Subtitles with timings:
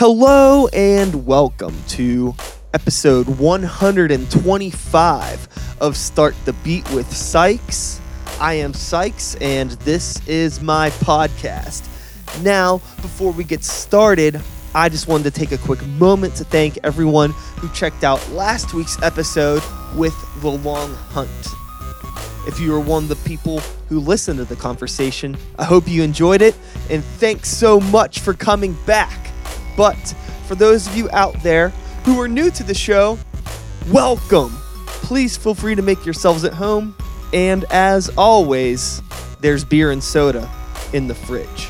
[0.00, 2.34] Hello and welcome to
[2.72, 8.00] episode 125 of Start the Beat with Sykes.
[8.40, 11.86] I am Sykes and this is my podcast.
[12.42, 14.40] Now, before we get started,
[14.74, 18.72] I just wanted to take a quick moment to thank everyone who checked out last
[18.72, 19.62] week's episode
[19.96, 21.28] with The Long Hunt.
[22.48, 23.60] If you were one of the people
[23.90, 26.56] who listened to the conversation, I hope you enjoyed it
[26.88, 29.29] and thanks so much for coming back.
[29.76, 29.96] But
[30.46, 31.70] for those of you out there
[32.04, 33.18] who are new to the show,
[33.90, 34.50] welcome.
[34.86, 36.96] Please feel free to make yourselves at home.
[37.32, 39.02] And as always,
[39.40, 40.50] there's beer and soda
[40.92, 41.68] in the fridge.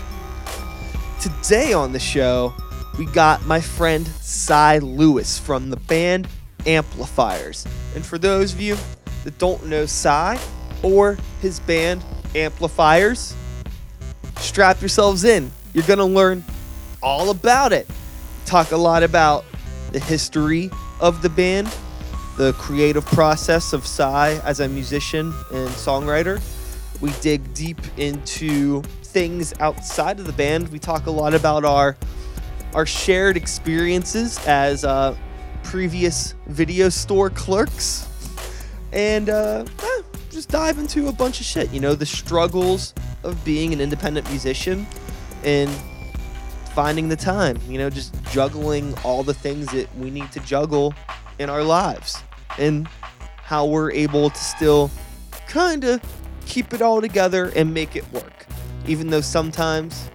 [1.20, 2.54] Today on the show,
[2.98, 6.28] we got my friend Cy Lewis from the band
[6.66, 7.66] Amplifiers.
[7.94, 8.76] And for those of you
[9.24, 10.38] that don't know Cy
[10.82, 13.34] or his band Amplifiers,
[14.36, 15.50] strap yourselves in.
[15.74, 16.44] You're going to learn
[17.02, 17.88] all about it.
[18.46, 19.44] Talk a lot about
[19.92, 21.68] the history of the band,
[22.36, 26.40] the creative process of Cy as a musician and songwriter.
[27.00, 30.68] We dig deep into things outside of the band.
[30.68, 31.96] We talk a lot about our
[32.74, 35.16] our shared experiences as uh,
[35.64, 38.06] previous video store clerks,
[38.92, 41.72] and uh, eh, just dive into a bunch of shit.
[41.72, 44.86] You know, the struggles of being an independent musician
[45.42, 45.70] and
[46.74, 47.58] finding the time.
[47.68, 50.94] You know, just juggling all the things that we need to juggle
[51.38, 52.22] in our lives,
[52.58, 52.86] and
[53.36, 54.90] how we're able to still
[55.46, 56.00] kind of
[56.46, 58.46] keep it all together and make it work.
[58.86, 60.08] Even though sometimes,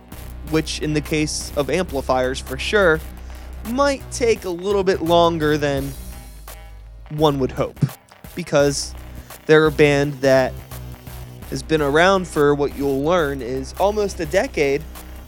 [0.49, 2.99] which in the case of amplifiers for sure,
[3.69, 5.91] might take a little bit longer than
[7.09, 7.79] one would hope.
[8.35, 8.93] Because
[9.45, 10.53] they're a band that
[11.49, 14.83] has been around for what you'll learn is almost a decade,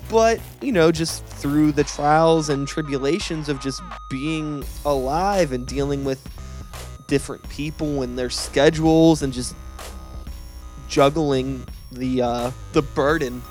[0.09, 6.03] but you know, just through the trials and tribulations of just being alive and dealing
[6.03, 6.25] with
[7.07, 9.55] different people and their schedules and just
[10.87, 13.41] juggling the uh, the burden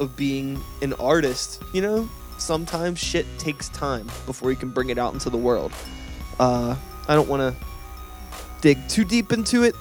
[0.00, 1.62] of being an artist.
[1.72, 5.72] You know, sometimes shit takes time before you can bring it out into the world.
[6.38, 6.76] Uh,
[7.08, 7.64] I don't want to
[8.60, 9.74] dig too deep into it.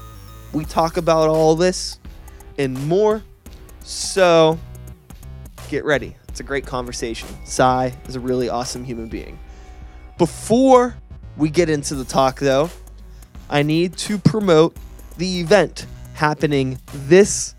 [0.54, 2.00] We talk about all this
[2.58, 3.24] and more.
[3.84, 4.60] So
[5.70, 6.16] get ready.
[6.32, 7.28] It's a great conversation.
[7.44, 9.38] Cy is a really awesome human being.
[10.18, 10.96] Before
[11.36, 12.70] we get into the talk, though,
[13.50, 14.74] I need to promote
[15.18, 17.54] the event happening this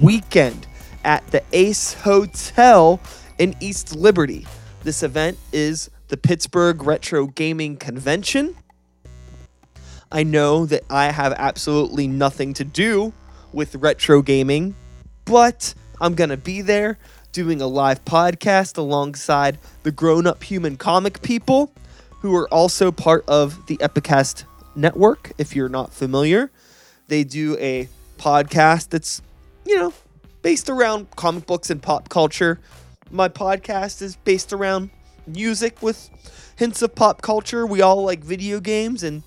[0.00, 0.66] weekend
[1.04, 2.98] at the Ace Hotel
[3.38, 4.46] in East Liberty.
[4.84, 8.56] This event is the Pittsburgh Retro Gaming Convention.
[10.10, 13.12] I know that I have absolutely nothing to do
[13.52, 14.74] with retro gaming,
[15.26, 16.98] but I'm going to be there
[17.34, 21.74] doing a live podcast alongside the grown up human comic people
[22.20, 24.44] who are also part of the Epicast
[24.76, 25.32] network.
[25.36, 26.52] If you're not familiar,
[27.08, 29.20] they do a podcast that's,
[29.66, 29.92] you know,
[30.42, 32.60] based around comic books and pop culture.
[33.10, 34.90] My podcast is based around
[35.26, 36.08] music with
[36.54, 37.66] hints of pop culture.
[37.66, 39.24] We all like video games, and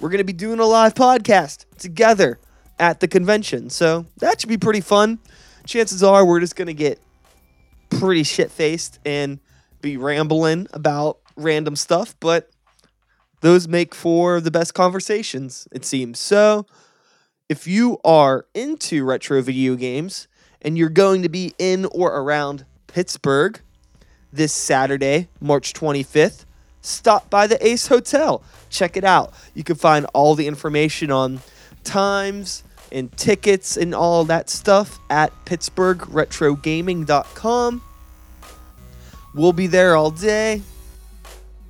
[0.00, 2.38] we're going to be doing a live podcast together
[2.78, 3.68] at the convention.
[3.68, 5.18] So that should be pretty fun.
[5.66, 6.98] Chances are we're just going to get
[7.98, 9.40] pretty shit faced and
[9.80, 12.50] be rambling about random stuff, but
[13.40, 16.18] those make for the best conversations, it seems.
[16.18, 16.66] So
[17.48, 20.28] if you are into retro video games
[20.62, 23.60] and you're going to be in or around Pittsburgh
[24.32, 26.44] this Saturday, March 25th,
[26.80, 28.42] stop by the Ace Hotel.
[28.70, 29.34] Check it out.
[29.54, 31.40] You can find all the information on
[31.84, 37.82] times and tickets and all that stuff at pittsburghretrogaming.com.
[39.34, 40.60] We'll be there all day.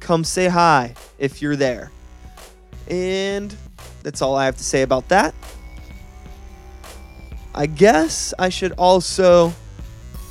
[0.01, 1.93] Come say hi if you're there.
[2.89, 3.55] And
[4.03, 5.33] that's all I have to say about that.
[7.55, 9.53] I guess I should also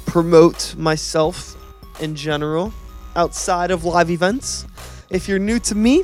[0.05, 1.55] promote myself
[2.01, 2.73] in general
[3.15, 4.65] outside of live events.
[5.09, 6.03] If you're new to me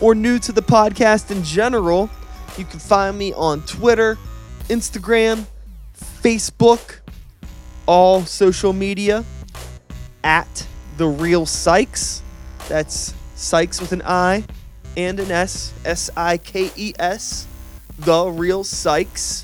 [0.00, 2.10] or new to the podcast in general,
[2.56, 4.18] you can find me on Twitter,
[4.68, 5.46] Instagram,
[6.22, 7.00] Facebook,
[7.86, 9.24] all social media
[10.24, 10.66] at
[10.96, 12.22] the real Sykes.
[12.68, 14.44] That's Sykes with an I
[14.96, 17.46] and an S, S I K E S,
[17.98, 19.42] the real Sykes.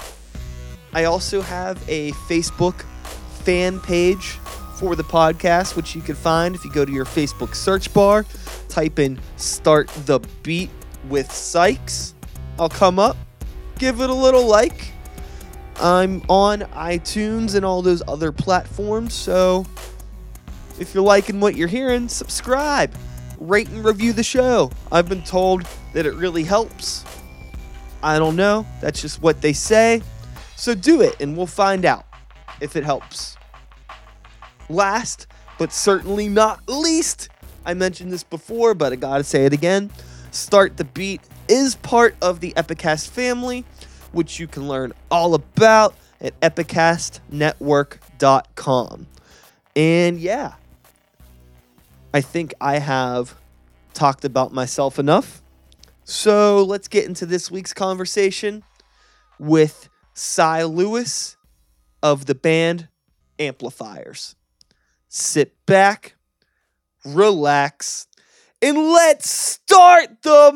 [0.93, 2.83] I also have a Facebook
[3.45, 4.39] fan page
[4.77, 8.27] for the podcast, which you can find if you go to your Facebook search bar,
[8.69, 10.71] type in Start the Beat
[11.09, 12.15] with Sykes.
[12.59, 13.17] I'll come up,
[13.79, 14.94] give it a little like.
[15.81, 19.67] I'm on iTunes and all those other platforms, so
[20.79, 22.95] if you're liking what you're hearing, subscribe.
[23.39, 24.71] rate and review the show.
[24.91, 27.05] I've been told that it really helps.
[28.03, 28.67] I don't know.
[28.81, 30.03] That's just what they say.
[30.57, 32.07] So do it and we'll find out
[32.61, 33.37] if it helps.
[34.69, 35.27] Last,
[35.59, 37.29] but certainly not least,
[37.67, 39.91] I mentioned this before, but I gotta say it again.
[40.31, 43.65] Start the Beat is part of the Epicast family,
[44.15, 49.07] which you can learn all about at epicastnetwork.com.
[49.77, 50.55] And yeah,
[52.13, 53.35] I think I have
[53.93, 55.41] talked about myself enough.
[56.05, 58.63] So let's get into this week's conversation
[59.39, 61.37] with Cy Lewis
[62.03, 62.89] of the band
[63.39, 64.37] Amplifiers.
[65.09, 66.17] Sit back,
[67.05, 68.07] relax,
[68.63, 70.53] and let's start the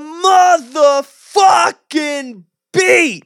[1.34, 3.24] motherfucking beat!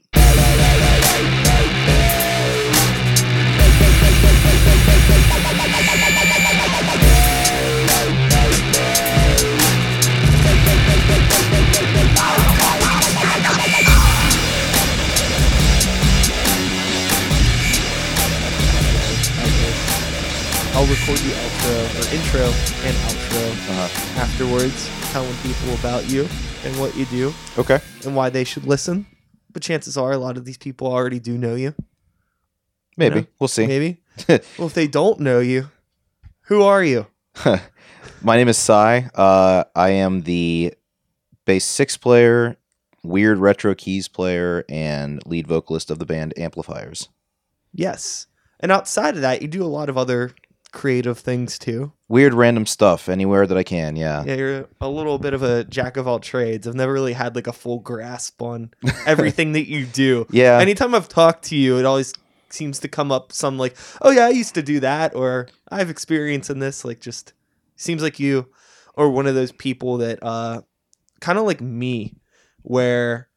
[20.83, 22.41] I'll record the outro or intro
[22.83, 24.21] and outro Uh-huh.
[24.21, 26.23] afterwards, telling people about you
[26.65, 27.79] and what you do Okay.
[28.05, 29.07] and why they should listen.
[29.53, 31.77] But chances are a lot of these people already do know you.
[32.97, 33.21] Maybe.
[33.21, 33.69] know, We'll see.
[33.69, 33.99] Maybe.
[34.29, 35.71] well, if they don't know you,
[36.47, 37.07] who are you?
[38.21, 39.09] My name is Cy.
[39.15, 40.75] Uh, I am the
[41.45, 42.57] bass six player,
[43.05, 47.09] weird retro keys player, and lead vocalist of the band Amplifiers.
[47.73, 48.27] Yes.
[48.59, 50.33] And outside of that, you do a lot of other
[50.73, 51.93] creative things too.
[52.09, 53.97] Weird random stuff anywhere that I can.
[53.97, 54.25] Yeah.
[54.25, 56.67] Yeah, you're a little bit of a jack of all trades.
[56.67, 58.71] I've never really had like a full grasp on
[59.07, 60.27] everything that you do.
[60.31, 60.59] Yeah.
[60.59, 62.13] Anytime I've talked to you, it always
[62.51, 65.79] seems to come up some like, oh yeah, I used to do that, or I
[65.79, 66.85] have experience in this.
[66.85, 67.33] Like, just
[67.77, 68.49] seems like you
[68.97, 70.63] are one of those people that, uh,
[71.21, 72.17] kind of like me,
[72.63, 73.29] where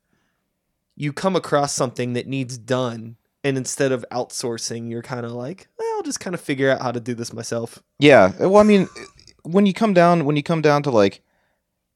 [0.96, 5.68] you come across something that needs done, and instead of outsourcing, you're kind of like,
[6.06, 7.82] just kind of figure out how to do this myself.
[8.00, 8.32] Yeah.
[8.42, 9.02] Uh, well, I mean, uh,
[9.44, 11.22] when you come down, when you come down to like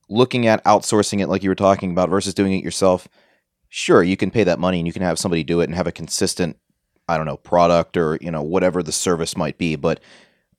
[0.09, 3.07] looking at outsourcing it, like you were talking about, versus doing it yourself,
[3.69, 5.87] sure, you can pay that money and you can have somebody do it and have
[5.87, 6.57] a consistent,
[7.07, 9.75] I don't know, product or you know whatever the service might be.
[9.75, 9.99] But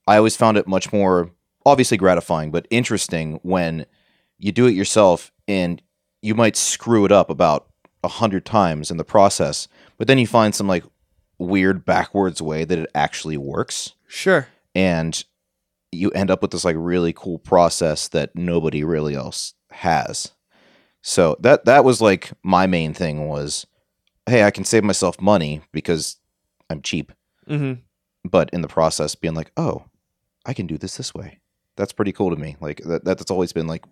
[0.07, 1.31] I always found it much more
[1.67, 3.87] obviously gratifying, but interesting when
[4.39, 5.83] you do it yourself and
[6.23, 7.69] you might screw it up about
[8.03, 9.69] a hundred times in the process,
[9.99, 10.85] but then you find some like
[11.41, 14.47] weird backwards way that it actually works Sure.
[14.75, 15.25] and
[15.91, 20.31] you end up with this like really cool process that nobody really else has.
[21.03, 23.67] So that that was like my main thing was
[24.27, 26.17] hey, I can save myself money because
[26.69, 27.11] I'm cheap,
[27.49, 27.81] Mm-hmm.
[28.29, 29.85] but in the process being like, "Oh,
[30.47, 31.41] I can do this this way."
[31.77, 32.57] That's pretty cool to me.
[32.61, 33.85] Like that that's always been like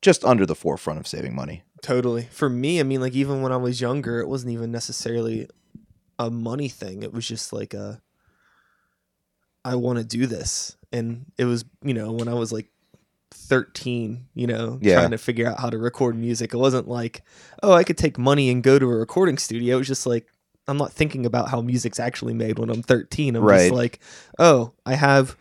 [0.00, 1.62] just under the forefront of saving money.
[1.82, 2.28] Totally.
[2.30, 5.48] For me, I mean, like even when I was younger, it wasn't even necessarily
[6.18, 7.02] a money thing.
[7.02, 8.00] It was just like a,
[9.64, 12.70] I want to do this, and it was you know when I was like
[13.30, 14.96] thirteen, you know, Yeah.
[15.00, 16.52] trying to figure out how to record music.
[16.54, 17.22] It wasn't like,
[17.62, 19.76] oh, I could take money and go to a recording studio.
[19.76, 20.26] It was just like
[20.66, 23.36] I'm not thinking about how music's actually made when I'm 13.
[23.36, 23.58] I'm Right.
[23.68, 24.00] just like,
[24.38, 25.36] oh, I have.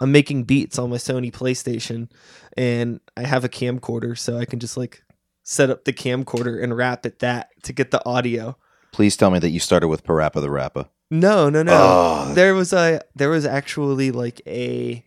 [0.00, 2.08] I'm making beats on my Sony PlayStation
[2.56, 5.02] and I have a camcorder so I can just like
[5.42, 8.56] set up the camcorder and rap at that to get the audio.
[8.92, 10.88] Please tell me that you started with PaRappa the Rapper.
[11.10, 11.72] No, no, no.
[11.74, 12.32] Oh.
[12.34, 15.04] There was a there was actually like a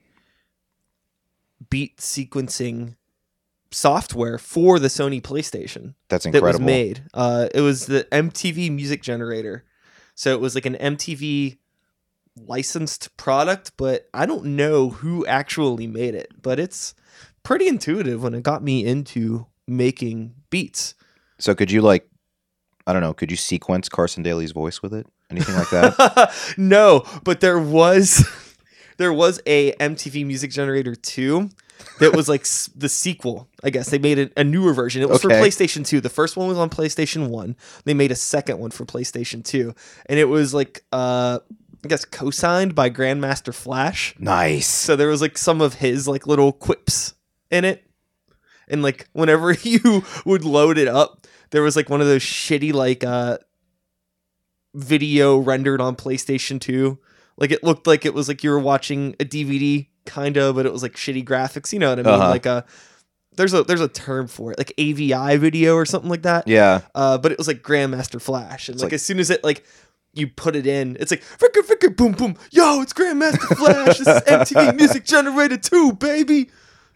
[1.69, 2.95] beat sequencing
[3.71, 6.51] software for the Sony PlayStation That's incredible.
[6.51, 7.03] that was made.
[7.13, 9.63] Uh, it was the MTV Music Generator,
[10.15, 11.57] so it was like an MTV
[12.35, 16.31] licensed product, but I don't know who actually made it.
[16.41, 16.93] But it's
[17.43, 20.95] pretty intuitive when it got me into making beats.
[21.39, 22.07] So could you like
[22.87, 25.05] I don't know, could you sequence Carson Daly's voice with it?
[25.29, 26.33] Anything like that?
[26.57, 28.27] no, but there was
[28.97, 31.49] there was a MTV Music Generator 2
[31.99, 33.47] that was like s- the sequel.
[33.63, 35.01] I guess they made a, a newer version.
[35.01, 36.01] It was for PlayStation 2.
[36.01, 37.55] The first one was on PlayStation 1.
[37.85, 39.73] They made a second one for PlayStation 2,
[40.07, 41.39] and it was like uh
[41.83, 44.13] I guess co-signed by Grandmaster Flash.
[44.19, 44.67] nice.
[44.67, 47.13] So there was like some of his like little quips
[47.49, 47.83] in it.
[48.67, 51.20] And like whenever you would load it up,
[51.51, 53.37] there was like one of those shitty like uh
[54.73, 56.97] video rendered on PlayStation 2.
[57.37, 60.65] Like it looked like it was like you were watching a DVD kind of, but
[60.65, 62.13] it was like shitty graphics, you know what I mean?
[62.13, 62.29] Uh-huh.
[62.29, 62.65] Like a
[63.35, 66.47] there's a there's a term for it, like AVI video or something like that.
[66.47, 66.81] Yeah.
[66.93, 69.63] Uh, but it was like Grandmaster Flash, and like, like- as soon as it like
[70.13, 73.97] you put it in, it's like fricka fricka boom boom, yo, it's Grandmaster Flash.
[73.99, 76.49] this is MTV Music Generator 2, baby.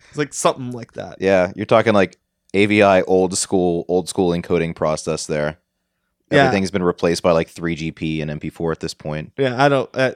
[0.09, 1.17] It's like something like that.
[1.21, 2.17] Yeah, you're talking like
[2.55, 5.57] AVI old school, old school encoding process there.
[6.31, 6.45] Yeah.
[6.45, 9.33] Everything's been replaced by like 3GP and MP4 at this point.
[9.37, 9.89] Yeah, I don't.
[9.93, 10.13] Uh,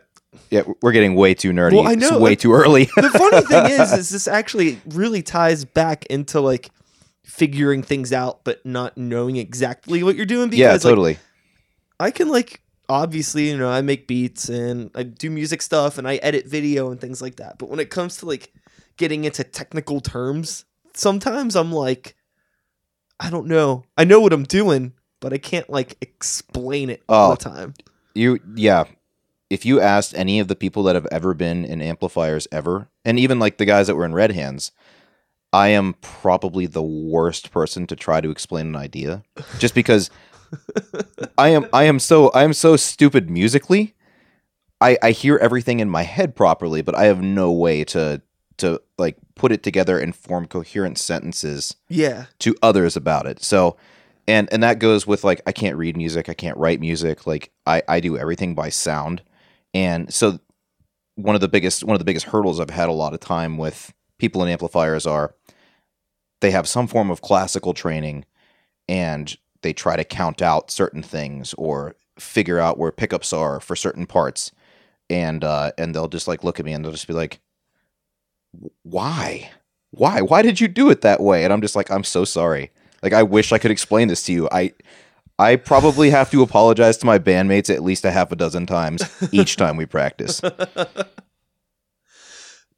[0.49, 1.73] Yeah, we're getting way too nerdy.
[1.73, 2.85] Well, I It's know, way like- too early.
[2.95, 6.69] the funny thing is, is this actually really ties back into like
[7.25, 10.49] figuring things out, but not knowing exactly what you're doing.
[10.49, 11.17] Because yeah, like, totally.
[11.99, 16.07] I can like obviously, you know, I make beats and I do music stuff and
[16.07, 17.59] I edit video and things like that.
[17.59, 18.51] But when it comes to like
[18.97, 20.65] getting into technical terms,
[20.95, 22.15] sometimes I'm like,
[23.19, 23.83] I don't know.
[23.97, 27.35] I know what I'm doing, but I can't like explain it all Oh.
[27.35, 27.73] the time.
[28.15, 28.85] You yeah.
[29.49, 33.17] If you asked any of the people that have ever been in amplifiers ever, and
[33.17, 34.71] even like the guys that were in Red Hands,
[35.51, 39.23] I am probably the worst person to try to explain an idea.
[39.59, 40.11] Just because
[41.37, 43.95] I am I am so I am so stupid musically.
[44.81, 48.21] I I hear everything in my head properly, but I have no way to
[48.59, 52.25] to like put it together and form coherent sentences Yeah.
[52.39, 53.43] to others about it.
[53.43, 53.77] So
[54.27, 57.51] and and that goes with like I can't read music, I can't write music, like
[57.65, 59.21] I I do everything by sound.
[59.73, 60.39] And so
[61.15, 63.57] one of the biggest one of the biggest hurdles I've had a lot of time
[63.57, 65.33] with people in amplifiers are
[66.41, 68.25] they have some form of classical training
[68.87, 73.75] and they try to count out certain things or figure out where pickups are for
[73.75, 74.51] certain parts
[75.09, 77.39] and uh and they'll just like look at me and they'll just be like
[78.83, 79.51] why?
[79.91, 80.21] Why?
[80.21, 81.43] Why did you do it that way?
[81.43, 82.71] And i'm just like i'm so sorry.
[83.03, 84.47] Like i wish i could explain this to you.
[84.51, 84.73] I
[85.37, 89.01] i probably have to apologize to my bandmates at least a half a dozen times
[89.31, 90.41] each time we practice.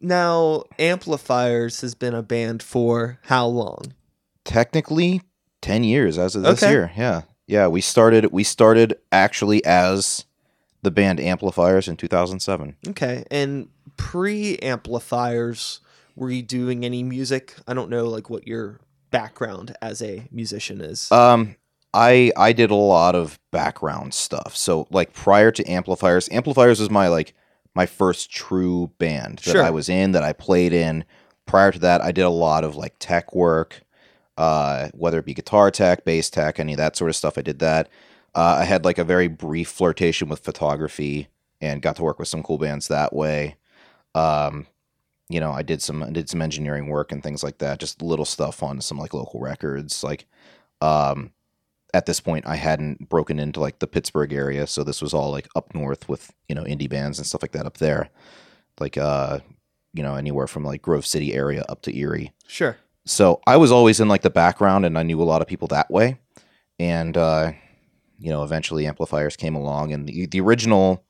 [0.03, 3.93] Now, Amplifiers has been a band for how long?
[4.43, 5.21] technically
[5.61, 6.71] 10 years as of this Okay.
[6.71, 6.91] year.
[6.97, 7.21] Yeah.
[7.45, 10.25] Yeah we started we started actually as
[10.81, 13.23] the band amplifiers in 2007 Okay.
[13.29, 15.79] And pre amplifiers,
[16.15, 17.55] were you doing any music?
[17.67, 18.79] I don't know like what your
[19.11, 21.11] background as a musician is.
[21.11, 21.55] Um,
[21.93, 24.55] I I did a lot of background stuff.
[24.55, 27.33] So like prior to Amplifiers, Amplifiers was my like
[27.75, 29.63] my first true band that Sure.
[29.63, 31.05] I was in that I played in.
[31.45, 33.81] Prior to that, I did a lot of like tech work,
[34.37, 37.37] uh, whether it be guitar tech, bass tech, any of that sort of stuff.
[37.37, 37.89] I did that.
[38.33, 41.27] Uh, I had like a very brief flirtation with photography
[41.59, 43.55] and got to work with some cool bands that way.
[44.15, 44.67] Um,
[45.29, 48.01] you know, I did some I did some engineering work and things like that, just
[48.01, 50.03] little stuff on some like local records.
[50.03, 50.25] Like,
[50.81, 51.31] um,
[51.93, 55.31] at this point, I hadn't broken into like the Pittsburgh area, so this was all
[55.31, 58.09] like up north with you know indie bands and stuff like that up there,
[58.79, 59.39] like uh,
[59.93, 62.33] you know anywhere from like Grove City area up to Erie.
[62.47, 62.77] sure.
[63.05, 65.67] So I was always in like the background, and I knew a lot of people
[65.69, 66.19] that way.
[66.77, 67.53] And uh,
[68.19, 71.03] you know, eventually amplifiers came along, and the, the original,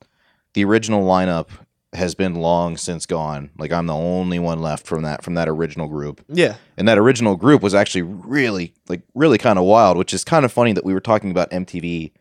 [0.54, 1.48] the original lineup
[1.94, 3.50] has been long since gone.
[3.58, 6.56] Like I'm the only one left from that from that original group, Yeah.
[6.76, 10.44] and that original group was actually really like really kind of wild, which is kind
[10.44, 12.12] of funny that we were talking about MTV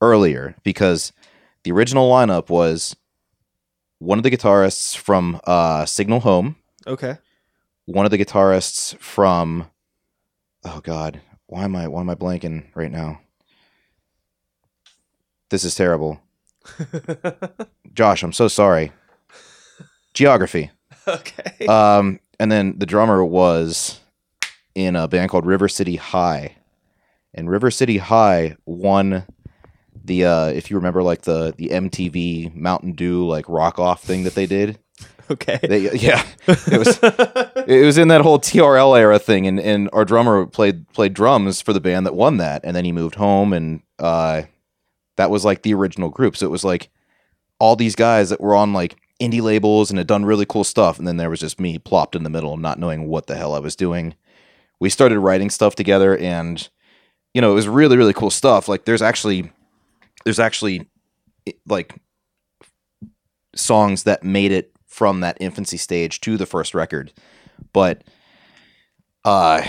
[0.00, 1.12] earlier because
[1.64, 2.94] the original lineup was
[3.98, 6.56] one of the guitarists from uh, Signal Home
[6.86, 7.16] Okay.
[7.86, 9.68] one of the guitarists from
[10.64, 13.20] oh god why am i why am i blanking right now
[15.50, 16.20] this is terrible
[17.94, 18.92] josh i'm so sorry.
[20.14, 20.70] Geography.
[21.06, 21.66] Okay.
[21.66, 24.00] um and then the drummer was
[24.74, 26.56] in a band called river city high.
[27.34, 29.26] And river city high won
[30.02, 34.24] the uh if you remember like the the mtv mountain dew like rock off thing
[34.24, 34.78] that they did.
[35.30, 35.58] Okay.
[35.62, 36.22] they, yeah.
[36.46, 36.98] It was
[37.66, 41.62] it was in that whole TRL era thing, and, and our drummer played played drums
[41.62, 44.42] for the band that won that, and then he moved home, and uh,
[45.16, 46.36] that was like the original group.
[46.36, 46.90] So it was like
[47.58, 50.98] all these guys that were on like indie labels and had done really cool stuff,
[50.98, 53.54] and then there was just me plopped in the middle, not knowing what the hell
[53.54, 54.14] I was doing.
[54.80, 56.68] We started writing stuff together, and
[57.32, 58.68] you know it was really really cool stuff.
[58.68, 59.52] Like there's actually
[60.24, 60.88] there's actually
[61.66, 61.94] like
[63.54, 67.12] songs that made it from that infancy stage to the first record
[67.72, 68.02] but
[69.24, 69.62] uh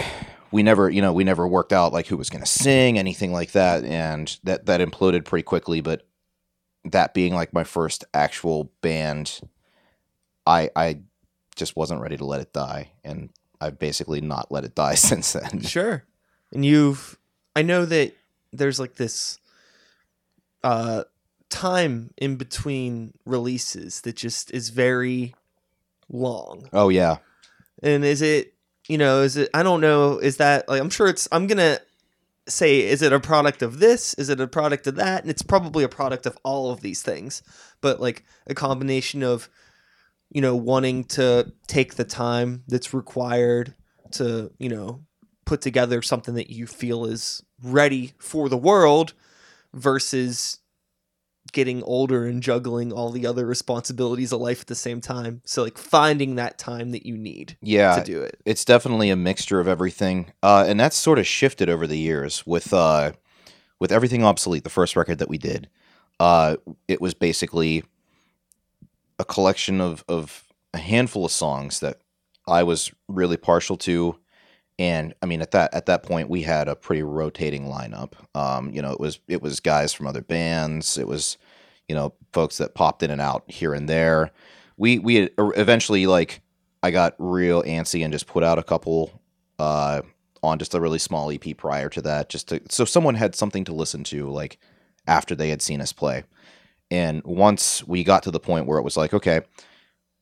[0.51, 3.31] we never you know we never worked out like who was going to sing anything
[3.33, 6.07] like that and that that imploded pretty quickly but
[6.85, 9.41] that being like my first actual band
[10.45, 10.99] i i
[11.55, 13.29] just wasn't ready to let it die and
[13.61, 16.03] i've basically not let it die since then Sure.
[16.53, 17.17] And you've
[17.55, 18.13] I know that
[18.53, 19.39] there's like this
[20.63, 21.03] uh
[21.49, 25.33] time in between releases that just is very
[26.09, 26.67] long.
[26.73, 27.17] oh yeah
[27.83, 28.53] And is it,
[28.87, 31.81] you know, is it I don't know, is that like I'm sure it's I'm to
[32.47, 34.13] say is it a product of this?
[34.15, 35.21] Is it a product of that?
[35.21, 37.41] And it's probably a product of all of these things.
[37.81, 39.49] But like a combination of
[40.29, 43.73] you know, wanting to take the time that's required
[44.11, 45.01] to, you know,
[45.45, 49.13] put together something that you feel is ready for the world
[49.73, 50.59] versus
[51.55, 55.41] getting older and juggling all the other responsibilities of life at the same time.
[55.45, 58.39] So like finding that time that you need Yeah, to do it.
[58.45, 62.45] it's definitely a mixture of everything, uh, and that's sort of shifted over the years
[62.45, 63.13] with uh,
[63.79, 64.63] with everything obsolete.
[64.65, 65.69] The first record that we did,
[66.19, 66.57] uh,
[66.87, 67.83] it was basically
[69.17, 70.43] a collection of of
[70.73, 72.01] a handful of songs that
[72.47, 74.19] I was really partial to,
[74.77, 78.11] and I mean at that at that point we had a pretty rotating lineup.
[78.35, 80.97] Um, you know, it was it was guys from other bands.
[80.97, 81.37] It was
[81.87, 84.31] you know folks that popped in and out here and there.
[84.77, 86.41] We we er, eventually like
[86.83, 89.21] I got real antsy and just put out a couple
[89.57, 90.01] uh,
[90.43, 93.63] on just a really small EP prior to that, just to so someone had something
[93.65, 94.59] to listen to like
[95.07, 96.23] after they had seen us play.
[96.91, 99.41] And once we got to the point where it was like, okay,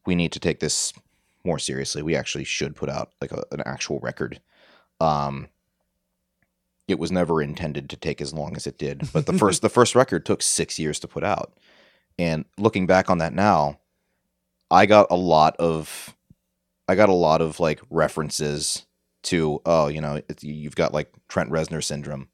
[0.06, 0.94] we need to take this
[1.44, 2.02] more seriously.
[2.02, 4.40] We actually should put out like a, an actual record.
[5.02, 5.50] Um,
[6.88, 9.70] it was never intended to take as long as it did, but the first the
[9.70, 11.54] first record took six years to put out.
[12.20, 13.80] And looking back on that now,
[14.70, 16.16] I got a lot of
[16.88, 18.86] I got a lot of like references
[19.24, 22.28] to oh you know it's, you've got like Trent Reznor syndrome.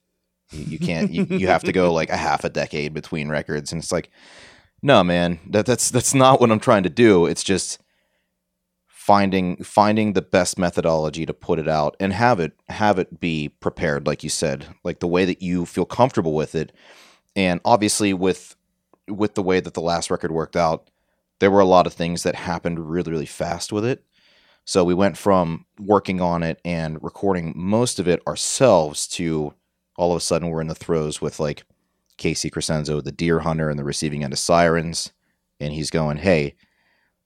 [0.51, 3.72] You, you can't you, you have to go like a half a decade between records,
[3.72, 4.10] and it's like
[4.82, 7.25] no man that that's that's not what I'm trying to do.
[7.25, 7.79] It's just
[9.10, 13.50] finding finding the best methodology to put it out and have it have it be
[13.60, 16.72] prepared like you said like the way that you feel comfortable with it.
[17.36, 18.56] And obviously with
[19.08, 20.92] with the way that the last record worked out
[21.39, 24.04] there were a lot of things that happened really really fast with it.
[24.63, 29.56] So we went from working on it and recording most of it ourselves to
[29.98, 31.63] all of a sudden we're in the throes with like
[32.18, 35.13] Casey Crescenzo, the Dear Hunter, and the receiving end of sirens,
[35.60, 36.56] and he's going, "Hey,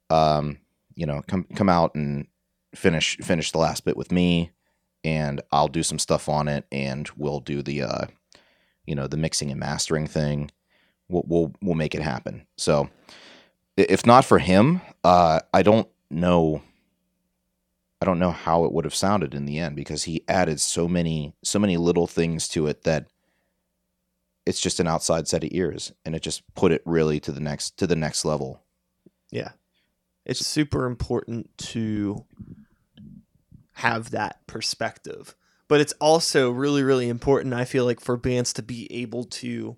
[0.10, 0.60] um,
[0.96, 2.28] you know, come come out and
[2.76, 4.52] finish finish the last bit with me,
[5.04, 8.06] and I'll do some stuff on it, and we'll do the, uh,
[8.86, 10.52] you know, the mixing and mastering thing.
[11.10, 12.90] We'll we'll we'll make it happen." So,
[13.78, 16.62] if not for him, uh, I don't know.
[18.02, 20.88] I don't know how it would have sounded in the end because he added so
[20.88, 23.08] many so many little things to it that
[24.46, 27.40] it's just an outside set of ears and it just put it really to the
[27.40, 28.62] next to the next level.
[29.32, 29.52] Yeah.
[30.26, 32.26] It's super important to
[33.74, 35.36] have that perspective.
[35.68, 39.78] But it's also really, really important, I feel like, for bands to be able to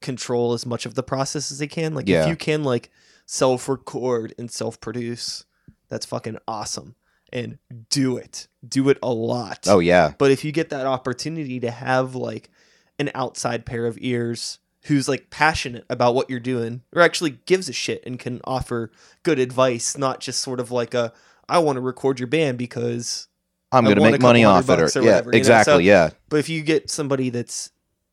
[0.00, 1.94] control as much of the process as they can.
[1.94, 2.22] Like, Yeah.
[2.24, 2.90] if you can, like,
[3.26, 5.44] self record and self produce,
[5.88, 6.94] that's fucking awesome.
[7.32, 8.46] And do it.
[8.66, 9.66] Do it a lot.
[9.66, 10.12] Oh yeah.
[10.18, 12.50] But if you get that opportunity to have like
[12.98, 17.68] an outside pair of ears who's like passionate about what you're doing or actually gives
[17.68, 18.90] a shit and can offer
[19.22, 21.12] good advice, not just sort of like a
[21.48, 23.28] I want to record your band because
[23.70, 25.78] I'm going to make money off it or, or yeah, whatever, you know, exactly, so-
[25.78, 26.10] yeah.
[26.28, 27.70] but if you get somebody that's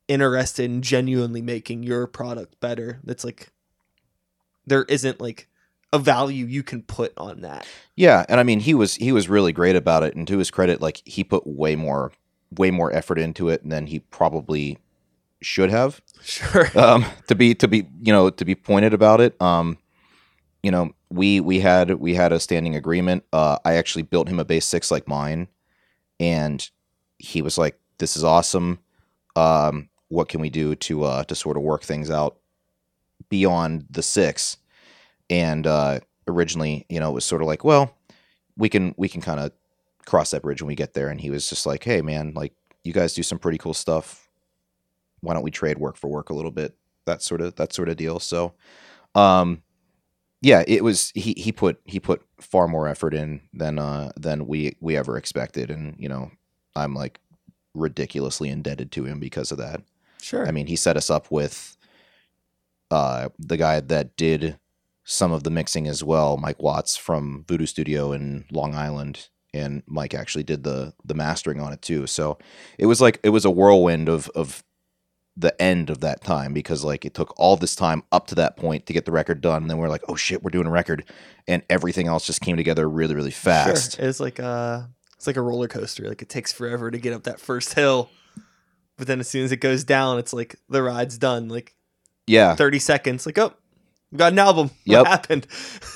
[0.07, 3.51] interested in genuinely making your product better, that's like
[4.65, 5.47] there isn't like
[5.91, 7.67] a value you can put on that.
[7.95, 10.51] Yeah, and I mean he was he was really great about it and to his
[10.51, 12.11] credit like he put way more
[12.55, 14.77] way more effort into it than he probably
[15.41, 16.01] should have.
[16.21, 16.67] Sure.
[16.79, 19.39] um, to be to be you know to be pointed about it.
[19.41, 19.77] Um,
[20.63, 23.23] you know, we we had we had a standing agreement.
[23.31, 25.47] Uh, I actually built him a bass six like mine,
[26.19, 26.67] and
[27.17, 28.79] he was like, "This is awesome.
[29.35, 32.37] Um, what can we do to uh, to sort of work things out
[33.29, 34.57] beyond the six?
[35.29, 37.95] And uh, originally, you know, it was sort of like, well,
[38.57, 39.51] we can we can kind of
[40.05, 41.09] cross that bridge when we get there.
[41.09, 44.28] And he was just like, "Hey, man, like you guys do some pretty cool stuff
[45.21, 47.89] why don't we trade work for work a little bit that sort of that sort
[47.89, 48.19] of deal.
[48.19, 48.53] So
[49.15, 49.63] um
[50.41, 54.47] yeah it was he he put he put far more effort in than uh than
[54.47, 55.69] we we ever expected.
[55.71, 56.31] And you know
[56.75, 57.19] i'm like
[57.73, 59.81] ridiculously indebted to him because of that.
[60.21, 60.47] Sure.
[60.47, 61.77] i mean he set us up with
[62.91, 64.59] uh the guy that did
[65.03, 69.29] some of the mixing as well mike watts from VuDu studio in long island.
[69.53, 72.05] And mike actually did the the mastering on it too.
[72.05, 72.37] So
[72.77, 74.63] it was like it was a whirlwind of of
[75.39, 78.57] the end of that time because like it took all this time up to that
[78.57, 80.71] point to get the record done and then we're like oh shit we're doing a
[80.71, 81.05] record
[81.47, 84.05] and everything else just came together really really fast Sure.
[84.05, 86.07] It's like a it's like a roller coaster.
[86.07, 88.09] Like it takes forever to get up that first hill,
[88.97, 91.49] but then as soon as it goes down, it's like the ride's done.
[91.49, 91.75] Like
[92.25, 93.25] yeah thirty seconds.
[93.25, 93.53] Like oh,
[94.11, 94.71] we got an album.
[94.85, 94.99] Yep.
[94.99, 95.47] What happened?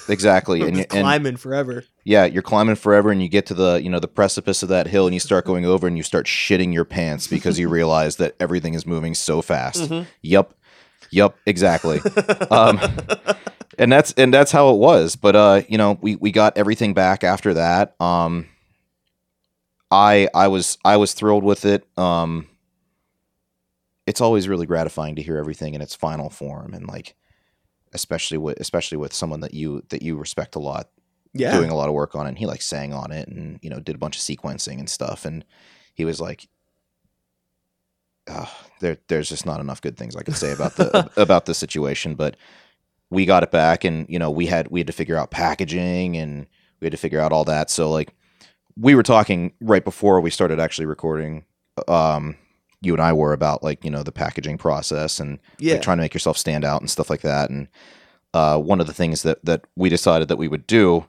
[0.09, 1.83] exactly and, and climbing forever.
[2.03, 4.87] yeah you're climbing forever and you get to the you know the precipice of that
[4.87, 8.17] hill and you start going over and you start shitting your pants because you realize
[8.17, 10.05] that everything is moving so fast Mhm.
[10.21, 10.53] yep
[11.11, 11.99] Yep, exactly.
[12.49, 12.79] um,
[13.77, 15.15] and that's and that's how it was.
[15.15, 17.93] But uh, you know, we we got everything back after that.
[18.01, 18.47] Um,
[19.91, 21.85] I I was I was thrilled with it.
[21.99, 22.47] Um,
[24.07, 27.13] it's always really gratifying to hear everything in its final form, and like
[27.93, 30.89] especially with especially with someone that you that you respect a lot
[31.33, 31.55] yeah.
[31.55, 32.29] doing a lot of work on it.
[32.29, 34.89] And he like sang on it and you know did a bunch of sequencing and
[34.89, 35.25] stuff.
[35.25, 35.43] And
[35.93, 36.47] he was like,
[38.29, 41.53] "Ah, "There, there's just not enough good things I could say about the about the
[41.53, 42.37] situation." But
[43.09, 46.15] we got it back, and you know we had we had to figure out packaging
[46.17, 46.47] and
[46.79, 47.69] we had to figure out all that.
[47.69, 48.13] So like
[48.77, 51.45] we were talking right before we started actually recording.
[51.87, 52.37] Um,
[52.83, 55.73] you and I were about like you know the packaging process and yeah.
[55.73, 57.49] like trying to make yourself stand out and stuff like that.
[57.49, 57.67] And
[58.33, 61.05] uh, one of the things that that we decided that we would do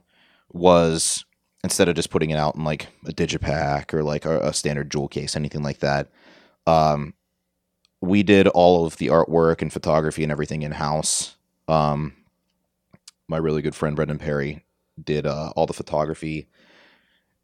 [0.51, 1.25] was
[1.63, 4.89] instead of just putting it out in like a digipack or like a, a standard
[4.91, 6.09] jewel case, anything like that,
[6.67, 7.13] um,
[8.01, 11.35] we did all of the artwork and photography and everything in house.
[11.67, 12.13] Um,
[13.27, 14.63] my really good friend Brendan Perry
[15.03, 16.47] did uh, all the photography,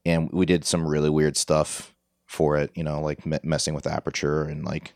[0.06, 1.94] and we did some really weird stuff
[2.32, 2.72] for it.
[2.76, 4.94] You know, like me- messing with aperture and like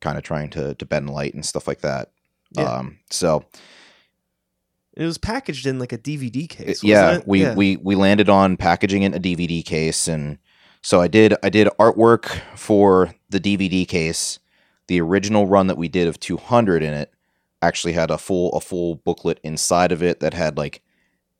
[0.00, 2.12] kind of trying to to bend light and stuff like that.
[2.56, 2.64] Yeah.
[2.64, 3.44] Um, so
[4.96, 6.84] it was packaged in like a DVD case.
[6.84, 7.26] yeah, it?
[7.26, 7.54] we yeah.
[7.54, 10.38] we we landed on packaging it in a DVD case, and
[10.80, 14.38] so I did I did artwork for the DVD case.
[14.86, 17.10] The original run that we did of 200 in it
[17.62, 20.82] actually had a full a full booklet inside of it that had like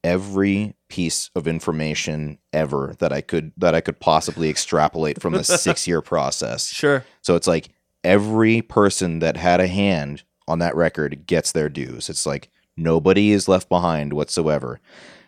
[0.02, 5.42] every piece of information ever that I could that I could possibly extrapolate from the
[5.66, 6.68] six year process.
[6.68, 7.04] sure.
[7.20, 7.70] So it's like
[8.04, 12.08] every person that had a hand on that record gets their dues.
[12.08, 14.78] It's like nobody is left behind whatsoever.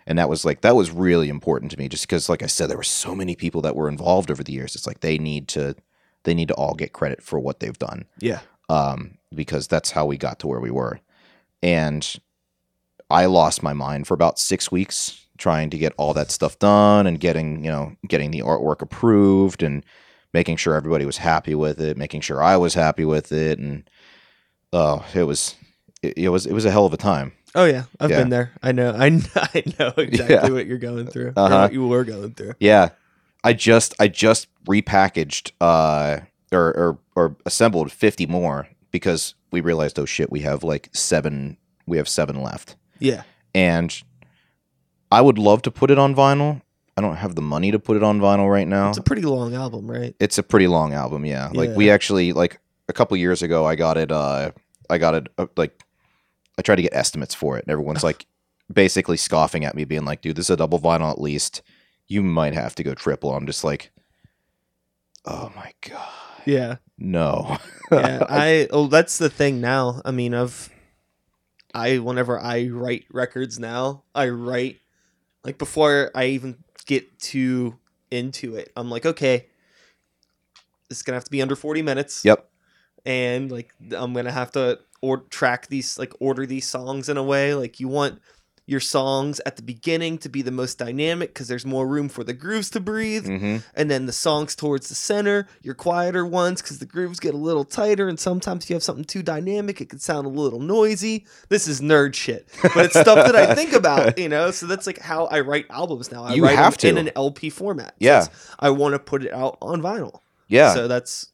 [0.07, 2.70] And that was like that was really important to me just because like I said
[2.70, 4.76] there were so many people that were involved over the years.
[4.76, 5.74] It's like they need to
[6.22, 8.05] they need to all get credit for what they've done.
[8.20, 8.38] Yeah.
[8.68, 11.00] Um because that's how we got to where we were.
[11.61, 12.09] And
[13.11, 17.07] I lost my mind for about 6 weeks trying to get all that stuff done
[17.07, 19.85] and getting, you know, getting the artwork approved and
[20.33, 23.88] making sure everybody was happy with it, making sure I was happy with it, and
[24.72, 25.55] oh, it was
[26.03, 27.33] it, it was it was a hell of a time.
[27.55, 28.18] Oh yeah, I've Yeah.
[28.18, 28.53] been there.
[28.62, 28.90] I know.
[28.90, 30.51] I, I know exactly Yeah.
[30.51, 31.33] what you're going through.
[31.37, 31.61] Uh-huh.
[31.62, 32.55] what you were going through.
[32.61, 32.90] Yeah,
[33.44, 36.20] I just I just repackaged uh
[36.53, 41.57] or or, or assembled fifty more because we realized oh shit we have like seven
[41.87, 43.22] we have seven left Yeah.
[43.55, 44.03] and
[45.11, 46.62] I would love to put it on vinyl.
[46.97, 48.88] I don't have the money to put it on vinyl right now.
[48.88, 50.14] It's a pretty long album, right?
[50.19, 53.75] it's a pretty long album yeah like we actually like a couple years ago i
[53.75, 54.51] got it uh
[54.88, 55.83] i got it uh, like
[56.57, 58.25] i tried to get estimates for it and everyone's like
[58.73, 61.62] basically scoffing at me being like dude this is a double vinyl at least
[62.07, 63.90] you might have to go triple i'm just like
[65.27, 66.09] oh my god
[66.47, 66.77] Yeah.
[66.97, 67.59] no
[67.92, 70.01] yeah, I oh that's the thing now.
[70.05, 70.71] I mean, I've
[71.75, 74.79] I whenever I write records now, I write
[75.47, 77.79] like before I even get too
[78.11, 78.71] into it.
[78.77, 79.47] I'm like, okay,
[80.91, 82.25] this is gonna have to be under 40 minutes.
[82.25, 82.51] yep
[83.07, 87.23] and like I'm gonna have to or track these like order these songs in a
[87.23, 88.21] way like you want
[88.68, 92.24] your songs at the beginning to be the most dynamic because there's more room for
[92.24, 93.26] the grooves to breathe.
[93.26, 97.33] Hmm and then the songs towards the center your quieter ones because the grooves get
[97.33, 100.31] a little tighter and sometimes if you have something too dynamic it can sound a
[100.31, 101.26] little noisy.
[101.48, 104.50] This is nerd shit but it's stuff that i think about you know?
[104.50, 106.24] So that's like how i write albums now.
[106.24, 106.88] I You write have to.
[106.88, 107.94] in an lp format.
[108.00, 108.26] Yeah.
[108.59, 110.20] i want to put it out on vinyl.
[110.48, 110.74] Yeah.
[110.74, 111.29] So that's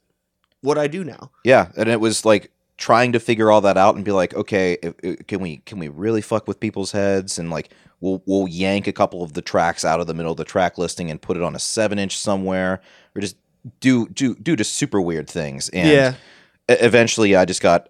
[0.60, 1.30] what i do now.
[1.44, 4.78] Yeah, and it was like trying to figure all that out and be like, okay,
[4.82, 7.38] if, if- can we can we really fuck with people's heads?
[7.38, 10.38] And like we'll we'll yank a couple of the tracks out of the middle of
[10.38, 12.80] the track listing and put it on a seven inch somewhere
[13.14, 13.36] or just
[13.80, 15.68] do do do just super weird things.
[15.70, 16.14] And yeah.
[16.68, 17.88] eventually I just got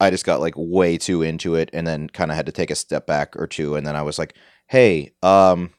[0.00, 2.70] I just got like way too into it and then kind of had to take
[2.70, 3.74] a step back or two.
[3.74, 4.34] And then I was like,
[4.66, 5.70] hey, um,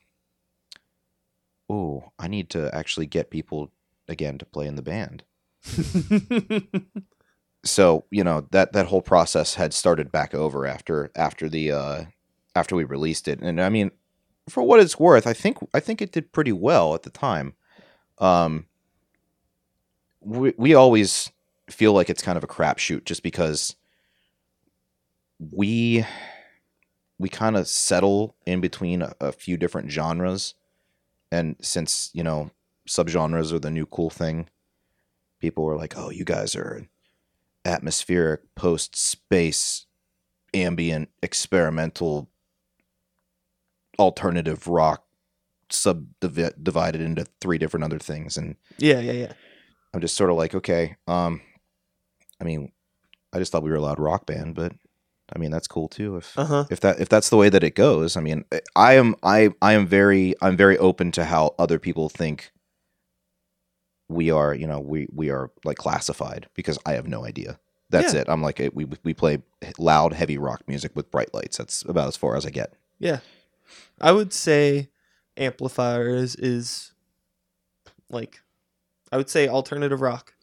[1.70, 3.72] oh, I need to actually get people
[4.08, 5.24] again to play in the band
[7.64, 12.04] so you know that that whole process had started back over after after the uh
[12.56, 13.40] after we released it.
[13.42, 13.92] And i mean
[14.50, 17.54] for what it's worth i think i think it did pretty well at the time.
[18.18, 18.66] Um
[20.22, 21.32] we, we always
[21.70, 23.76] feel like it's kind of a crapshoot just because
[25.52, 26.06] we
[27.18, 30.56] we kind of settle in between a, a few different genres.
[31.32, 32.52] And since you know
[32.88, 34.50] subgenres are the new cool thing
[35.40, 36.88] people were like oh you guys are
[37.66, 39.86] atmospheric post space
[40.54, 42.30] ambient experimental
[44.00, 45.06] alternative rock
[45.70, 49.34] subdivided into three different other things and yeah yeah yeah
[49.94, 51.42] i'm just sort of like okay um
[52.42, 52.72] i mean
[53.32, 54.74] I just thought we were allowed rock band, but
[55.36, 56.18] I mean that's cool too.
[56.18, 56.66] If Uh huh.
[56.72, 58.44] if that if that's the way that it goes, I mean,
[58.76, 62.52] I am I I am very I'm very open to how other people think
[64.10, 64.54] we are.
[64.54, 67.60] You know, we we are like classified because I have no idea.
[67.90, 68.22] That's Yeah.
[68.22, 68.30] it.
[68.30, 69.42] I'm like eh, we we play
[69.78, 71.58] loud, heavy rock music with bright lights.
[71.58, 72.74] That's about as far as I get.
[73.00, 73.20] Yeah.
[74.02, 74.90] I would say
[75.38, 76.92] amplifiers is
[78.10, 78.42] like
[79.12, 80.34] I would say alternative rock.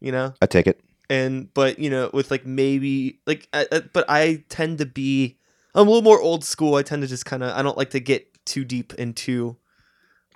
[0.00, 0.34] You know?
[0.42, 0.80] I take it.
[1.08, 5.38] And but you know, with like maybe like I, I- but I tend to be
[5.74, 6.74] I'm a little more old school.
[6.76, 9.56] I tend to just kind of I don't like to get too deep into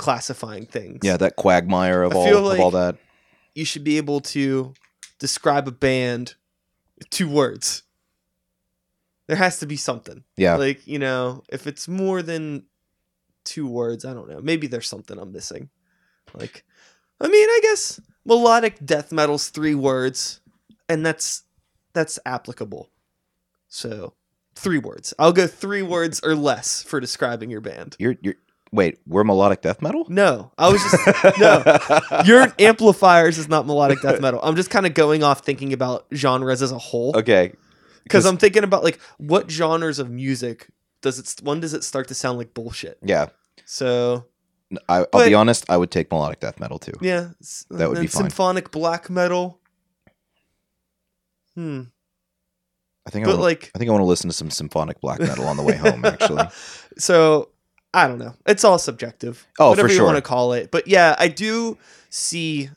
[0.01, 1.01] classifying things.
[1.03, 2.97] Yeah, that quagmire of I all feel of all that.
[3.55, 4.73] You should be able to
[5.19, 6.35] describe a band
[6.99, 7.83] with two words.
[9.27, 10.25] There has to be something.
[10.39, 12.65] Yeah, Like, you know, if it's more than
[13.45, 14.41] two words, I don't know.
[14.41, 15.69] Maybe there's something I'm missing.
[16.33, 16.65] Like,
[17.21, 20.41] I mean, I guess melodic death metal's three words,
[20.89, 21.43] and that's
[21.93, 22.89] that's applicable.
[23.69, 24.15] So,
[24.55, 25.13] three words.
[25.19, 27.97] I'll go three words or less for describing your band.
[27.99, 28.37] you're you're
[28.73, 28.99] wait.
[29.07, 30.07] We're melodic death metal.
[30.09, 32.23] No, I was just no.
[32.25, 34.41] Your amplifiers is not melodic death metal.
[34.43, 37.17] I'm just kind of going off thinking about genres as a whole.
[37.17, 37.53] okay.
[38.05, 40.69] because I'm thinking about like what genres of music
[41.03, 42.99] does it when does it start to sound like bullshit?
[43.03, 43.29] Yeah,
[43.65, 44.27] So
[44.89, 45.65] I, I'll But- be honest.
[45.71, 46.93] I would take melodic death metal too.
[47.01, 47.31] yeah,
[47.71, 48.23] That would be fine.
[48.25, 49.59] Symphonic black metal.
[51.55, 51.83] Hmm.
[53.07, 55.21] I think I wanna, like, I think I want to listen to some symphonic black
[55.21, 56.05] metal on the way home.
[56.05, 56.45] Actually,
[56.99, 57.49] so
[57.93, 58.35] I don't know.
[58.47, 59.47] It's all subjective.
[59.59, 60.71] Oh, whatever for you want to call it.
[60.71, 61.77] But yeah, I do
[62.09, 62.71] see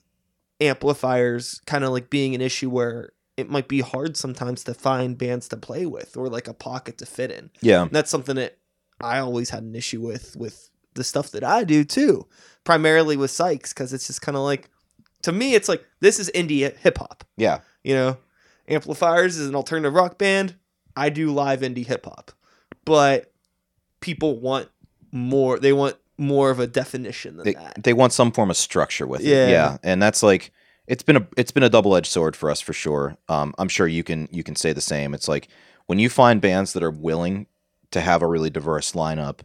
[0.60, 5.18] amplifiers kind of like being an issue where it might be hard sometimes to find
[5.18, 7.50] bands to play with or like a pocket to fit in.
[7.62, 8.58] yeah, And that's something that
[9.02, 12.28] I always had an issue with with the stuff that I do too,
[12.64, 14.70] primarily with Sykes because it's just kind of like
[15.24, 18.18] to me it's like this is indie hip hop, yeah, you know.
[18.68, 20.56] Amplifiers is an alternative rock band.
[20.96, 22.32] I do live indie hip hop,
[22.86, 23.34] but
[24.00, 24.70] people want
[25.14, 25.60] more.
[25.60, 27.82] They want more of a definition than they, that.
[27.84, 29.48] they want some form of structure with Yeah.
[29.48, 29.52] it.
[29.52, 30.52] Yeah, and that's like
[30.88, 33.16] it's been a it's been a double edged sword for us for sure.
[33.30, 35.14] Um, I'm sure you can you can say the same.
[35.14, 35.48] It's like
[35.86, 37.48] when you find bands that are willing
[37.92, 39.42] to have a really diverse lineup,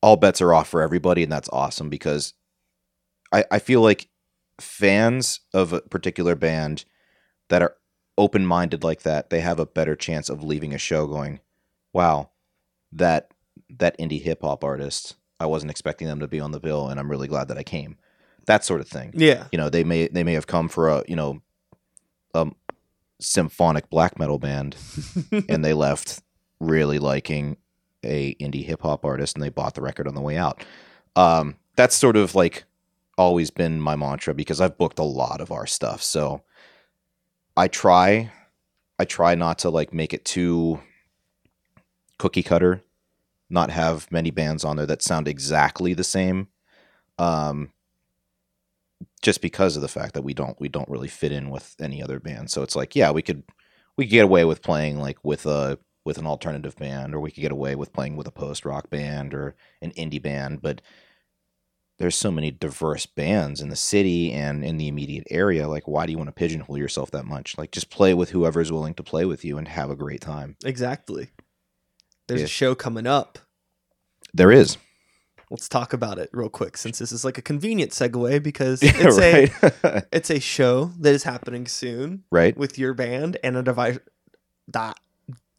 [0.00, 2.34] all bets are off for everybody, and that's awesome because
[3.32, 4.08] I I feel like
[4.60, 6.84] fans of a particular band
[7.48, 7.74] that are
[8.18, 11.40] open minded like that, they have a better chance of leaving a show going,
[11.92, 12.30] wow,
[12.92, 13.31] that
[13.78, 16.98] that indie hip hop artist, I wasn't expecting them to be on the bill, and
[17.00, 17.96] I'm really glad that I came.
[18.46, 19.12] That sort of thing.
[19.14, 21.42] Yeah, You know, they may they may have come for a you know,
[22.34, 22.54] um,
[23.20, 24.76] symphonic black metal band,
[25.48, 26.22] and they left
[26.60, 27.56] really liking
[28.04, 30.64] a indie hip hop artist, and they bought the record on the way out.
[31.16, 32.64] Um, that's sort of like
[33.18, 36.42] always been my mantra because I've booked a lot of our stuff, so
[37.56, 38.32] I try,
[38.98, 40.80] I try not to like make it too
[42.18, 42.82] cookie cutter,
[43.52, 46.48] not have many bands on there that sound exactly the same.
[47.18, 47.72] Um,
[49.20, 52.02] just because of the fact that we don't we don't really fit in with any
[52.02, 52.50] other band.
[52.50, 53.44] So it's like, yeah, we could
[53.96, 57.30] we could get away with playing like with a with an alternative band, or we
[57.30, 60.80] could get away with playing with a post rock band or an indie band, but
[61.98, 65.68] there's so many diverse bands in the city and in the immediate area.
[65.68, 67.56] Like, why do you want to pigeonhole yourself that much?
[67.56, 70.56] Like, just play with whoever's willing to play with you and have a great time.
[70.64, 71.30] exactly.
[72.32, 72.46] There's Yeah.
[72.46, 73.38] a show coming up.
[74.34, 74.76] There is,
[75.50, 78.92] Let's talk about it real quick since this is like a convenient segue because yeah,
[78.94, 83.62] it's a it's a show that is happening soon right, with your band and a
[83.62, 83.98] devi-
[84.70, 84.94] di-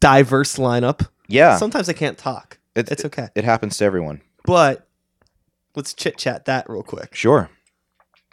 [0.00, 1.06] diverse lineup.
[1.28, 1.56] yeah.
[1.58, 2.58] Sometimes I can't talk.
[2.74, 3.28] It's, It's okay.
[3.36, 4.20] it happens to everyone.
[4.44, 4.88] But
[5.76, 7.14] let's chit chat that real quick.
[7.14, 7.48] Sure.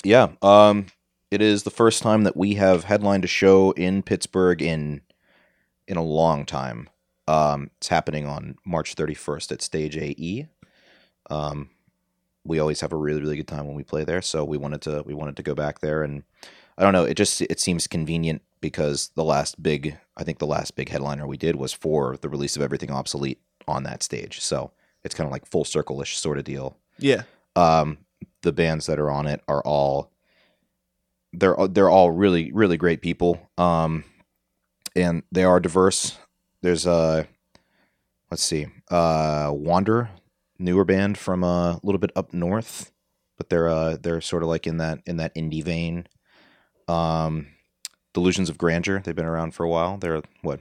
[0.04, 0.30] Yeah.
[0.42, 0.88] Um,
[1.30, 5.02] it is the first time that we have headlined a show in Pittsburgh in
[5.88, 6.90] in a long time.
[7.32, 10.48] Um, it's happening on March 31st at Stage AE.
[11.30, 11.70] Um,
[12.44, 14.82] we always have a really really good time when we play there, so we wanted
[14.82, 16.24] to we wanted to go back there, and
[16.78, 20.48] I don't know, it just it seems convenient because the last big I think the
[20.48, 24.40] last big headliner we did was for the release of Everything Obsolete on that stage,
[24.42, 24.72] so
[25.04, 27.24] it's kind of like full circle ish sort of deal Yeah.
[27.56, 28.00] um,
[28.42, 30.12] the bands that are on it are all
[31.34, 34.04] they're they're all really really great people um,
[34.96, 36.18] and they are diverse
[36.62, 37.28] there's a
[38.30, 40.10] let's see uh wander
[40.60, 42.92] newer band from a little bit up north
[43.38, 46.08] but they're uh they're sort of like in that in that indie vein
[46.88, 47.48] um
[48.14, 50.60] delusions of grandeur they've been around for a while they're what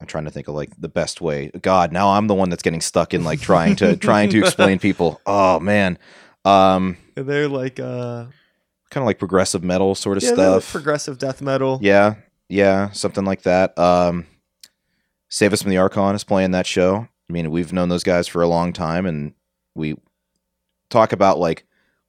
[0.00, 1.50] I'm trying to think of like the best way.
[1.60, 4.78] God, now I'm the one that's getting stuck in like trying to trying to explain
[4.78, 5.20] people.
[5.26, 5.98] Oh man.
[6.44, 8.26] Um they're like uh
[8.90, 10.72] kind of like progressive metal sort of yeah, they're like stuff.
[10.72, 11.78] progressive death metal.
[11.82, 12.14] yeah,
[12.48, 13.78] yeah, something like that.
[13.78, 14.26] Um,
[15.28, 17.08] Save Us from the Archon is playing that show.
[17.28, 19.34] I mean, we've known those guys for a long time, and
[19.74, 19.96] we
[20.90, 21.64] talk about like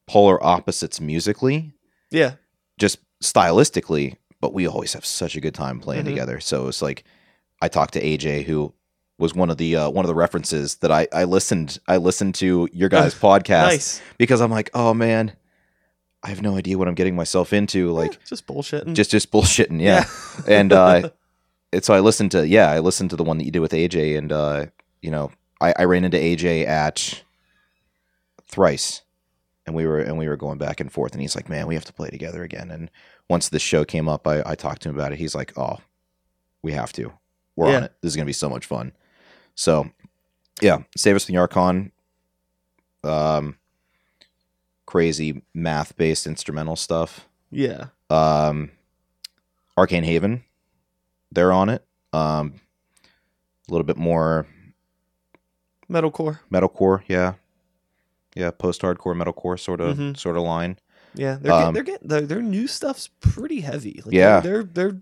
[0.07, 1.73] polar opposites musically,
[2.09, 2.33] Yeah.
[2.77, 6.09] just stylistically, but we always have such a good time playing Mhm.
[6.09, 6.39] together.
[6.39, 7.03] So it's like
[7.61, 8.73] I talked to AJ, who
[9.17, 12.35] was one of the uh, one of the references that I I listened I listened
[12.35, 14.01] to your guys' podcast Nice.
[14.17, 15.33] because I'm like, oh man,
[16.23, 17.91] I have no idea what I'm getting myself into.
[17.91, 18.93] Like Yeah, just bullshitting.
[18.93, 20.05] just just bullshitting, yeah.
[20.47, 21.09] and uh,
[21.71, 23.71] and so I listened to yeah, I listened to the one that you did with
[23.71, 24.65] AJ, and uh,
[25.01, 27.23] you know, I, I ran into AJ at
[28.47, 29.01] thrice,
[29.65, 31.75] and we were and we were going back and forth, and he's like, man, we
[31.75, 32.71] have to play together again.
[32.71, 32.89] And
[33.29, 35.19] once this show came up, I, I talked to him about it.
[35.19, 35.77] He's like, oh,
[36.61, 37.13] we have to.
[37.55, 37.93] We're on it.
[38.01, 38.93] This is gonna be so much fun.
[39.55, 39.89] So,
[40.61, 41.91] yeah, save us from the Archon.
[43.03, 43.57] Um,
[44.85, 47.85] crazy math based instrumental stuff yeah.
[48.09, 48.71] um,
[49.77, 50.43] Arcane Haven.
[51.31, 51.85] They're on it.
[52.13, 52.53] Um,
[53.67, 54.47] a little bit more
[55.89, 56.39] Metalcore.
[56.51, 57.33] metalcore, yeah,
[58.35, 60.17] yeah, post-hardcore metalcore sort of Mhm.
[60.17, 60.77] sort of line.
[61.15, 64.01] Yeah, they're Um, get, they're getting their, their new stuff's pretty heavy.
[64.05, 64.39] Like Yeah.
[64.39, 65.01] they're, they're they're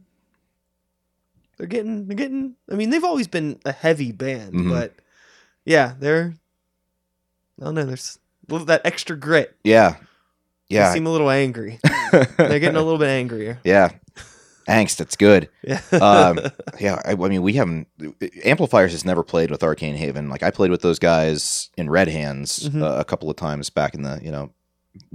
[1.57, 2.55] they're getting they're getting.
[2.71, 4.69] I mean, they've always been a heavy band, Mhm.
[4.69, 4.93] but
[5.65, 6.33] yeah, they're.
[7.59, 7.85] I don't know.
[7.85, 9.57] There's a little- that extra grit.
[9.63, 9.95] Yeah,
[10.69, 10.89] yeah.
[10.89, 11.79] They seem a little angry.
[12.11, 13.59] They're getting a little bit angrier.
[13.63, 13.89] yeah.
[14.67, 15.49] Angst, it's good.
[15.63, 15.81] Yeah.
[15.91, 16.39] Um,
[16.79, 17.87] Yeah, I, I mean, we haven't.
[18.43, 20.29] Amplifiers has never played with Arcane Haven.
[20.29, 22.83] Like I played with those guys in Red Hands Mhm.
[22.83, 24.51] uh, a couple of times back in the you know,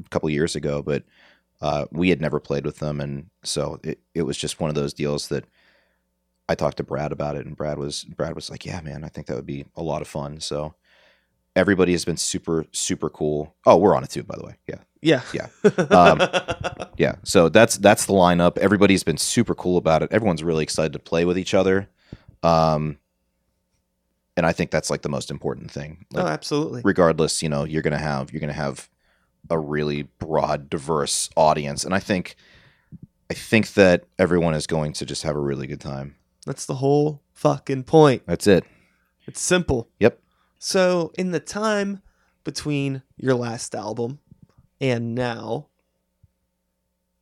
[0.05, 1.05] a couple of years ago, but
[1.61, 4.75] uh, we had never played with them, and so it, it was just one of
[4.75, 5.45] those deals that
[6.49, 9.09] I talked to Brad about it, and Brad was Brad was like, "Yeah, man, I
[9.09, 10.75] think that would be a lot of fun." So
[11.55, 13.55] everybody has been super super cool.
[13.65, 14.57] Oh, we're on it too, by the way.
[14.67, 15.23] Yeah, yeah.
[15.35, 15.49] Yeah.
[15.91, 16.21] Um,
[16.97, 17.17] yeah.
[17.25, 18.57] So that's that's the lineup.
[18.59, 20.13] Everybody's been super cool about it.
[20.13, 21.89] Everyone's really excited to play with each other.
[22.43, 22.99] Um,
[24.37, 26.07] and I think that's like the most important thing.
[26.15, 26.83] oh, absolutely.
[26.85, 28.89] regardless, you know, you're gonna have you're gonna have
[29.51, 32.37] a really broad, diverse audience, and I think
[33.31, 36.17] I think that everyone is going to just have a really good time.
[36.47, 38.23] That's the whole fucking point.
[38.27, 38.65] That's it.
[39.27, 39.89] It's simple.
[40.01, 40.19] Yep.
[40.59, 42.03] So, in the time
[42.45, 44.19] between your last album
[44.83, 45.69] and now,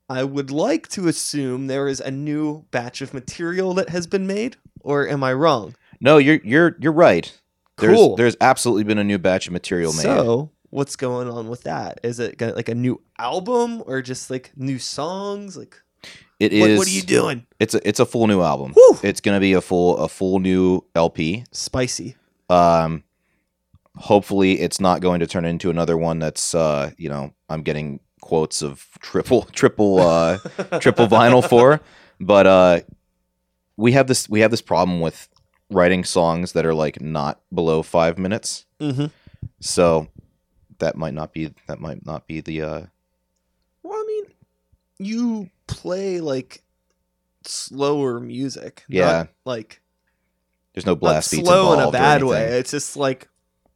[0.08, 4.26] I would like to assume there is a new batch of material that has been
[4.26, 5.76] made, or am I wrong?
[6.00, 7.38] No, you're you're you're right.
[7.78, 8.16] There's Cool.
[8.16, 10.02] there's absolutely been a new batch of material made.
[10.02, 12.00] So, what's going on with that?
[12.02, 15.56] Is it like a new album or just like new songs?
[15.56, 15.80] Like,
[16.40, 16.78] It what, is.
[16.78, 17.46] what are you doing?
[17.60, 18.72] It's a it's a full new album.
[18.72, 18.98] Whew.
[19.02, 21.44] It's gonna be a full a full new LP.
[21.52, 22.16] Spicy.
[22.48, 23.04] Um,
[24.00, 28.00] hopefully, it's not going to turn into another one that's uh, you know, I'm getting
[28.20, 30.38] quotes of triple triple uh
[30.80, 31.80] triple vinyl for,
[32.20, 32.80] but uh,
[33.76, 35.28] we have this we have this problem with
[35.70, 38.66] writing songs that are like not below five minutes.
[38.80, 39.06] hmm
[39.60, 40.08] So
[40.78, 42.82] that might not be that might not be the uh
[43.82, 44.24] Well, I mean,
[44.98, 46.62] you play like
[47.44, 48.84] slower music.
[48.88, 49.26] not, Yeah.
[49.46, 49.80] like
[50.74, 52.46] there's no blast beats slow in a bad way.
[52.58, 53.28] It's just like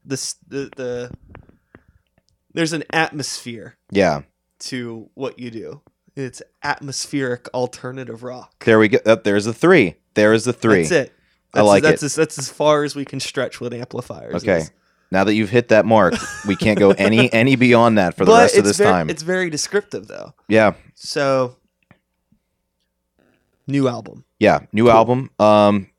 [0.05, 1.11] this the the
[2.53, 4.23] there's an atmosphere Yeah,
[4.61, 5.81] to what you do.
[6.17, 8.64] It's atmospheric alternative rock.
[8.64, 8.99] there we go.
[9.05, 9.97] Uh, there's the three.
[10.14, 10.83] There is the three.
[10.83, 11.12] That's it.
[11.53, 12.07] I That's, like that's it.
[12.07, 14.35] As, that's as far as we can stretch with amplifiers.
[14.45, 14.59] Okay.
[14.59, 14.71] is-
[15.11, 16.14] Now that you've hit that mark,
[16.47, 19.11] we can't go any any beyond that for the but rest of this very, time.
[19.11, 20.35] It's very descriptive though.
[20.49, 21.57] Yeah, So
[23.67, 24.25] new album.
[24.38, 24.61] yeah.
[24.73, 24.93] New Cool.
[24.93, 25.31] album.
[25.38, 25.90] Um,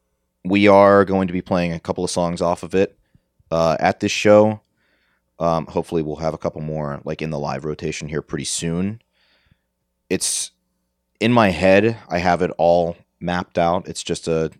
[0.44, 2.98] we are going to be playing a couple of songs off of it
[3.56, 4.60] uh, at this show.
[5.40, 9.02] Um, hopefully, we'll have a couple more like in the live rotation here pretty soon.
[10.10, 10.52] It's
[11.20, 11.98] in my head.
[12.10, 13.88] I have it all mapped out.
[13.88, 14.52] It's just a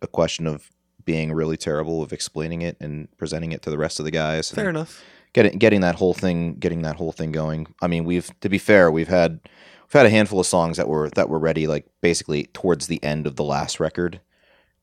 [0.00, 0.70] a question of
[1.04, 4.50] being really terrible of explaining it and presenting it to the rest of the guys.
[4.50, 5.02] Fair enough.
[5.32, 7.66] getting getting that whole thing getting that whole thing going.
[7.82, 10.88] I mean, we've to be fair, we've had we've had a handful of songs that
[10.88, 14.20] were that were ready like basically towards the end of the last record,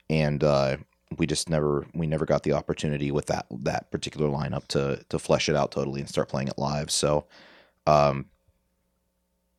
[0.10, 0.78] and uh,
[1.18, 5.20] we just never we never got the opportunity with that that particular lineup to to
[5.20, 6.90] flesh it out totally and start playing it live.
[6.92, 7.26] So,
[7.88, 8.26] um,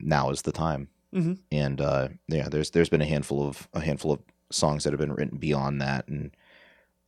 [0.01, 0.89] now is the time.
[1.15, 1.39] Mhm.
[1.51, 5.01] And uh, yeah, there's there's been a handful of a handful of songs that have
[5.01, 6.31] been written beyond that, and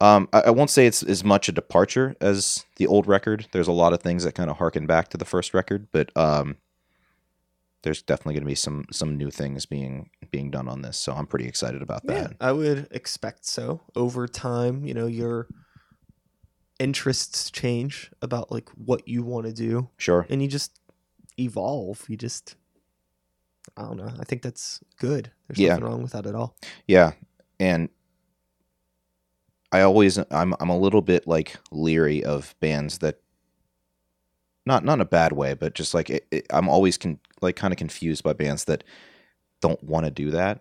[0.00, 3.46] um, I, I won't say it's as much a departure as the old record.
[3.52, 6.14] There's a lot of things that kind of harken back to the first record, but
[6.16, 6.56] um,
[7.84, 10.96] there's definitely going to be some some new things being being done on this.
[10.98, 12.36] So I'm pretty excited about Yeah, that.
[12.40, 13.82] I would expect so.
[13.94, 15.48] Over time, you know, your
[16.80, 20.26] interests change about like what you want to do, Sure.
[20.28, 20.80] and you just
[21.38, 22.04] evolve.
[22.08, 22.56] You just
[23.76, 24.12] I don't know.
[24.18, 25.30] I think that's good.
[25.48, 25.70] There's Yeah.
[25.70, 26.56] nothing wrong with that at all.
[26.88, 27.12] Yeah,
[27.60, 27.88] and
[29.72, 33.20] I always I'm I'm a little bit like leery of bands that
[34.66, 37.56] not not in a bad way, but just like it, it, I'm always con- like
[37.56, 38.84] kind of confused by bands that
[39.60, 40.60] don't want to do that.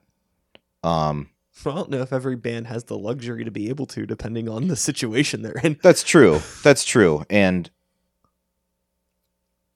[0.84, 1.30] Um,
[1.64, 4.49] Well, I don't know if every band has the luxury to be able to, depending
[4.49, 5.80] on the situation they're in.
[5.82, 6.41] that's true.
[6.64, 7.70] That's true, and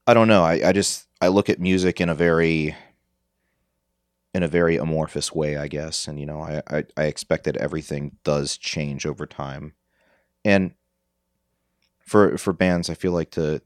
[0.06, 0.44] I don't know.
[0.44, 2.76] I I just I look at music in a very
[4.34, 6.08] in a very amorphous way, I guess.
[6.08, 9.74] And you know, I, I, I expect that everything does change over time.
[10.46, 10.74] And
[12.00, 13.62] for for bands, I feel like to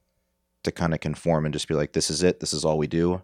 [0.63, 2.87] to kind of conform and just be like, this is it, this is all we
[2.87, 3.21] do.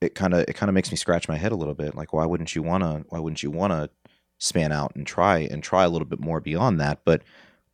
[0.00, 1.94] It kind of it kind of makes me scratch my head a little bit.
[1.94, 3.90] Like, why wouldn't you wanna why wouldn't you wanna
[4.38, 7.00] span out and try and try a little bit more beyond that?
[7.04, 7.22] But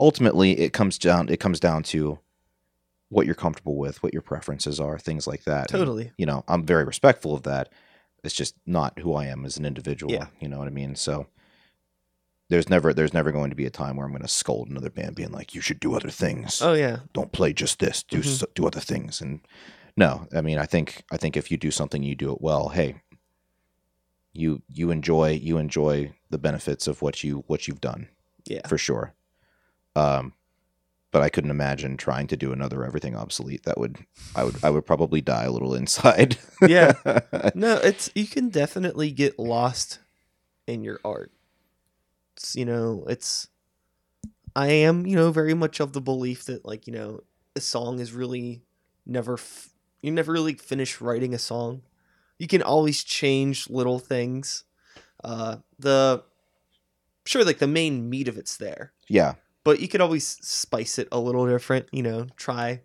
[0.01, 2.19] ultimately, it comes down it comes down to
[3.09, 5.71] what you're comfortable with, what your preferences are, things like that.
[5.71, 6.11] And, Totally.
[6.19, 7.71] you know, I'm very respectful of that.
[8.25, 10.13] It's just not who I am as an individual.
[10.13, 10.27] Yeah.
[10.41, 10.97] You know what I mean?
[10.97, 11.29] So
[12.49, 14.91] there's never there's never going to be a time where I'm going to scold another
[14.91, 16.61] band, being like, "You should do other things.
[16.63, 17.01] Oh yeah.
[17.13, 18.03] Don't play just this.
[18.03, 18.25] Do Mhm.
[18.25, 19.41] so, do other things." And
[19.97, 22.69] no, I mean, I think I think if you do something, you do it well.
[22.71, 23.01] Hey,
[24.33, 28.09] you you enjoy you enjoy the benefits of what you what you've done
[28.45, 28.67] Yeah.
[28.69, 29.15] for sure.
[29.95, 30.35] Um,
[31.13, 33.63] but I couldn't imagine trying to do another everything obsolete.
[33.63, 33.97] That would
[34.35, 36.37] I would I would probably die a little inside.
[36.67, 36.93] Yeah.
[37.55, 40.01] No, it's you can definitely get lost
[40.67, 41.33] in your art.
[42.37, 43.49] It's, you know, it's
[44.55, 47.21] I am, you know, very much of the belief that like, you know,
[47.55, 48.63] a song is really
[49.05, 49.71] never f-
[50.03, 51.83] you never really finish writing a song.
[52.39, 54.65] You can always change little things.
[55.25, 56.23] Uh the
[57.25, 58.93] sure like the main meat of it's there.
[59.09, 59.35] yeah,
[59.65, 62.81] but you could always spice it a little different you know try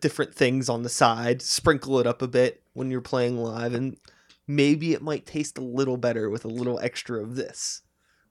[0.00, 3.96] different things on the side sprinkle it up a bit when you're playing live and
[4.46, 7.82] maybe it might taste a little better with a little extra of this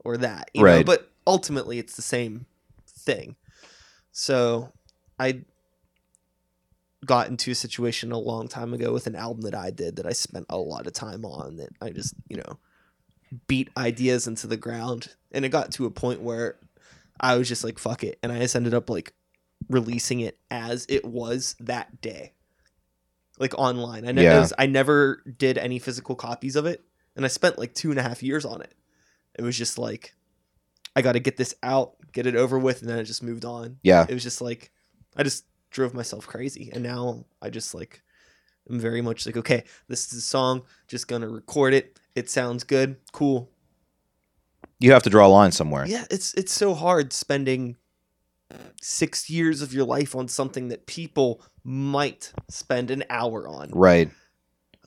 [0.07, 0.85] or that you know Right.
[0.85, 2.45] but ultimately it's the same
[2.87, 3.35] thing
[4.11, 4.71] so
[5.19, 5.41] i
[7.05, 10.05] got into a situation a long time ago with an album that i did that
[10.05, 12.57] i spent a lot of time on that i just you know
[13.47, 16.55] beat ideas into the ground and it got to a point where
[17.19, 18.19] I was just like, fuck it.
[18.21, 19.11] And I just ended up like
[19.69, 22.33] releasing it as it was that day.
[23.39, 24.07] Like online.
[24.07, 24.39] I, ne- Yeah.
[24.39, 26.83] was- I never did any physical copies of it.
[27.15, 28.71] And I spent like two and a half years on it.
[29.37, 30.13] It was just like,
[30.95, 32.81] I got to get this out, get it over with.
[32.81, 33.77] And then I just moved on.
[33.83, 34.71] yeah, It was just like,
[35.15, 36.71] I just drove myself crazy.
[36.73, 38.01] And now I just like,
[38.69, 41.99] I'm very much like, okay, this is a song, just gonna record it.
[42.15, 42.97] It sounds good.
[43.13, 43.49] Cool.
[44.79, 45.85] you have to draw a line somewhere.
[45.87, 47.77] Yeah, it's it's so hard spending
[48.81, 53.69] six years of your life on something that people might spend an hour on.
[53.71, 54.09] Right.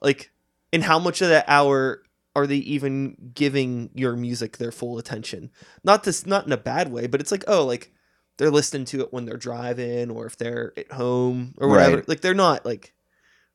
[0.03, 0.31] Like,
[0.73, 2.03] and how much of that hour
[2.37, 5.51] are they even giving your music their full attention?
[5.83, 7.93] Not this, not in a bad way, but it's like, oh, like
[8.39, 11.97] they're listening to it when they're driving or if they're at home or whatever.
[11.97, 12.09] Right.
[12.09, 12.95] Like they're not like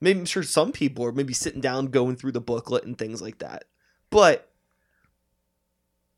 [0.01, 3.21] maybe I'm sure some people are maybe sitting down going through the booklet and things
[3.21, 3.65] like that.
[4.09, 4.49] But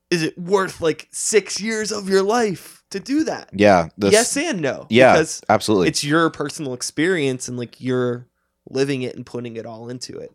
[0.10, 3.50] is it worth like six years of your life to do that?
[3.54, 3.90] Yeah.
[3.98, 4.88] the s- yes and no.
[4.90, 5.14] Yeah.
[5.14, 5.90] Because Absolutely.
[5.90, 8.28] it's your personal experience and like you're
[8.70, 10.34] living it and putting it all into it.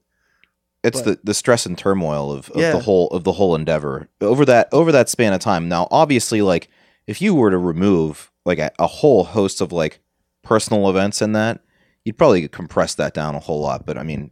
[0.85, 2.73] It's but- the, the stress and turmoil of, of Yeah.
[2.73, 5.69] the whole of the whole endeavor over that over that span of time.
[5.69, 6.69] Now, obviously, like
[7.07, 10.01] if you were to remove like a, a whole host of like
[10.43, 11.61] personal events in that,
[12.05, 13.87] you'd probably compress that down a whole lot.
[13.87, 14.31] But I mean,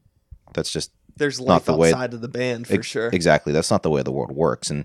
[0.55, 3.09] that's just There's Not life the way- outside of the band for Ex- sure.
[3.12, 3.53] Exactly.
[3.53, 4.70] That's not the way the world works.
[4.70, 4.84] And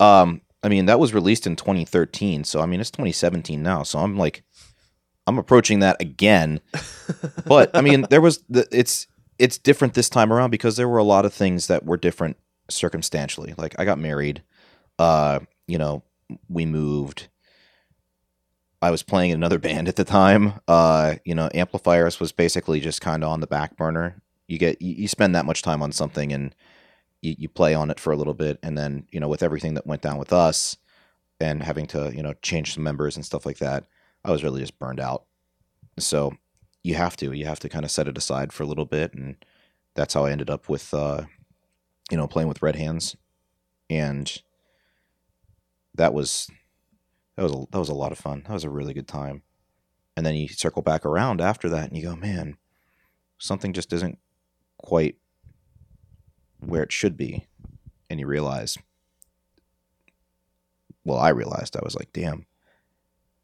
[0.00, 2.44] um, I mean, that was released in 2013.
[2.44, 3.82] So I mean, it's 2017 now.
[3.82, 4.42] So I'm like,
[5.26, 6.60] I'm approaching that again.
[7.46, 9.06] But I mean, there was the, it's
[9.38, 12.36] it's different this time around because there were a lot of things that were different
[12.70, 13.54] circumstantially.
[13.56, 14.42] Like I got married.
[14.98, 16.02] Uh, you know,
[16.48, 17.28] we moved.
[18.82, 20.54] I was playing in another band at the time.
[20.66, 24.20] Uh, you know, Amplifiers was basically just kind of on the back burner.
[24.48, 26.54] You get you, you spend that much time on something and
[27.20, 29.74] you, you play on it for a little bit and then, you know, with everything
[29.74, 30.76] that went down with us
[31.40, 33.84] and having to, you know, change some members and stuff like that,
[34.24, 35.24] I was really just burned out.
[35.98, 36.36] So
[36.86, 39.14] you have to, you have to kind of set it aside for a little bit
[39.14, 39.36] and
[39.94, 41.24] that's how I ended up with uh,
[42.10, 43.16] you know, playing with Red Hands.
[43.90, 44.42] And
[45.94, 46.50] that was
[47.36, 48.44] that was a, that was a lot of fun.
[48.46, 49.42] That was a really good time.
[50.16, 52.56] And then you circle back around after that and you go, man,
[53.38, 54.18] something just isn't
[54.78, 55.16] quite
[56.60, 57.46] where it should be.
[58.08, 58.78] And you realize,
[61.04, 62.46] well, I realized I was like, damn,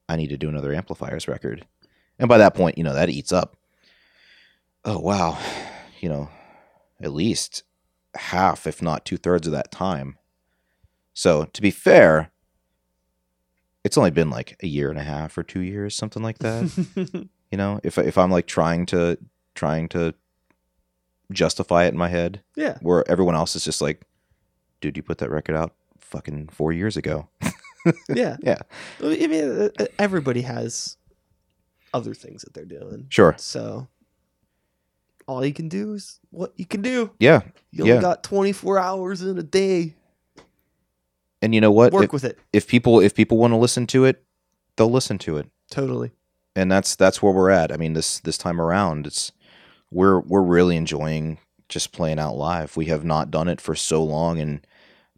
[0.08, 1.66] I need to do another amplifiers record.
[2.18, 3.56] And by that point, you know, that eats up.
[4.84, 5.38] Oh, wow.
[6.00, 6.28] You know,
[7.00, 7.62] at least
[8.14, 10.18] half, if not two thirds of that time.
[11.14, 12.30] So to be fair,
[13.84, 17.28] it's only been like a year and a half or two years, something like that.
[17.50, 19.18] you know, if if I'm like trying to
[19.54, 20.14] trying to
[21.32, 22.78] justify it in my head, yeah.
[22.80, 24.02] where everyone else is just like,
[24.80, 27.28] dude, you put that record out fucking four years ago.
[28.08, 28.36] Yeah.
[28.40, 28.60] Yeah.
[29.02, 30.96] I mean, everybody has
[31.92, 33.06] other things that they're doing.
[33.10, 33.34] Sure.
[33.38, 33.88] So
[35.26, 37.10] all you can do is what you can do.
[37.18, 37.42] Yeah.
[37.70, 38.00] You only Yeah.
[38.00, 39.94] got 24 hours in a day.
[41.40, 41.92] And you know what?
[41.92, 42.38] Work If, with it.
[42.52, 44.22] if people if people want to listen to it,
[44.76, 45.48] they'll listen to it.
[45.70, 46.12] Totally.
[46.54, 47.72] and that's that's where we're at.
[47.72, 49.32] I mean, this this time around, it's
[49.90, 51.38] we're we're really enjoying
[51.68, 52.76] just playing out live.
[52.76, 54.60] We have not done it for so long, and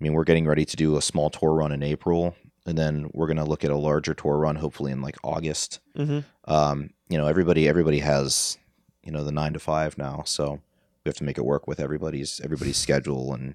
[0.01, 2.35] I mean, we're getting ready to do a small tour run in April,
[2.67, 5.81] and then we're gonna look at a larger tour run, hopefully in like August.
[5.97, 6.21] Mm-hmm.
[6.51, 8.59] Um, you know, everybody everybody has
[9.03, 10.61] you know the nine to five now, so
[11.05, 13.55] we have to make it work with everybody's everybody's schedule, and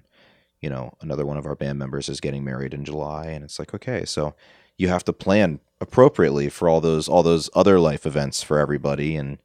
[0.60, 3.58] you know, another one of our band members is getting married in July, and it's
[3.58, 4.34] like okay, so
[4.80, 9.16] you have to plan appropriately for all those all those other life events for everybody
[9.16, 9.38] and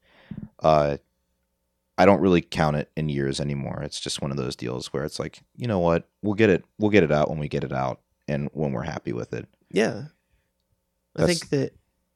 [0.63, 0.97] uh
[1.97, 3.81] I don't really count it in years anymore.
[3.81, 6.09] It's just one of those deals where it's like, you know what?
[6.21, 8.83] We'll get it we'll get it out when we get it out and when we're
[8.83, 9.47] happy with it.
[9.75, 10.03] Yeah.
[11.17, 11.73] I think that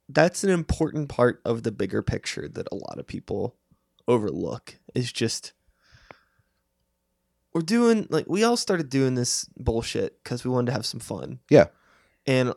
[0.08, 3.56] that's an important part of the bigger picture that a lot of people
[4.08, 5.54] overlook is just
[7.54, 11.00] we're doing like we all started doing this bullshit because we wanted to have some
[11.00, 11.40] fun.
[11.50, 11.68] Yeah.
[12.26, 12.54] And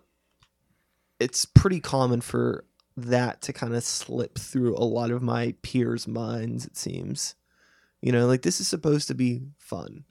[1.18, 2.64] it's pretty common for
[2.96, 7.34] that to kind of slip through a lot of my peers' minds, it seems.
[8.00, 10.04] You know, like this is supposed to be fun.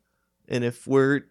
[0.47, 1.21] And if we're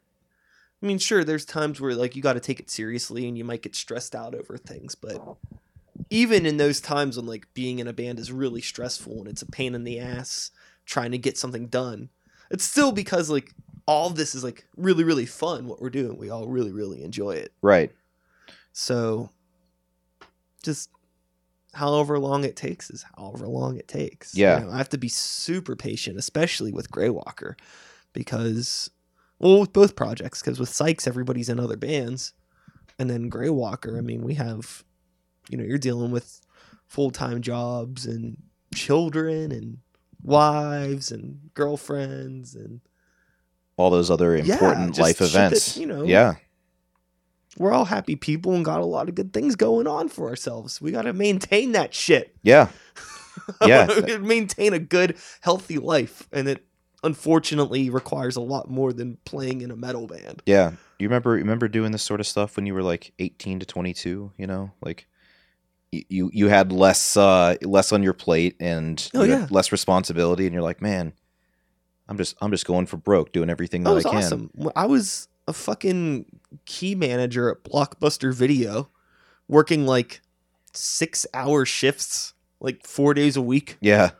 [0.82, 3.44] I mean, sure, there's times where like you got to take it seriously and you
[3.44, 5.22] might get stressed out over things, but
[6.08, 9.42] even in those times when like being in a band is really stressful and it's
[9.42, 10.50] a pain in the ass
[10.86, 12.08] trying to get something done,
[12.50, 13.54] it's still because like
[13.86, 16.16] all this is like really really fun what we're doing.
[16.16, 17.52] We all really really enjoy it.
[17.60, 17.92] Right.
[18.72, 19.30] So
[20.62, 20.90] just
[21.74, 24.34] however long it takes is however long it takes.
[24.34, 24.58] You Yeah.
[24.60, 27.54] know, I have to be super patient, especially with Greywalker,
[28.12, 28.90] because
[29.40, 32.32] well, with both projects, because with Sykes everybody's in other bands,
[32.98, 34.84] and then Greywalker, I mean, we have,
[35.48, 36.40] you know, you're dealing with
[36.86, 38.36] full time jobs and
[38.74, 39.78] children and
[40.22, 42.80] wives and girlfriends and
[43.76, 45.76] All those other important just life shit that, events.
[45.76, 46.34] you know, Yeah.
[47.58, 50.80] we're all happy people and got a lot of good things going on for ourselves.
[50.80, 52.36] We got to maintain that shit.
[52.42, 52.68] Yeah.
[53.66, 53.86] Yeah.
[54.20, 56.64] Maintain a good, healthy life, and it
[57.02, 60.42] unfortunately requires a lot more than playing in a metal band.
[60.46, 60.72] Yeah.
[60.98, 64.32] You remember remember doing this sort of stuff when you were like 18 to 22,
[64.36, 64.72] you know?
[64.82, 65.06] Like
[65.92, 69.46] you you had less uh less on your plate and Oh, you yeah.
[69.50, 71.12] less responsibility and you're like, "Man,
[72.08, 74.50] I'm just I'm just going for broke doing everything that That was I can." awesome.
[74.76, 76.26] I was a fucking
[76.66, 78.88] key manager at Blockbuster Video,
[79.48, 80.20] working like
[80.74, 83.76] six-hour shifts, like four days a week.
[83.80, 84.10] Yeah.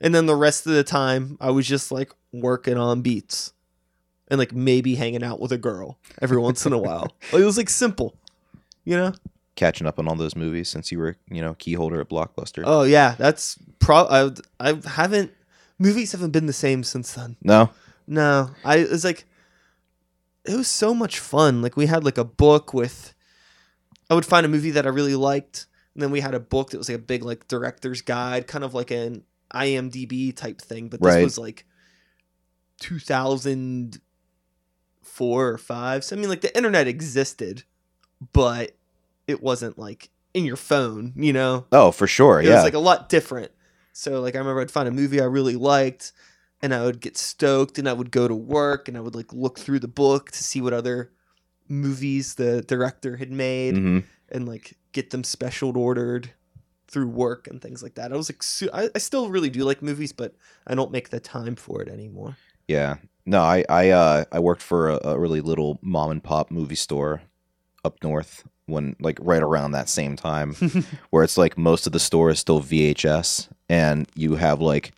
[0.00, 3.52] And then the rest of the time, I was just like working on beats
[4.28, 7.14] and like maybe hanging out with a girl every once in a while.
[7.32, 8.14] Like, it was like simple,
[8.84, 9.12] you know?
[9.56, 12.62] Catching up on all those movies since you were, you know, key holder at Blockbuster.
[12.64, 13.14] Oh, yeah.
[13.18, 14.06] That's pro.
[14.06, 15.32] I, I haven't,
[15.78, 17.36] movies haven't been the same since then.
[17.42, 17.70] no?
[18.06, 19.24] No, I, it was like,
[20.44, 21.62] it was so much fun.
[21.62, 23.14] Like, we had like a book with,
[24.08, 25.66] I would find a movie that I really liked.
[25.94, 28.64] And then we had a book that was like a big like director's guide, kind
[28.64, 29.22] of like an
[29.54, 30.88] IMDb type thing.
[30.88, 31.22] But this Right.
[31.24, 31.64] was like
[32.80, 34.00] 2004
[35.48, 36.04] or five.
[36.04, 37.64] So I mean, like the internet existed,
[38.32, 38.76] but
[39.26, 41.12] it wasn't like in your phone.
[41.16, 42.40] You know, Oh, for sure.
[42.40, 42.54] it yeah.
[42.56, 43.50] was like a lot different.
[43.92, 46.12] So like I remember I'd find a movie I really liked,
[46.62, 49.32] and I would get stoked, and I would go to work, and I would like
[49.32, 51.10] look through the book to see what other
[51.68, 54.04] movies the director had made Mhm.
[54.28, 56.32] and like get them special ordered
[56.90, 58.12] through work and things like that.
[58.12, 60.34] I was like, su- I, I still really do like movies, but
[60.66, 62.36] I don't make the time for it anymore.
[62.68, 62.96] Yeah.
[63.26, 66.74] No, I I uh I worked for a, a really little mom and pop movie
[66.74, 67.22] store
[67.84, 70.54] up north when like right around that same time
[71.10, 74.92] where it's like most of the store is still VHS and you have like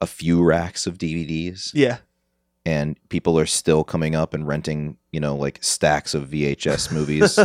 [0.00, 1.98] a few racks of DVDs yeah.
[2.66, 7.38] and people are still coming up and renting, you know, like stacks of VHS movies.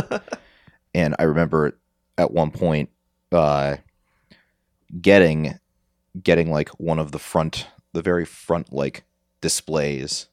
[0.94, 1.78] and I remember
[2.16, 2.90] at one point
[3.32, 3.76] uh
[5.00, 5.58] getting
[6.22, 9.04] getting like one of the front the very front like
[9.40, 10.28] displays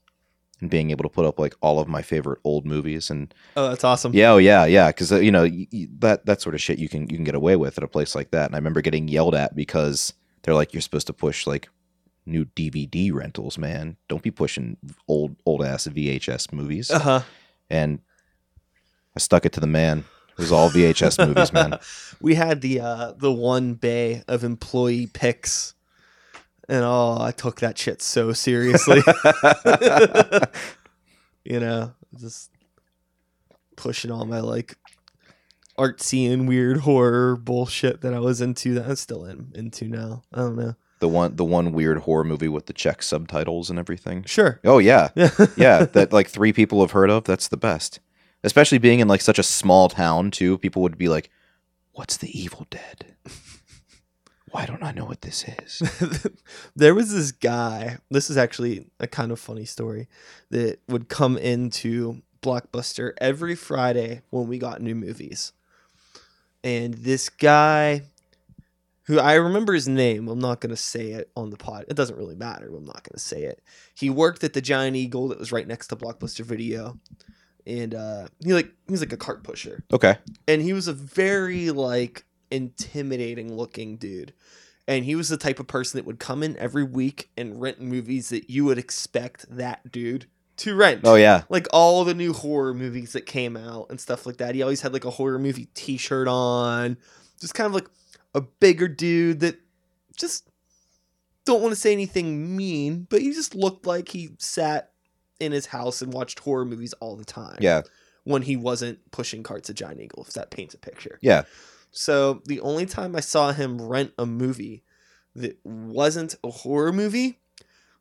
[0.61, 3.69] and being able to put up like all of my favorite old movies and oh,
[3.69, 4.13] that's awesome.
[4.13, 5.47] yeah oh yeah yeah because uh, you know
[5.99, 8.15] that that sort of shit you can you can get away with at a place
[8.15, 11.45] like that and i remember getting yelled at because they're like you're supposed to push
[11.45, 11.67] like
[12.25, 13.97] new DVD rentals, man.
[14.07, 14.77] Don't be pushing
[15.07, 16.91] old old ass VHS movies.
[16.91, 17.21] Uh huh.
[17.69, 17.99] And
[19.15, 20.05] I stuck it to the man.
[20.37, 21.79] It was all VHS movies, man.
[22.21, 25.75] We had the uh, the one bay of employee picks,
[26.67, 29.01] and oh, I took that shit so seriously.
[31.43, 32.49] you know, just
[33.75, 34.77] pushing all my like
[35.77, 40.23] artsy and weird horror bullshit that I was into that I'm still in, into now.
[40.33, 40.75] I don't know.
[40.99, 44.23] The one the one weird horror movie with the Czech subtitles and everything.
[44.23, 44.59] Sure.
[44.63, 45.09] Oh yeah.
[45.15, 45.29] Yeah.
[45.57, 47.25] yeah, that like three people have heard of.
[47.25, 47.99] That's the best.
[48.45, 50.57] Especially being in like such a small town too.
[50.57, 51.29] People would be like,
[51.93, 53.15] "What's the Evil Dead?
[54.51, 55.81] Why don't I know what this is?"
[56.75, 57.97] there was this guy.
[58.09, 60.07] This is actually a kind of funny story
[60.51, 65.51] that would come into Blockbuster every Friday when we got new movies.
[66.63, 68.03] And this guy,
[69.03, 71.85] who I remember his name, I'm not going to say it on the pod.
[71.87, 72.67] It doesn't really matter.
[72.67, 73.61] I'm not going to say it.
[73.93, 76.99] He worked at the Giant Eagle that was right next to Blockbuster Video.
[77.67, 79.83] And uh, he like he was like a cart pusher.
[79.91, 80.17] Okay.
[80.47, 84.33] and he was a very like intimidating looking dude.
[84.87, 87.81] And he was the type of person that would come in every week and rent
[87.81, 91.01] movies that you would expect that dude to rent.
[91.03, 91.43] Oh yeah.
[91.49, 94.53] like all the new horror movies that came out and stuff like that.
[94.53, 96.97] He always had like a horror movie t-shirt on.
[97.41, 97.89] Just kind of like
[98.35, 99.59] a bigger dude that
[100.15, 100.47] just
[101.45, 104.91] don't want to say anything mean but he just looked like he sat
[105.39, 107.81] in his house and watched horror movies all the time Yeah.
[108.23, 111.19] when he wasn't pushing carts at Giant Eagle, if that paints a picture.
[111.21, 111.43] Yeah.
[111.91, 114.83] So the only time I saw him rent a movie
[115.35, 117.39] that wasn't a horror movie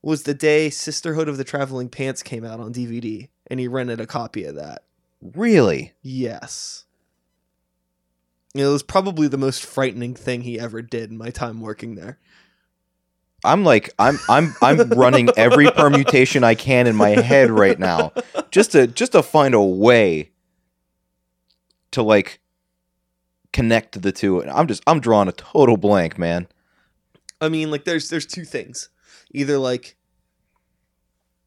[0.03, 4.01] was the day Sisterhood of the Traveling Pants came out on DVD, and he rented
[4.01, 4.85] a copy of that.
[5.22, 5.93] Really?
[6.03, 6.85] Yes.
[8.55, 12.18] It was probably the most frightening thing he ever did in my time working there.
[13.45, 18.12] I'm like I'm I'm I'm running every permutation I can in my head right now
[18.51, 20.30] just to just to find a way
[21.92, 22.40] to like
[23.53, 24.40] connect the two.
[24.40, 26.49] And I'm just I'm drawing a total blank, man.
[27.40, 28.88] I mean, like there's there's two things.
[29.32, 29.97] Either like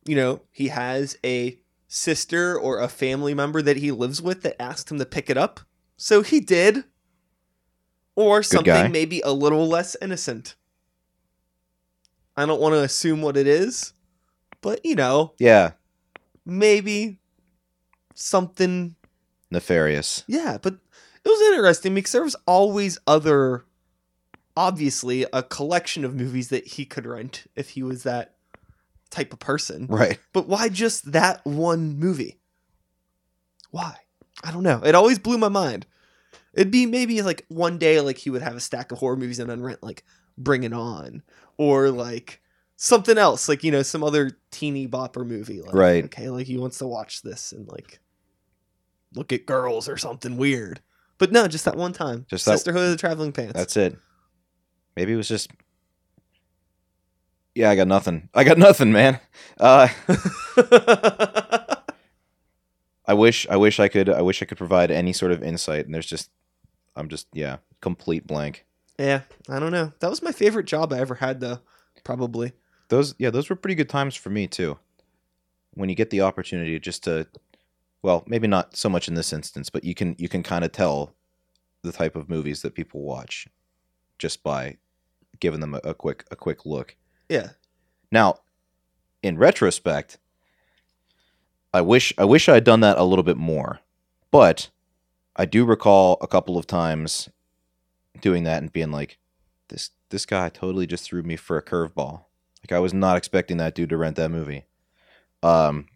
[0.06, 4.62] you know, he has a sister or a family member that he lives with that
[4.62, 5.60] asked him to pick it up.
[5.98, 6.86] So he did.
[8.16, 8.42] Or guy.
[8.42, 10.56] something maybe a little less innocent.
[12.38, 13.94] I don't want to assume what it is,
[14.62, 15.72] but you know, Yeah,
[16.46, 17.20] maybe
[18.14, 18.96] something
[19.52, 20.24] nefarious.
[20.28, 20.74] yeah, but
[21.26, 23.66] it was interesting because there was always other,
[24.56, 28.36] obviously, a collection of movies that he could rent if he was that
[29.10, 29.88] type of person.
[29.88, 30.20] Right.
[30.34, 32.40] But why just that one movie?
[33.72, 33.96] Why?
[34.44, 34.82] I don't know.
[34.86, 35.86] It always blew my mind.
[36.54, 39.40] It'd be maybe like one day, like he would have a stack of horror movies
[39.40, 40.04] and then rent like
[40.38, 41.22] Bring It On
[41.58, 42.42] or like
[42.76, 45.62] something else, like you know, some other teeny bopper movie.
[45.62, 46.06] Like, Right.
[46.06, 48.00] Okay, like he wants to watch this and like
[49.16, 50.82] look at girls or something weird.
[51.18, 52.26] But no, just that one time.
[52.30, 53.54] Just that- Sisterhood of the Traveling Pants.
[53.54, 53.98] That's it.
[54.96, 55.50] Maybe it was just
[57.56, 58.30] Yeah, I got nothing.
[58.34, 59.20] I got nothing, man.
[59.60, 59.88] Uh
[63.10, 65.86] I wish I wish I could I wish I could provide any sort of insight
[65.86, 66.30] and there's just
[66.96, 68.66] I'm just yeah, complete blank.
[68.98, 69.94] Yeah, I don't know.
[70.00, 71.60] That was my favorite job I ever had, though.
[72.04, 72.54] Probably.
[72.90, 74.78] Those yeah, those were pretty good times for me too.
[75.74, 77.28] When you get the opportunity just to
[78.02, 80.72] well, maybe not so much in this instance, but you can you can kind of
[80.72, 81.14] tell
[81.84, 83.48] the type of movies that people watch
[84.18, 84.78] just by
[85.40, 86.96] giving them a, a quick a quick look.
[87.30, 87.50] Yeah.
[88.12, 88.40] Now,
[89.22, 90.18] in retrospect,
[91.74, 93.80] I wish I wish I had done that a little bit more.
[94.32, 94.70] But
[95.36, 97.30] I do recall a couple of times
[98.22, 99.18] doing that and being like,
[99.70, 102.24] this this guy totally just threw me for a curveball.
[102.64, 104.66] Like I was not expecting that dude to rent that movie.
[105.44, 105.88] Um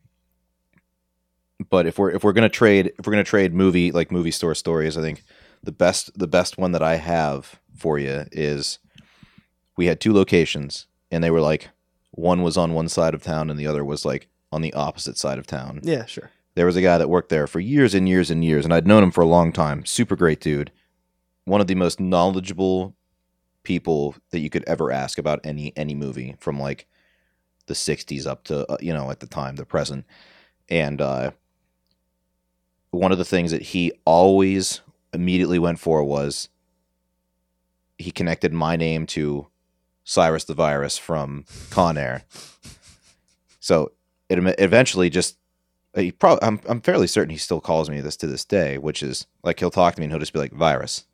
[1.70, 4.56] but if we're if we're gonna trade if we're gonna trade movie like movie store
[4.56, 5.24] stories, I think
[5.64, 8.80] the best the best one that I have for you is
[9.78, 11.70] we had two locations and they were like
[12.12, 15.18] one was on one side of town and the other was like on the opposite
[15.18, 15.80] side of town.
[15.84, 16.32] Yeah, sure.
[16.56, 18.86] There was a guy that worked there for years and years and years, and I'd
[18.86, 19.86] known him for a long time.
[19.86, 20.72] Super great dude.
[21.46, 22.96] One of the most knowledgeable
[23.64, 26.88] people that you could ever ask about any any movie from like
[27.68, 30.06] the 60s up to uh, you know at the time the present.
[30.70, 31.32] And uh
[32.92, 34.82] one of the things that he always
[35.14, 36.50] immediately went for was
[37.98, 39.48] he connected my name to
[40.04, 42.24] Cyrus the Virus from Con Air.
[43.60, 43.92] So
[44.28, 45.38] it eventually just
[45.96, 49.04] he probably I'm I'm fairly certain he still calls me this to this day, which
[49.04, 51.06] is like he'll talk to me and he'll just be like virus.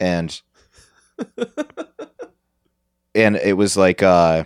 [0.00, 0.40] And
[3.14, 4.44] and it was like uh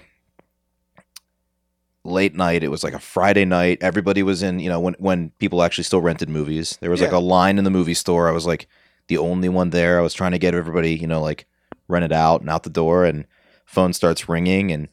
[2.04, 5.30] late night it was like a friday night everybody was in you know when when
[5.38, 7.18] people actually still rented movies there was like Yeah.
[7.18, 8.66] a line in the movie store i was like
[9.08, 11.46] the only one there i was trying to get everybody you know like
[11.86, 13.26] rent it out and out the door and
[13.66, 14.88] phone starts ringing and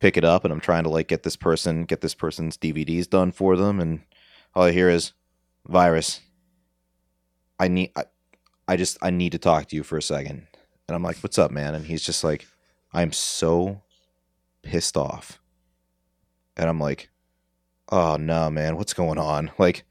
[0.00, 3.08] pick it up and i'm trying to like get this person get this person's dvds
[3.08, 4.00] done for them and
[4.54, 5.12] all i hear is
[5.66, 6.20] virus
[7.58, 8.04] i need I,
[8.70, 10.46] I just i need to talk to you for a second.
[10.86, 11.74] And i'm like what's up man?
[11.74, 12.46] And he's just like
[12.92, 13.82] i'm so
[14.62, 15.40] pissed off.
[16.56, 17.10] And i'm like
[17.88, 18.76] oh no man.
[18.76, 19.50] What's going on?
[19.58, 19.84] Like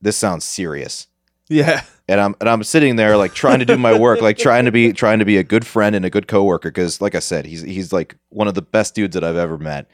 [0.00, 1.08] this sounds serious.
[1.48, 1.82] Yeah.
[2.06, 4.70] and I'm and I'm sitting there like trying to do my work, like trying to
[4.70, 7.46] be trying to be a good friend and a good coworker because like I said,
[7.46, 9.90] he's he's like one of the best dudes that I've ever met.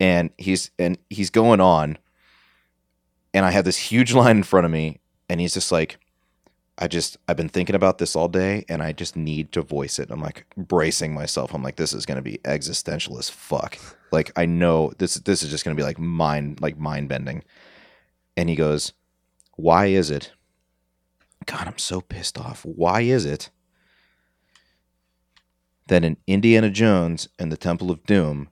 [0.00, 1.98] And he's and he's going on.
[3.32, 4.98] And I have this huge line in front of me.
[5.28, 5.98] And he's just like
[6.78, 9.98] I just I've been thinking about this all day and I just need to voice
[9.98, 10.10] it.
[10.10, 11.54] I'm like bracing myself.
[11.54, 13.78] I'm like this is going to be existential as fuck.
[14.12, 17.42] Like I know this this is just going to be like mind like mind bending.
[18.36, 18.92] And he goes,
[19.56, 20.32] "Why is it
[21.46, 22.64] God, I'm so pissed off.
[22.64, 23.50] Why is it
[25.86, 28.48] that in Indiana Jones and the Temple of Doom,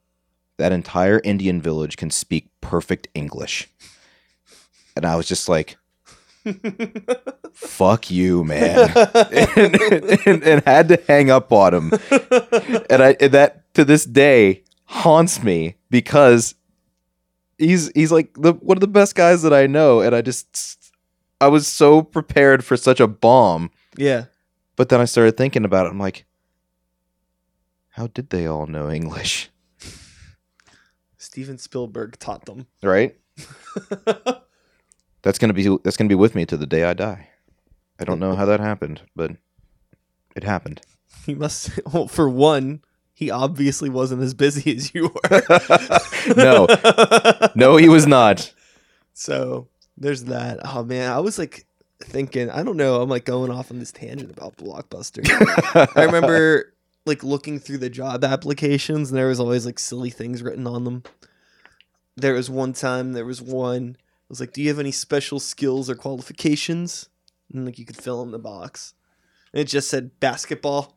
[0.57, 3.69] that entire Indian village can speak perfect English?
[4.95, 5.77] And I was just like,
[7.55, 8.91] fuck you, man.
[9.31, 9.75] and,
[10.25, 11.91] and, and had to hang up on him.
[12.89, 16.55] And I and that to this day haunts me because
[17.57, 20.01] he's he's like the one of the best guys that I know.
[20.01, 20.93] And I just
[21.41, 23.71] I was so prepared for such a bomb.
[23.97, 24.25] yeah.
[24.77, 25.91] But then I started thinking about it.
[25.91, 26.25] I'm like,
[27.91, 29.49] how did they all know English?
[31.17, 32.67] Steven Spielberg taught them.
[32.83, 33.15] Right?
[35.21, 37.29] That's gonna be that's gonna be with me to the day I die.
[37.99, 39.31] I don't know how that happened, but
[40.35, 40.81] it happened.
[41.25, 41.71] He must.
[41.93, 42.81] Well, for one,
[43.13, 45.43] he obviously wasn't as busy as you were.
[46.35, 46.67] no,
[47.55, 48.53] no, he was not.
[49.13, 50.59] So there's that.
[50.65, 51.65] Oh man, I was like
[52.03, 52.49] thinking.
[52.49, 53.01] I don't know.
[53.01, 55.25] I'm like going off on this tangent about Blockbuster.
[55.95, 56.73] I remember
[57.05, 60.83] like looking through the job applications, and there was always like silly things written on
[60.83, 61.03] them.
[62.17, 63.13] There was one time.
[63.13, 63.97] There was one.
[63.99, 67.07] I was like, "Do you have any special skills or qualifications?"
[67.53, 68.93] And like you could fill in the box.
[69.53, 70.95] And it just said basketball,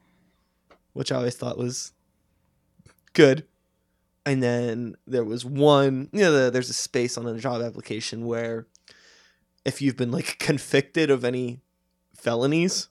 [0.92, 1.92] which I always thought was
[3.12, 3.46] good.
[4.26, 8.26] And then there was one, you know, the, there's a space on a job application
[8.26, 8.66] where
[9.64, 11.60] if you've been like convicted of any
[12.14, 12.88] felonies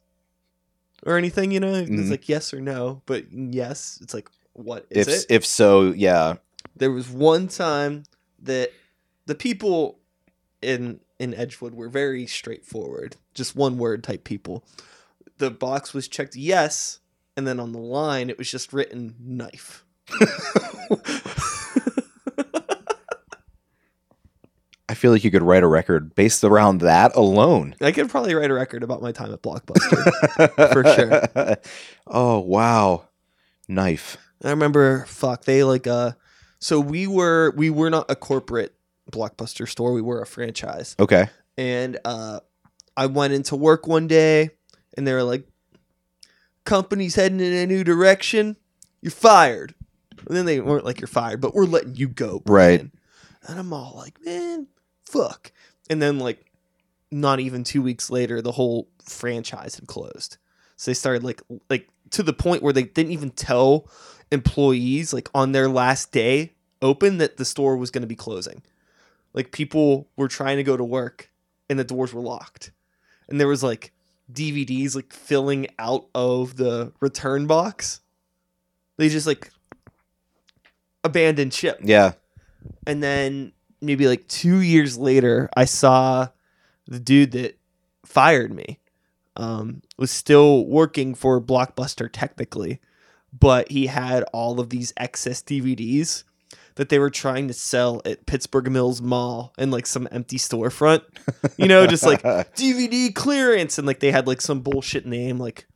[1.06, 2.10] or anything, you know, it's Mhm.
[2.10, 3.02] like yes or no.
[3.06, 5.26] But yes, it's like, what is If it?
[5.30, 6.36] if so, yeah.
[6.76, 8.04] there was one time
[8.40, 8.72] that
[9.28, 10.00] the people
[10.62, 14.64] in in Edgewood were very straightforward, just one word type people.
[15.38, 17.00] The box was checked yes,
[17.36, 19.86] and then on the line it was just written knife.
[24.90, 27.76] I feel like you could write a record based around that alone.
[27.82, 30.74] I could probably write a record about my time at Blockbuster.
[30.74, 31.58] For sure.
[32.08, 33.10] oh wow,
[33.68, 34.18] knife.
[34.44, 36.12] I remember fuck they like uh
[36.60, 38.77] so we were we were not a corporate
[39.12, 40.96] Blockbuster store, we were a franchise.
[41.00, 41.28] Okay.
[41.58, 42.40] and uh,
[42.96, 44.52] I went into work one day,
[44.96, 45.48] and they were like,
[46.66, 48.58] "Company's heading in a new direction.
[49.02, 49.74] You're fired."
[50.28, 52.82] And then they weren't like, "You're fired," but we're letting you go, Right.
[53.48, 54.68] And I'm all like, "Man,
[55.06, 55.52] fuck!"
[55.90, 56.52] And then like,
[57.12, 60.38] not even two weeks later, the whole franchise had closed.
[60.76, 63.90] So they started like like to the point where they didn't even tell
[64.32, 68.62] employees like on their last day open that the store was going to be closing.
[69.34, 71.32] Like people were trying to go to work
[71.70, 72.72] and the doors were locked.
[73.30, 73.94] And there was like
[74.32, 78.02] DVDs like filling out of the return box.
[78.98, 79.52] They just like
[81.04, 81.80] abandoned ship.
[81.84, 82.14] Yeah.
[82.86, 86.30] And then maybe like 2 years later I saw
[86.88, 87.60] the dude that
[88.06, 88.80] fired me
[89.36, 92.80] um was still working for Blockbuster technically,
[93.38, 96.24] but he had all of these excess DVDs
[96.78, 101.02] that they were trying to sell at Pittsburgh Mills Mall in like some empty storefront.
[101.58, 105.68] You know, just like DVD clearance and like they had like some bullshit name like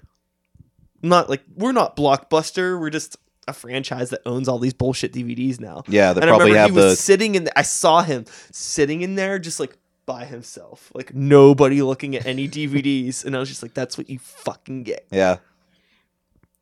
[1.02, 5.60] not like we're not Blockbuster, we're just a franchise that owns all these bullshit DVDs
[5.60, 5.84] now.
[5.88, 6.14] yeah.
[6.14, 8.26] They and I probably remember have he was the sitting in the, I saw him
[8.52, 10.92] sitting in there just like by himself.
[10.94, 14.84] Like nobody looking at any DVDs and I was just like that's what you fucking
[14.84, 15.08] get.
[15.12, 15.38] yeah.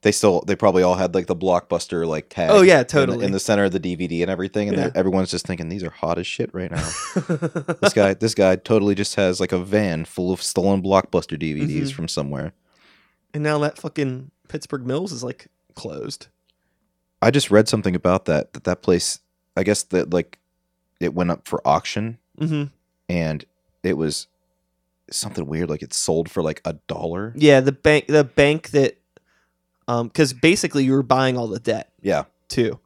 [0.02, 2.50] They still they probably all had like the blockbuster like tag.
[2.52, 3.26] Oh, yeah, in- totally.
[3.26, 4.91] in, the center of the DVD and everything, and Yeah.
[4.95, 6.89] everyone's just thinking these are hot as shit right now.
[7.82, 11.88] this guy this guy totally just has like a van full of stolen blockbuster DVDs
[11.89, 11.93] Mhm.
[11.93, 12.54] from somewhere.
[13.34, 16.28] and now that fucking Pittsburgh Mills is like closed.
[17.22, 19.20] I just read something about that that that place.
[19.58, 20.39] I guess that like
[21.02, 22.66] it went up for auction hmm
[23.10, 23.43] and
[23.84, 24.28] it was
[25.12, 25.70] something weird.
[25.70, 27.34] Like it sold for like a dollar.
[27.36, 28.97] Yeah, the bank, the bank that,
[29.90, 32.80] um, because basically you were buying all the debt Yeah, too,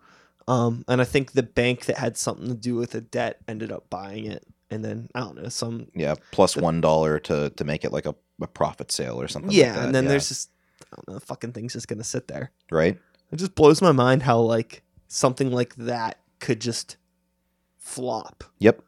[0.47, 3.72] um, and I think the bank that had something to do with the debt ended
[3.72, 5.88] up buying it, and then I don't know some.
[5.93, 6.16] yeah.
[6.32, 9.51] Plus one dollar to to make it like a, a profit sale or something.
[9.51, 9.86] yeah, like that.
[9.86, 10.10] and then yeah.
[10.12, 10.49] there's just
[10.91, 12.51] I don't know, the fucking thing's just gonna sit there.
[12.72, 12.97] right.
[13.32, 16.97] It just blows my mind how like something like that could just
[17.78, 18.43] flop.
[18.60, 18.82] Yep.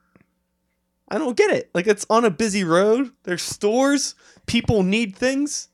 [1.10, 1.70] I don't get it.
[1.74, 3.12] Like it's on a busy road.
[3.24, 4.16] There's stores.
[4.46, 5.70] People need things.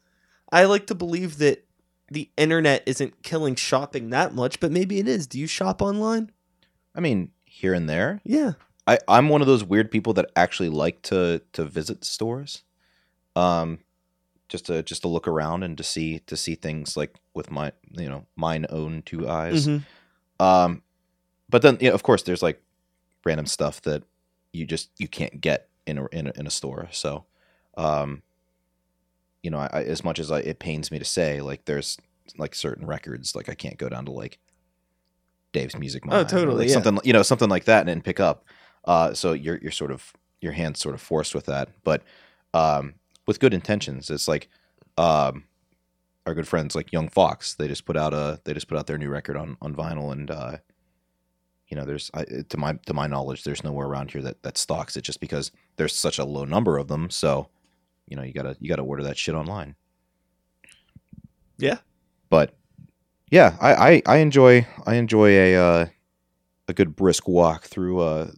[0.52, 1.66] I like to believe that
[2.12, 5.26] the internet isn't killing shopping that much, but maybe it is.
[5.26, 6.30] Do you shop online?
[6.94, 8.20] I mean, here and there.
[8.26, 8.54] Yeah.
[8.86, 12.64] I, I'm one of those weird people that actually like to to visit stores,
[13.36, 13.80] um,
[14.50, 17.72] just to just to look around and to see to see things like with my
[17.92, 19.68] you know mine own two eyes.
[19.68, 19.84] Mhm.
[20.40, 20.82] Um,
[21.50, 22.62] but then yeah, of course there's like
[23.24, 24.04] random stuff that
[24.52, 26.90] you just you can't get in a in a, in a store.
[26.92, 27.24] So,
[27.78, 28.24] um,
[29.44, 31.98] you know, I, as much as I, it pains me to say, like there's
[32.38, 34.40] like certain records like I can't go down to like
[35.54, 36.74] Dave's Music Mine, Oh, totally, like, yeah.
[36.76, 38.46] something you know something like that and then pick up.
[38.86, 42.04] Uh, so you're you're sort of your hands sort of forced with that, but
[42.54, 42.96] um,
[43.28, 44.50] with good intentions, it's like
[44.98, 45.44] um,
[46.26, 47.54] our good friends like Young Fox.
[47.54, 50.12] They just put out a they just put out their new record on on vinyl,
[50.12, 50.58] and uh,
[51.68, 54.58] you know, there's I, to my to my knowledge, there's nowhere around here that that
[54.58, 57.10] stocks it just because there's such a low number of them.
[57.10, 57.50] So,
[58.12, 59.76] you know, you gotta you gotta order that shit online.
[61.58, 61.78] Yeah.
[62.30, 62.56] but
[63.30, 65.86] yeah, I I, I enjoy I enjoy a uh,
[66.68, 68.32] a good brisk walk through uh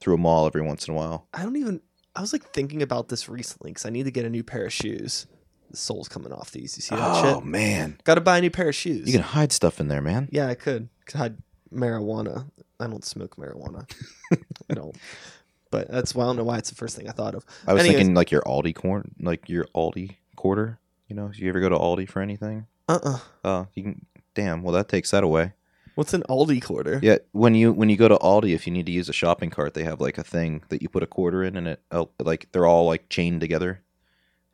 [0.00, 1.28] through a mall every once in a while.
[1.32, 1.80] I don't even.
[2.16, 4.66] I was like thinking about this recently because I need to get a new pair
[4.66, 5.26] of shoes.
[5.70, 6.76] The sole's coming off these.
[6.76, 7.36] You see that oh shit?
[7.36, 9.06] Oh man, Got to buy a new pair of shoes.
[9.06, 10.28] you can hide stuff in there, man.
[10.32, 10.88] Yeah, I could.
[11.06, 11.36] Could hide
[11.72, 12.50] marijuana.
[12.80, 13.88] I don't smoke marijuana.
[14.70, 14.96] I don't.
[15.70, 17.44] But that's why I don't know why it's the first thing I thought of.
[17.66, 17.98] I was Anyways.
[17.98, 20.78] thinking like your Aldi corn, like your Aldi quarter.
[21.08, 22.66] You know, you ever go to Aldi for anything?
[22.88, 24.06] Uh uh Oh, you can.
[24.34, 24.62] Damn.
[24.62, 25.52] Well, that takes that away.
[25.96, 26.98] What's an Aldi quarter?
[27.02, 29.50] Yeah, when you when you go to Aldi, if you need to use a shopping
[29.50, 32.04] cart, they have like a thing that you put a quarter in, and it uh,
[32.20, 33.82] like they're all like chained together.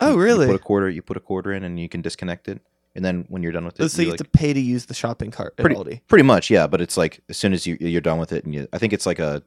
[0.01, 0.47] Oh, You- really?
[0.47, 2.61] You put a quarter, you put a quarter in, and you can disconnect it.
[2.95, 4.53] And then when you're done with it, Oh, so you you have like, to pay
[4.55, 6.01] to use the shopping cart at Pretty- Aldi.
[6.09, 6.67] pretty much, yeah.
[6.67, 8.93] But it's like as soon as you you're done with it, and you, I think
[8.95, 9.43] it's like a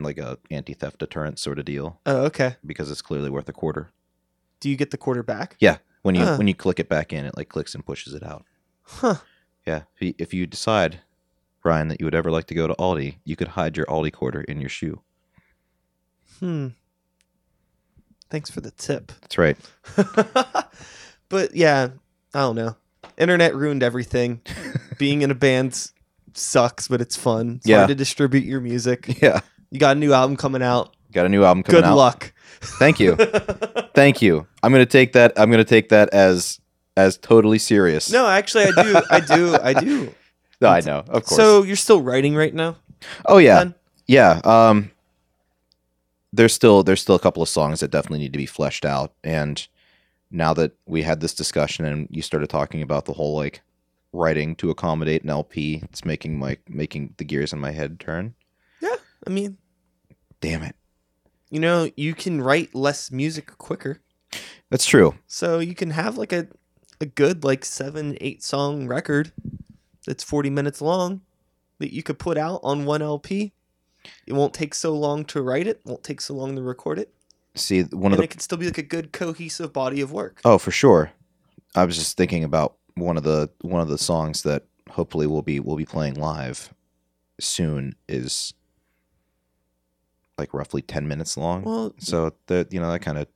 [0.00, 2.56] like a anti theft deterrent sort of deal Oh, okay.
[2.66, 3.90] because it's clearly worth a quarter.
[4.60, 5.56] Do you get the quarter back?
[5.60, 6.36] Yeah, when you Huh.
[6.36, 8.44] when you click it back in, it like clicks and pushes it out.
[8.82, 9.16] Huh.
[9.66, 11.00] Yeah, if you, if you decide,
[11.62, 14.12] Brian, that you would ever like to go to Aldi, you could hide your Aldi
[14.12, 15.00] quarter in your shoe.
[16.40, 16.68] Hmm.
[18.30, 19.12] Thanks for the tip.
[19.20, 19.56] That's right.
[21.28, 21.88] but yeah,
[22.34, 22.76] I don't know.
[23.18, 24.40] Internet ruined everything.
[24.98, 25.92] Being in a band s-
[26.34, 27.56] sucks, but it's fun.
[27.56, 27.78] It's Yeah.
[27.78, 29.18] hard to distribute your music.
[29.22, 29.40] Yeah,
[29.72, 30.94] You got a new album coming out.
[31.12, 31.90] got a new album coming Good out.
[31.92, 32.32] Good luck.
[32.78, 33.16] Thank you,
[33.94, 34.46] thank you.
[34.62, 35.32] I'm gonna take that.
[35.36, 36.60] I'm gonna take that as
[36.96, 38.12] as totally serious.
[38.12, 39.00] no, actually, I do.
[39.10, 39.56] I do.
[39.60, 40.14] I do.
[40.60, 41.34] No, I know, of course.
[41.34, 42.76] So you're still writing right now?
[43.26, 43.74] oh yeah, Then?
[44.06, 44.40] yeah.
[44.44, 44.92] Um,
[46.32, 49.12] there's still there's still a couple of songs that definitely need to be fleshed out,
[49.24, 49.66] and
[50.30, 53.60] now that we had this discussion and you started talking about the whole like
[54.12, 58.34] writing to accommodate an LP, it's making my making the gears in my head turn.
[58.80, 58.94] Yeah,
[59.26, 59.58] I mean,
[60.42, 60.76] Damn it,
[61.50, 64.00] you know, you can write less music quicker.
[64.70, 65.14] that's true.
[65.26, 66.48] So you can have like a,
[67.00, 69.32] a good like seven, eight song record
[70.06, 71.20] that's 40 minutes long
[71.78, 73.52] that you could put out on one LP.
[74.26, 77.12] It won't take so long to write it, won't take so long to record it.
[77.54, 80.10] See, one and of the it can still be like a good cohesive body of
[80.10, 80.40] work.
[80.44, 81.12] Oh, for sure.
[81.74, 85.42] I was just thinking about one of the one of the songs that hopefully we'll
[85.42, 86.72] be we'll be playing live
[87.38, 88.54] soon is
[90.38, 91.62] like roughly 10 minutes long.
[91.62, 93.26] Well, so that you know that kind of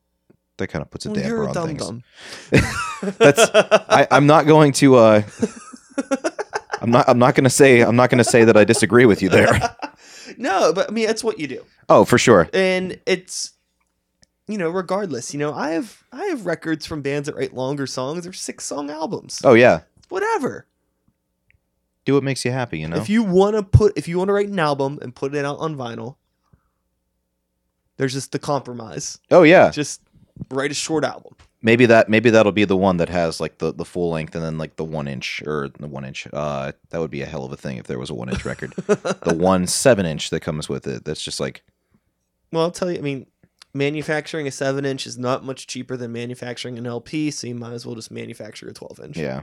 [0.59, 1.87] that kind of puts a well, damper on dum things.
[1.87, 2.03] dum.
[3.19, 3.51] That's-
[3.89, 5.23] I, I'm not going to uh
[6.81, 9.29] I'm not I'm not gonna say I'm not gonna say that I disagree with you
[9.29, 9.77] there.
[10.39, 11.65] no, but I mean that's what you do.
[11.89, 12.49] Oh, for sure.
[12.53, 13.53] and it's
[14.49, 17.85] you know regardless you know i have i have records from bands that write longer
[17.85, 19.81] songs or six song albums Oh yeah.
[20.09, 20.69] whatever
[22.05, 22.97] Do what makes you happy, you know?
[22.97, 25.45] if you want to put if you want to write an album and put it
[25.45, 26.15] out on vinyl
[27.97, 29.19] there's just the compromise.
[29.31, 29.71] Oh yeah.
[29.71, 30.03] just
[30.51, 31.35] write a short album.
[31.63, 34.45] Maybe that maybe that'll be the one that has like the, the full length and
[34.45, 37.45] then like the one inch or the one inch uh that would be a hell
[37.45, 38.73] of a thing if there was a one inch record.
[38.77, 41.63] The one seven inch that comes with it that's just like
[42.53, 43.27] well i'll tell you i mean
[43.77, 47.73] manufacturing a 7 inch is not much cheaper than manufacturing an lp so you might
[47.73, 49.17] as well just manufacture a 12 inch.
[49.17, 49.43] Yeah.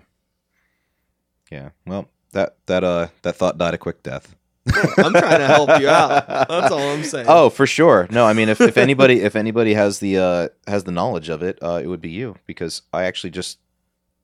[1.51, 1.69] Yeah.
[1.85, 4.35] Well that that uh that thought died a quick death.
[4.65, 6.27] I'm trying to help you out.
[6.27, 7.25] That's all I'm saying.
[7.27, 8.07] Oh, for sure.
[8.09, 11.43] No, I mean if, if anybody if anybody has the uh has the knowledge of
[11.43, 13.59] it, uh it would be you because I actually just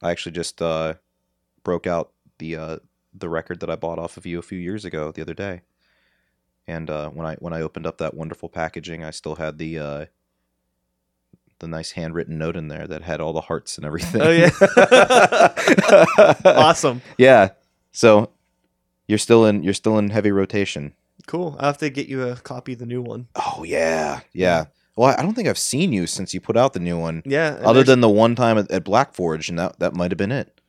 [0.01, 0.93] I actually just uh
[1.63, 2.77] broke out the uh
[3.13, 5.61] the record that I bought off of you a few years ago the other day.
[6.67, 9.79] And uh when I when I opened up that wonderful packaging, I still had the
[9.79, 10.05] uh
[11.59, 14.21] the nice handwritten note in there that had all the hearts and everything.
[14.21, 14.49] Oh, yeah.
[16.45, 17.01] awesome.
[17.17, 17.49] Yeah.
[17.91, 18.31] So
[19.09, 20.93] you're still in you're still in heavy rotation.
[21.27, 21.57] Cool.
[21.59, 23.27] I have to get you a copy of the new one.
[23.35, 24.65] Oh yeah, yeah.
[24.95, 27.57] Well, I don't think I've seen you since you put out the new one, Yeah.
[27.63, 30.31] other than the one time at, at Black Forge, and that that might have been
[30.31, 30.59] it.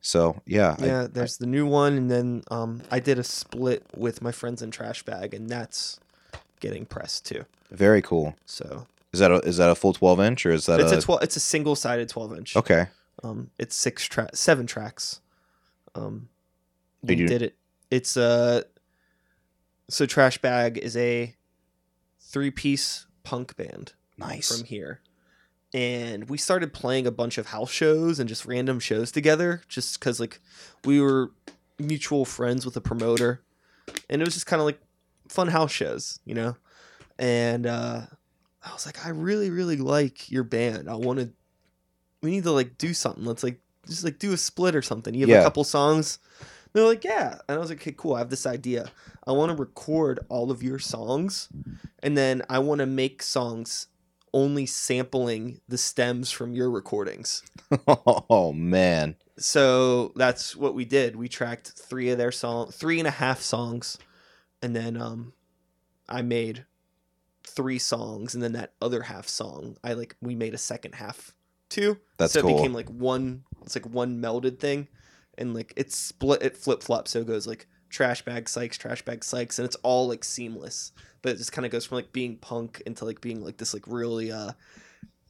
[0.00, 3.84] So yeah, I- yeah, there's the new one, and then um, I did a split
[3.96, 5.98] with my friends in Trash Bag, and that's
[6.60, 7.44] getting pressed too.
[7.70, 8.34] very cool.
[8.46, 10.98] So Is that a is that a full twelve inch or is that it's a,
[10.98, 11.22] a twelve.
[11.22, 12.56] It's a single sided twelve inch.
[12.56, 12.86] okay?
[13.24, 15.20] Um, it's six track, seven tracks.
[15.94, 16.28] Um,
[17.02, 17.56] We you- did it.
[17.90, 18.64] It's a
[19.88, 21.34] so Trash Bag is a
[22.20, 24.48] three piece punk band Nice.
[24.56, 25.00] from here.
[25.74, 29.98] And we started playing a bunch of house shows and just random shows together just
[29.98, 30.40] because, like,
[30.84, 31.32] we were
[31.78, 33.42] mutual friends with a promoter.
[34.08, 34.80] And it was just kind of like
[35.28, 36.56] fun house shows, you know?
[37.18, 38.02] And uh,
[38.64, 40.88] I was like, I really, really like your band.
[40.88, 41.30] I want to,
[42.22, 43.24] we need to, like, do something.
[43.24, 45.14] Let's, like, just, like, do a split or something.
[45.14, 45.40] You have Yeah.
[45.40, 46.18] a couple songs.
[46.76, 47.38] They're like, yeah.
[47.48, 48.14] And I was like, okay, cool.
[48.14, 48.90] I have this idea.
[49.26, 51.48] I want to record all of your songs
[52.02, 53.86] and then I want to make songs
[54.34, 57.42] only sampling the stems from your recordings.
[57.88, 61.16] oh man, So that's what we did.
[61.16, 63.96] We tracked three of their song, three and a half songs,
[64.60, 65.32] and then um,
[66.10, 66.66] I made
[67.46, 71.34] three songs, and then that other half song, I like we made a second half
[71.70, 71.96] too.
[72.18, 72.50] That's so cool.
[72.50, 73.44] it became like one.
[73.62, 74.88] It's like one melded thing,
[75.38, 76.42] and like it's split.
[76.42, 77.12] It flip flops.
[77.12, 80.92] So it goes like trash bag sykes, trash bag sykes, and it's all like seamless.
[81.22, 83.74] But it just kind of goes from like being punk into like being like this
[83.74, 84.52] like really uh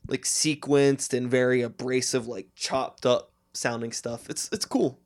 [0.08, 4.28] like sequenced and very abrasive, like chopped up sounding stuff.
[4.30, 4.98] It's it's cool.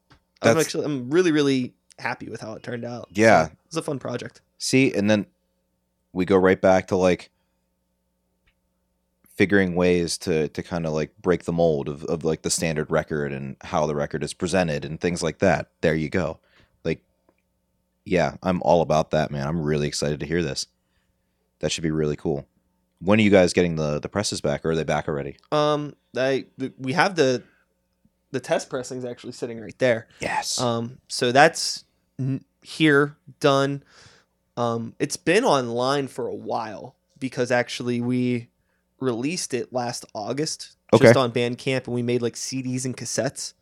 [0.43, 3.09] I'm actually I'm really really happy with how it turned out.
[3.13, 3.47] Yeah.
[3.47, 4.41] So, it's a fun project.
[4.59, 5.27] See, and then
[6.13, 7.31] we go right back to like
[9.41, 12.91] figuring ways to to kind of like break the mold of, of like the standard
[12.91, 15.71] record and how the record is presented and things like that.
[15.81, 16.41] There you go.
[16.85, 17.03] Like
[18.05, 19.49] yeah, I'm all about that, man.
[19.49, 20.67] I'm really excited to hear this.
[21.61, 22.47] That should be really cool.
[23.01, 25.39] When are you guys getting the the presses back or are they back already?
[25.51, 26.45] Um, I
[26.79, 27.43] we have the
[28.33, 30.07] the test pressings actually sitting right there.
[30.21, 30.61] Yes.
[30.61, 31.87] Um, so that's
[32.61, 33.85] here done.
[34.59, 38.50] Um, it's been online for a while because actually we
[39.01, 41.05] released it last August Okay.
[41.05, 43.55] just on Bandcamp, and we made like CDs and cassettes.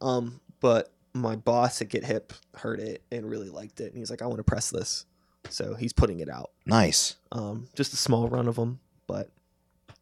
[0.00, 4.10] Um, but my boss at Get Hip heard it and really liked it, and he's
[4.10, 5.06] like, "I want to press this,"
[5.50, 6.50] so he's putting it out.
[6.66, 7.16] nice.
[7.32, 9.30] Um, just a small run of them, but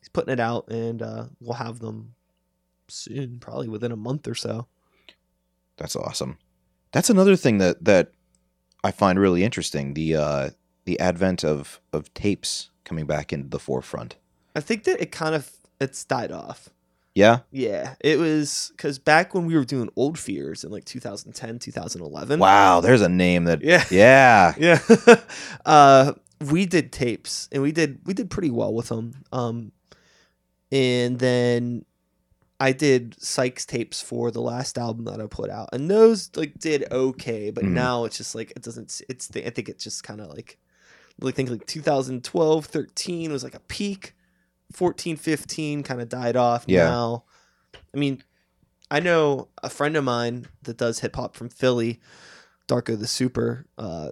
[0.00, 2.14] he's putting it out, and uh, we'll have them
[2.88, 4.66] soon, probably within a month or so.
[5.76, 6.38] That's awesome.
[6.92, 8.12] That's another thing that that
[8.82, 10.50] I find really interesting the uh
[10.86, 14.16] the advent of of tapes coming back into the forefront.
[14.56, 15.50] I think that it kind of
[15.80, 16.70] it's died off.
[17.14, 17.40] Yeah.
[17.50, 22.38] Yeah, it was because back when we were doing Old Fears in like 2010, 2011.
[22.38, 23.84] Wow, there's a name that Yeah.
[23.90, 24.54] yeah.
[24.58, 24.80] Yeah.
[25.66, 26.12] uh,
[26.50, 29.14] we did tapes and we did we did pretty well with them.
[29.32, 29.72] Um,
[30.72, 31.84] and then
[32.58, 36.58] I did Sykes tapes for the last album that I put out, and those like
[36.58, 37.50] did okay.
[37.50, 37.72] But Mhm.
[37.72, 39.00] now it's just like it doesn't.
[39.08, 40.58] It's the, I think it's just kind of like
[41.20, 44.14] like think like 2012, 13 was like a peak.
[44.72, 46.64] 14, 15 kind of died off.
[46.66, 46.84] Yeah.
[46.88, 47.24] Now,
[47.94, 48.22] I mean,
[48.90, 52.00] I know a friend of mine that does hip hop from Philly,
[52.68, 53.66] Darko the Super.
[53.78, 54.10] Uh,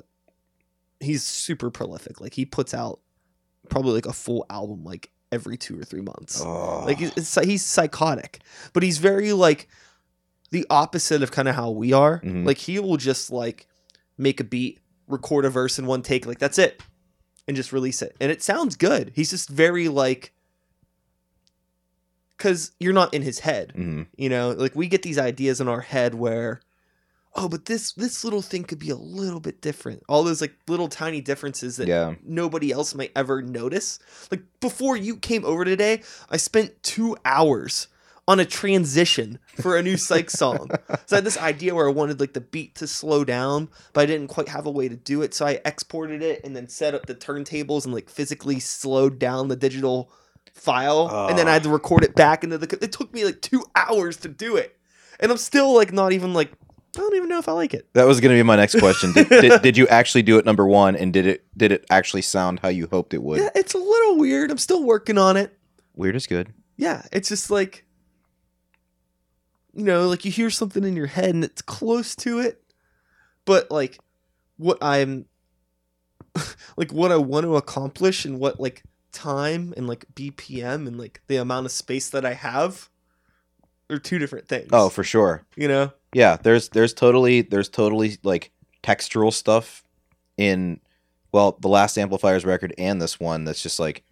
[1.00, 2.20] he's super prolific.
[2.20, 3.00] Like he puts out
[3.68, 6.40] probably like a full album like every two or three months.
[6.44, 8.40] Oh, Like he's, it's, he's psychotic,
[8.72, 9.68] but he's very like
[10.50, 12.20] the opposite of kind of how we are.
[12.20, 12.46] Mhm.
[12.46, 13.66] Like he will just like
[14.16, 16.80] make a beat, record a verse in one take, like that's it,
[17.48, 19.12] and just release it, and it sounds good.
[19.14, 20.32] He's just very like,
[22.37, 24.07] because you're not in his head mhm.
[24.16, 24.51] you know?
[24.51, 26.61] Like we get these ideas in our head where
[27.35, 30.03] oh but this this little thing could be a little bit different.
[30.09, 32.14] All those like little tiny differences that yeah.
[32.22, 33.99] nobody else might ever notice.
[34.30, 37.89] Like before you came over today i spent two hours
[38.26, 40.70] on a transition for a new psych song.
[41.07, 44.03] So i had this idea where i wanted like the beat to slow down but
[44.03, 45.35] i didn't quite have a way to do it.
[45.35, 49.49] So i exported it and then set up the turntables and like physically slowed down
[49.49, 50.11] the digital
[50.55, 53.40] file and then i had to record it back into the it took me like
[53.42, 54.78] two hours to do it
[55.20, 56.52] and i'm still like not even like
[56.96, 57.92] I don't even know if I like it.
[57.94, 59.12] That was going to be my next question.
[59.12, 62.22] Did, did, did you actually do it number one, and did it did it actually
[62.22, 63.40] sound how you hoped it would?
[63.40, 64.52] Yeah, it's a little weird.
[64.52, 65.59] I'm still working on it.
[65.96, 66.52] Weird is good.
[66.76, 67.84] Yeah, it's just like
[69.74, 72.62] you know, like you hear something in your head and it's close to it,
[73.44, 73.98] but like
[74.57, 75.26] what I'm
[76.76, 78.84] like what I want to accomplish and what like
[79.14, 82.90] time and like BPM and like the amount of space that I have
[83.90, 84.68] are two different things.
[84.72, 85.44] Oh, for sure.
[85.56, 85.92] you know?
[86.12, 88.50] Yeah, there's there's totally there's totally like
[88.82, 89.82] textural stuff
[90.36, 90.80] in
[91.32, 94.04] well, the last amplifiers record and this one that's just like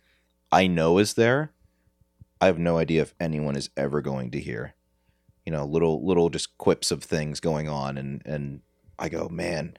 [0.51, 1.53] I know is there.
[2.41, 4.75] I have no idea if anyone is ever going to hear.
[5.47, 8.61] You know, little little just quips of things going on and and
[8.99, 9.77] I go, "Man,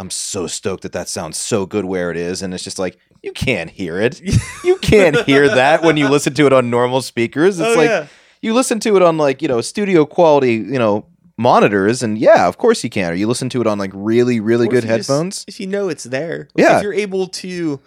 [0.00, 2.98] I'm so stoked that that sounds so good where it is." And it's just like
[3.22, 4.20] you can't hear it.
[4.64, 7.58] You can't hear that when you listen to it on normal speakers.
[7.60, 8.06] It's oh, like yeah.
[8.42, 12.46] you listen to it on like you know studio quality you know monitors and yeah
[12.48, 14.72] of course you can or you listen to it on like really really Or if
[14.72, 16.48] good just- headphones if you know it's there.
[16.54, 16.76] Like, Yeah.
[16.76, 17.80] If you're able to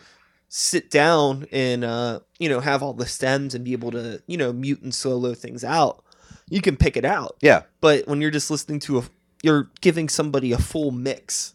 [0.50, 4.38] sit down and uh, you know, have all the stems and be able to, you
[4.38, 6.04] know, mute and solo things out,
[6.50, 7.38] you can pick it out.
[7.42, 9.04] yeah But when you're just listening to a
[9.44, 11.53] you're giving somebody a full mix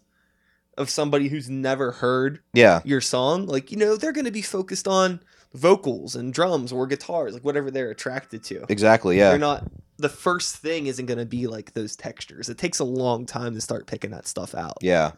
[0.78, 2.80] of somebody who's never heard yeah.
[2.84, 5.20] your song, like, you know, they're gonna be focused on
[5.54, 8.64] vocals and drums or guitars, like whatever they're attracted to.
[8.68, 9.30] exactly yeah.
[9.30, 9.64] They're not
[9.98, 12.48] the first thing isn't gonna be like those textures.
[12.48, 14.78] It takes a long time to start picking that stuff out.
[14.80, 15.12] yeah.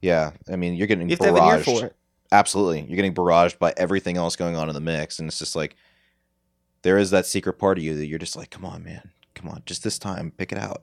[0.00, 0.32] Yeah.
[0.50, 1.90] I mean you're getting You have to have an ear barraged.
[2.32, 2.80] absolutely.
[2.82, 5.76] You're getting barraged by everything else going on in the mix and it's just like
[6.82, 9.10] there is that secret part of you that you're just like come on man.
[9.34, 9.62] Come on.
[9.66, 10.82] Just this time pick it out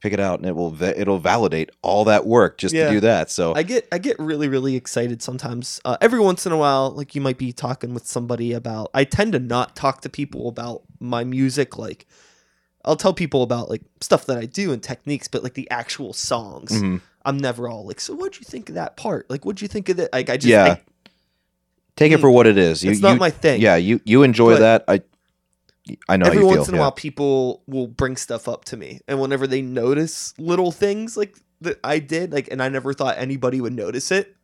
[0.00, 2.86] pick it out and it will va- it'll validate all that work just Yeah.
[2.86, 5.80] to do that so I get I get really really excited sometimes.
[5.84, 8.90] Uh, every once in a while, like you might be talking with somebody about.
[8.94, 11.76] I tend to not talk to people about my music.
[11.76, 12.06] Like
[12.84, 16.12] I'll tell people about like stuff that I do and techniques, but like the actual
[16.14, 17.02] songs, mhm.
[17.26, 18.00] I'm never all like.
[18.00, 19.28] So what'd you think of that part?
[19.28, 20.12] Like what'd you think of that?
[20.14, 20.64] Like I just Yeah.
[20.64, 20.80] I,
[21.96, 23.60] take it for what it is you, it's not you- my thing.
[23.60, 25.02] yeah you you enjoy But that i
[26.08, 26.80] i know Every once feel in a yeah.
[26.80, 31.36] while, people will bring stuff up to me, and whenever they notice little things like
[31.60, 34.34] that I did, like, and I never thought anybody would notice it,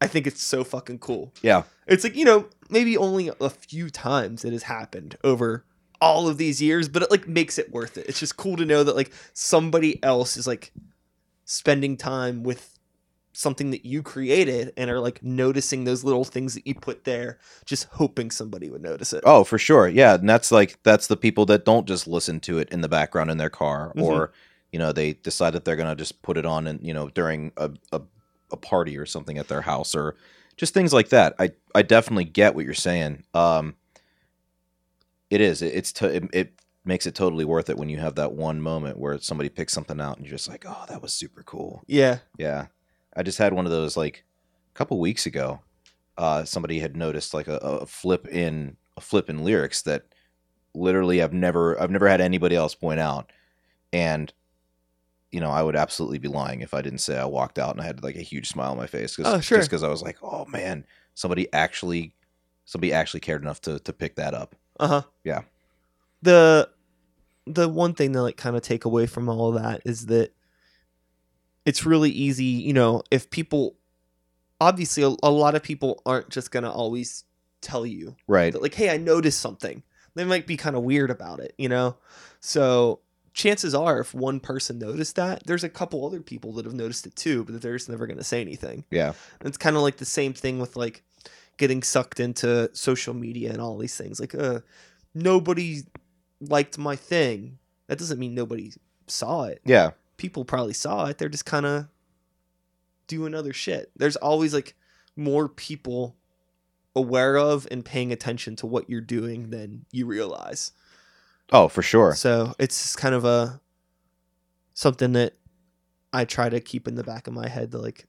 [0.00, 1.32] I think it's so fucking cool.
[1.42, 1.64] Yeah.
[1.86, 5.64] It's like, you know, maybe only a few times it has happened over
[6.00, 8.06] all of these years, but it like makes it worth it.
[8.08, 10.72] It's just cool to know that like somebody else is like
[11.44, 12.69] spending time with
[13.32, 17.38] something that you created and are like noticing those little things that you put there,
[17.64, 19.22] just hoping somebody would notice it.
[19.24, 19.86] Oh, for sure.
[19.88, 22.88] Yeah, and that's like that's the people that don't just listen to it in the
[22.88, 24.02] background in their car Mhm.
[24.02, 24.32] or
[24.72, 27.08] you know, they decide that they're going to just put it on and, you know,
[27.08, 28.00] during a, a
[28.52, 30.16] a party or something at their house or
[30.56, 31.34] just things like that.
[31.38, 33.24] I I definitely get what you're saying.
[33.34, 33.74] Um
[35.30, 35.62] it is.
[35.62, 36.52] It, it's to, it, it
[36.84, 40.00] makes it totally worth it when you have that one moment where somebody picks something
[40.00, 42.18] out and you're just like, "Oh, that was super cool." Yeah.
[42.38, 42.66] Yeah.
[43.20, 44.24] I just had one of those like
[44.74, 45.60] a couple weeks ago.
[46.16, 50.06] Uh, somebody had noticed like a, a flip in a flip in lyrics that
[50.74, 53.30] literally I've never I've never had anybody else point out.
[53.92, 54.32] And
[55.30, 57.82] you know, I would absolutely be lying if I didn't say I walked out and
[57.82, 59.58] I had like a huge smile on my face cuz Oh, sure.
[59.58, 62.14] just cuz I was like, "Oh man, somebody actually
[62.64, 65.02] somebody actually cared enough to to pick that up." Uh-huh.
[65.24, 65.42] Yeah.
[66.22, 66.70] The
[67.46, 70.32] the one thing to like kind of take away from all of that is that
[71.66, 73.76] it's really easy, you know, if people
[74.60, 77.24] obviously a, a lot of people aren't just going to always
[77.62, 78.52] tell you Right.
[78.52, 79.82] that like hey, I noticed something.
[80.14, 81.96] They might be kind of weird about it, you know.
[82.40, 83.00] So
[83.32, 87.06] chances are if one person noticed that, there's a couple other people that have noticed
[87.06, 88.84] it too, but they're just never going to say anything.
[88.90, 89.12] Yeah.
[89.38, 91.02] And it's kind of like the same thing with like
[91.58, 94.18] getting sucked into social media and all these things.
[94.18, 94.60] Like, uh,
[95.14, 95.82] nobody
[96.40, 97.58] liked my thing.
[97.86, 98.72] That doesn't mean nobody
[99.06, 99.60] saw it.
[99.64, 99.90] Yeah.
[100.20, 101.16] People probably saw it.
[101.16, 101.88] They're just kind of
[103.06, 103.90] doing other shit.
[103.96, 104.74] There's always like
[105.16, 106.14] more people
[106.94, 110.72] aware of and paying attention to what you're doing than you realize.
[111.50, 112.14] Oh, for sure.
[112.16, 113.62] So it's just kind of a
[114.74, 115.38] something that
[116.12, 118.06] I try to keep in the back of my head to like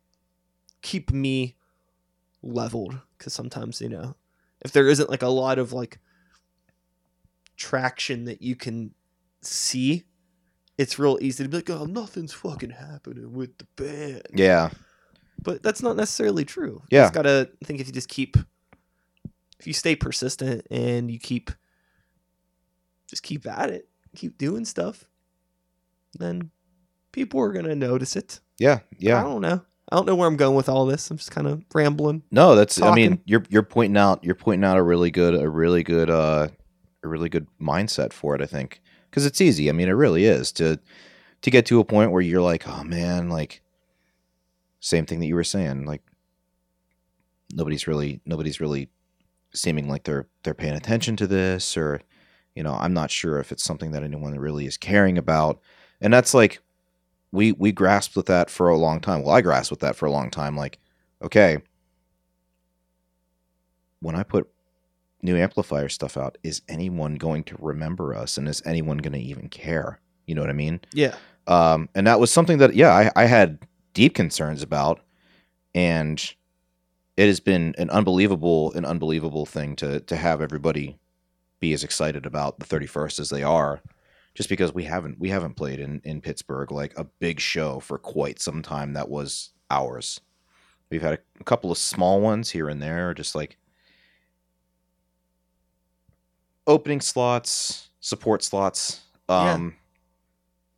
[0.82, 1.56] keep me
[2.44, 4.16] leveled because sometimes you know
[4.60, 6.00] if there isn't like a lot of like
[7.56, 8.94] traction that you can
[9.42, 10.04] see
[10.78, 14.70] it's real easy to be like oh nothing's fucking happening with the band Yeah.
[15.42, 17.00] but that's not necessarily true Yeah.
[17.00, 18.38] you just gotta I think if you just keep
[19.60, 21.52] if you stay persistent and you keep
[23.08, 25.06] just keep at it keep doing stuff
[26.18, 26.50] then
[27.12, 28.80] people are gonna notice it Yeah.
[28.98, 29.20] Yeah.
[29.20, 29.62] I don't know
[29.92, 32.56] i don't know where i'm going with all this i'm just kind of rambling No,
[32.56, 35.84] that's I mean, you're you're pointing out you're pointing out a really good a really
[35.84, 36.48] good uh
[37.04, 38.80] a really good mindset for it, I think.
[39.12, 39.70] Cuz it's easy.
[39.70, 40.80] I mean, it really is to
[41.42, 43.62] to get to a point where you're like, oh man, like
[44.80, 46.02] same thing that you were saying, like
[47.54, 48.90] nobody's really nobody's really
[49.54, 52.02] seeming like they're they're paying attention to this or
[52.56, 55.62] you know, I'm not sure if it's something that anyone really is caring about.
[56.02, 56.60] And that's like
[57.32, 59.24] we we grasped with that for a long time.
[59.24, 60.80] Well, I grasped with that for a long time like
[61.22, 61.60] okay,
[64.00, 64.50] when I put
[65.24, 69.20] new amplifier stuff out, is anyone going to remember us and is anyone going to
[69.20, 70.00] even care?
[70.26, 70.82] You know what I mean?
[70.94, 71.16] Yeah.
[71.48, 73.60] Um, and that was something that, yeah, I, I had
[73.94, 75.02] deep concerns about.
[75.74, 76.34] And
[77.18, 80.98] it has been an unbelievable, an unbelievable thing to, to have everybody
[81.60, 83.82] be as excited about the 31st as they are
[84.34, 87.98] just because we haven't, we haven't played in, in Pittsburgh, like a big show for
[87.98, 88.94] quite some time.
[88.94, 90.22] That was ours.
[90.90, 93.58] We've had a, a couple of small ones here and there, just like
[96.68, 99.02] opening slots, support slots.
[99.36, 99.54] Yeah.
[99.56, 99.78] Um,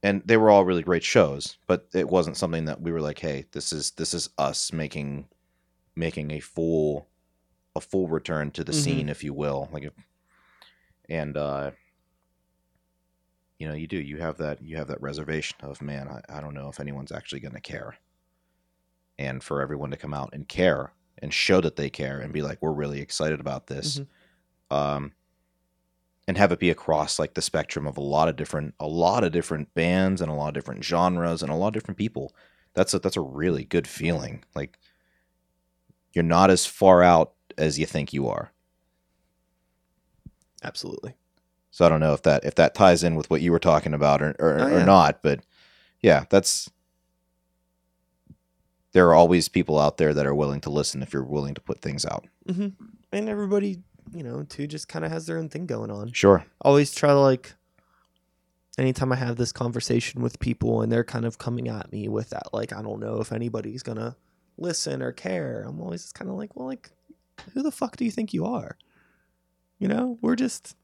[0.02, 3.20] and they were all really great shows, but it wasn't something that we were like,
[3.20, 5.30] "Hey, this is this is us making
[5.96, 7.10] making a full
[7.76, 8.74] a full return to the Mhm.
[8.74, 9.94] scene, if you will." Like, if,
[11.10, 11.72] and uh,
[13.60, 16.42] you know, you do you have that you have that reservation of man, I, I
[16.42, 17.98] don't know if anyone's actually going to care,
[19.18, 22.42] and for everyone to come out and care and show that they care and be
[22.42, 24.08] like, "We're really excited about this." Mhm.
[24.72, 25.14] Um,
[26.28, 29.24] and have it be across like the spectrum of a lot of different a lot
[29.24, 32.34] of different bands and a lot of different genres and a lot of different people.
[32.74, 34.44] That's a that's a really good feeling.
[34.56, 34.78] Like
[36.14, 38.52] you're not as far out as you think you are.
[40.64, 41.14] Absolutely.
[41.72, 43.94] so i don't know if that if that ties in with what you were talking
[43.94, 45.42] about or or, Oh, or not but
[46.02, 46.70] yeah that's
[48.94, 51.62] there are always people out there that are willing to listen if you're willing to
[51.62, 52.28] put things out.
[52.50, 52.68] Hmm
[53.12, 53.82] And everybody,
[54.14, 56.12] you know, too, just kind of has their own thing going on.
[56.12, 57.54] sure always try to like
[58.78, 62.32] anytime I have this conversation with people and they're kind of coming at me with
[62.32, 64.16] that, like, I don't know if anybody's gonna
[64.58, 65.64] listen or care.
[65.68, 66.92] I'm always just kind of like, well, like,
[67.54, 68.78] who the fuck do you think you are?
[69.80, 70.76] You know, we're just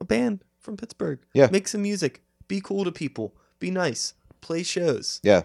[0.00, 1.20] a band from Pittsburgh.
[1.32, 1.48] Yeah.
[1.50, 2.22] Make some music.
[2.48, 3.34] Be cool to people.
[3.58, 4.14] Be nice.
[4.40, 5.20] Play shows.
[5.22, 5.42] yeah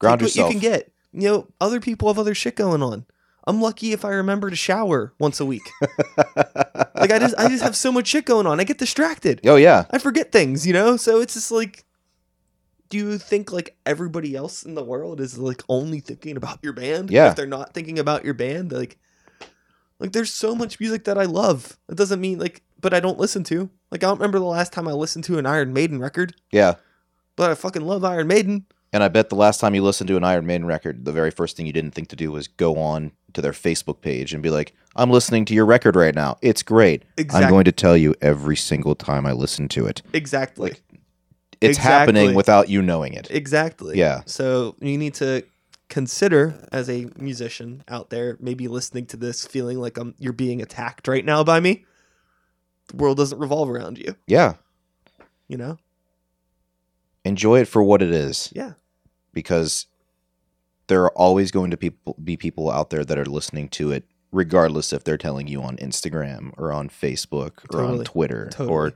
[0.00, 0.92] ground Take what yourself you can get.
[1.12, 3.04] You know, other people have other shit going on.
[3.44, 5.62] I'm lucky if I remember to shower once a week.
[5.80, 8.60] like I just I just have so much shit going on.
[8.60, 9.40] I get distracted.
[9.44, 10.96] oh yeah I forget things, you know?
[10.96, 11.84] So it's just like
[12.88, 16.72] do you think like everybody else in the world is like only thinking about your
[16.72, 17.10] band?
[17.10, 17.30] Yeah.
[17.30, 18.98] If they're not thinking about your band, like
[19.98, 21.78] like there's so much music that I love.
[21.88, 23.70] It doesn't mean like but I don't listen to.
[23.90, 26.74] Like I don't remember the last time I listened to an Iron Maiden record, yeah
[27.40, 28.66] but I fucking love Iron Maiden.
[28.92, 31.30] And I bet the last time you listened to an Iron Maiden record, the very
[31.30, 34.42] first thing you didn't think to do was go on to their Facebook page and
[34.42, 36.36] be like, I'm listening to your record right now.
[36.42, 37.04] It's great.
[37.16, 37.44] Exactly.
[37.44, 40.02] I'm going to tell you every single time I listen to it.
[40.12, 40.70] exactly.
[40.70, 40.82] Like,
[41.60, 43.28] It's happening without you knowing it.
[43.30, 43.98] Exactly.
[43.98, 44.22] Yeah.
[44.26, 45.44] So you need to
[45.88, 50.60] consider as a musician out there, maybe listening to this, feeling like I'm you're being
[50.62, 51.84] attacked right now by me.
[52.88, 54.16] The world doesn't revolve around you.
[54.26, 54.54] Yeah.
[55.48, 55.78] You know?
[57.24, 58.72] Enjoy it for what it is Yeah.
[59.32, 59.86] because
[60.90, 64.04] there are always going to people, be people out there that are listening to it,
[64.32, 68.04] regardless if they're telling you on Instagram or on Facebook or on Totally.
[68.04, 68.92] Twitter or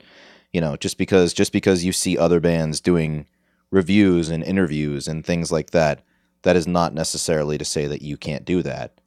[0.53, 3.27] you know just because just because you see other bands doing
[3.71, 6.03] reviews and interviews and things like that
[6.43, 9.01] that is not necessarily to say that you can't do that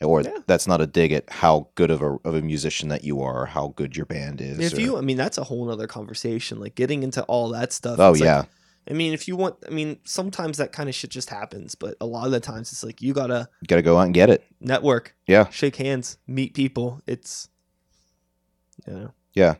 [0.00, 0.38] or Yeah.
[0.46, 3.42] that's not a dig at how good of a, of a musician that you are
[3.42, 5.86] or how good your band is If or- you I mean that's a whole nother
[5.86, 6.60] conversation.
[6.60, 7.98] Like getting into all that stuff.
[7.98, 8.44] oh it's like- yeah
[8.88, 11.96] I mean, if you want I mean, sometimes that kind of shit just happens, but
[12.00, 14.30] a lot of the times it's like you gotta you gotta go out and get
[14.30, 17.00] it network, yeah shake hands, meet people.
[17.06, 17.48] It's
[18.86, 19.12] you know.
[19.34, 19.54] Yeah.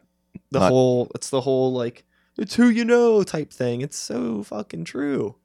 [0.52, 2.04] The Not- whole it's the whole like
[2.38, 3.80] it's who you know type thing.
[3.80, 5.36] It's so fucking true.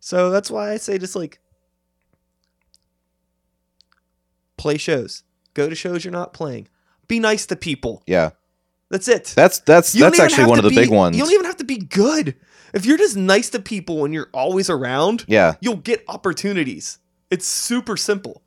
[0.00, 1.40] So that's why I say just like
[4.56, 5.22] play shows.
[5.54, 6.68] Go to shows you're not playing.
[7.08, 8.02] Be nice to people.
[8.06, 8.30] yeah
[8.90, 9.32] That's it.
[9.36, 11.16] that's that's You don't that's even actually have one to of the be- big ones
[11.16, 12.34] You don't even have to be good.
[12.76, 16.98] If you're just nice to people when you're always around, yeah you'll get opportunities.
[17.30, 18.42] It's super simple.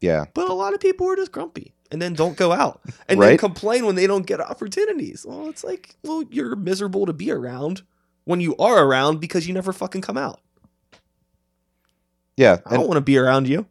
[0.00, 3.20] yeah But a lot of people are just grumpy and then don't go out and
[3.20, 5.24] then complain when they don't get opportunities.
[5.28, 7.82] Well, it's like, well, you're miserable to be around
[8.24, 10.40] when you are around because you never fucking come out.
[12.36, 13.66] yeah I don't want to be around you.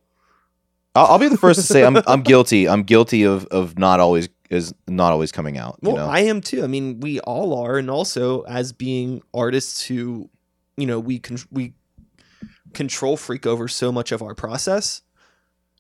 [0.94, 4.00] I'll, I'll be the first to say I'm I'm guilty I'm guilty of of not
[4.00, 6.64] always is not always coming out you Well, know I am too.
[6.64, 10.30] I mean, we all are, and also as being artists who,
[10.78, 11.74] you know, we con- we
[12.74, 15.02] control freak over so much of our process.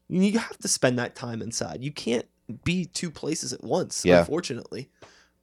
[0.08, 1.84] You have to spend that time inside.
[1.84, 2.26] You can't
[2.64, 4.20] be two places at once, Yeah.
[4.20, 4.90] unfortunately.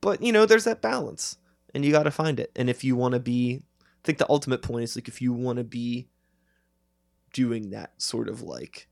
[0.01, 1.36] But you know, there's that balance,
[1.74, 2.51] and you got to find it.
[2.57, 5.32] And if you want to be, I think the ultimate point is like if you
[5.32, 6.09] want to be
[7.32, 8.89] doing that sort of like,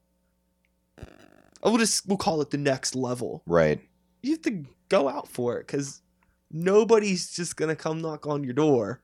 [0.99, 3.43] I will just we'll call it the next level.
[3.47, 3.81] Right.
[4.23, 6.03] You have to go out for it because
[6.51, 9.01] nobody's just gonna come knock on your door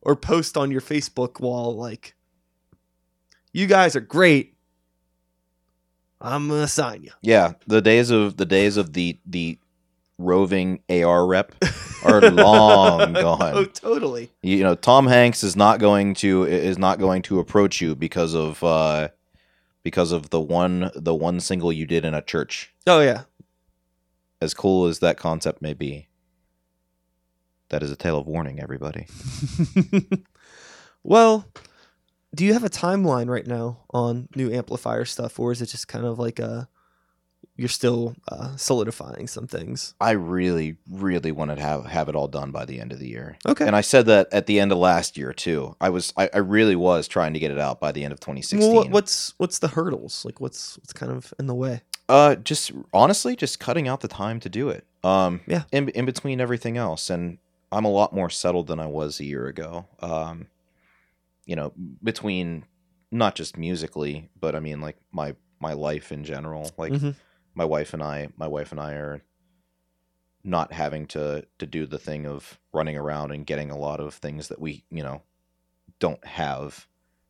[0.00, 2.14] or post on your Facebook wall like,
[3.52, 4.54] "You guys are great.
[6.20, 7.54] I'm gonna sign you." Yeah.
[7.66, 9.58] The days of the days of the the
[10.18, 11.52] roving AR rep
[12.04, 13.52] are long gone.
[13.54, 14.30] oh, totally.
[14.42, 18.34] You know, Tom Hanks is not going to is not going to approach you because
[18.34, 19.08] of uh
[19.82, 22.72] because of the one the one single you did in a church.
[22.86, 23.22] Oh yeah.
[24.44, 26.06] As cool as that concept may be.
[27.70, 29.06] That is a tale of warning, everybody.
[31.02, 31.46] well,
[32.34, 35.88] do you have a timeline right now on new amplifier stuff, or is it just
[35.88, 36.68] kind of like a
[37.56, 39.94] you're still uh, solidifying some things?
[39.98, 43.08] I really, really want to have have it all done by the end of the
[43.08, 43.38] year.
[43.46, 43.66] Okay.
[43.66, 45.74] And I said that at the end of last year too.
[45.80, 48.20] I was I, I really was trying to get it out by the end of
[48.20, 48.74] 2016.
[48.74, 50.22] Well, what's what's the hurdles?
[50.22, 51.80] Like, what's what's kind of in the way?
[52.08, 54.86] Uh, just honestly, just cutting out the time to do it.
[55.02, 55.64] Um, Yeah.
[55.72, 57.38] In in between everything else, and
[57.72, 59.86] I'm a lot more settled than I was a year ago.
[60.00, 60.48] Um,
[61.46, 61.72] you know,
[62.02, 62.64] between
[63.10, 66.72] not just musically, but I mean like my my life in general.
[66.76, 67.14] Like Mhm.
[67.54, 69.22] my wife and I, my wife and I are
[70.42, 74.14] not having to to do the thing of running around and getting a lot of
[74.14, 75.22] things that we you know
[76.00, 76.86] don't have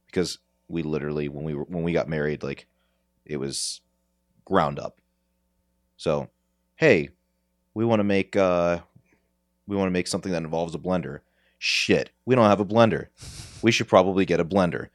[0.06, 0.38] because
[0.68, 2.66] we literally when we were when we got married like
[3.24, 3.80] it was
[4.44, 5.00] ground up
[5.96, 6.28] so
[6.76, 7.08] hey
[7.74, 8.78] we want to make uh
[9.66, 11.20] we want to make something that involves a blender
[11.58, 13.06] shit we don't have a blender
[13.62, 14.88] we should probably get a blender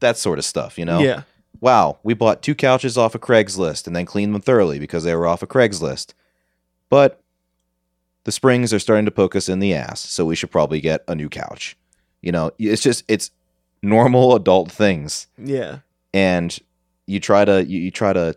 [0.00, 1.22] that sort of stuff you know Yeah.
[1.60, 5.14] wow, we bought two couches off of Craigslist and then cleaned them thoroughly because they
[5.14, 6.14] were off of Craigslist.
[6.88, 7.20] But
[8.24, 11.04] the springs are starting to poke us in the ass, so we should probably get
[11.08, 11.76] a new couch.
[12.20, 13.30] You know, it's just it's
[13.82, 15.26] normal adult things.
[15.38, 15.80] Yeah.
[16.14, 16.56] And
[17.06, 18.34] you try to you, you try to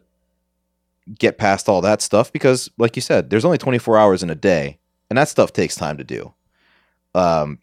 [1.19, 4.35] get past all that stuff because like you said, there's only 24 hours in a
[4.35, 4.79] day,
[5.09, 6.33] and that stuff takes time to do.
[7.13, 7.59] Um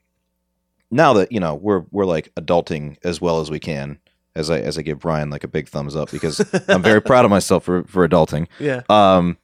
[0.90, 3.98] now that, you know, we're we're like adulting as well as we can,
[4.34, 7.24] as I as I give Brian like a big thumbs up because I'm very proud
[7.24, 8.46] of myself for for adulting.
[8.58, 8.82] Yeah.
[8.88, 9.38] Um,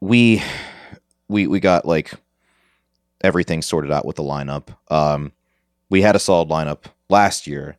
[0.00, 0.42] we
[1.28, 2.12] we we got like
[3.22, 4.76] everything sorted out with the lineup.
[4.90, 5.32] Um,
[5.88, 7.76] we had a solid lineup last year,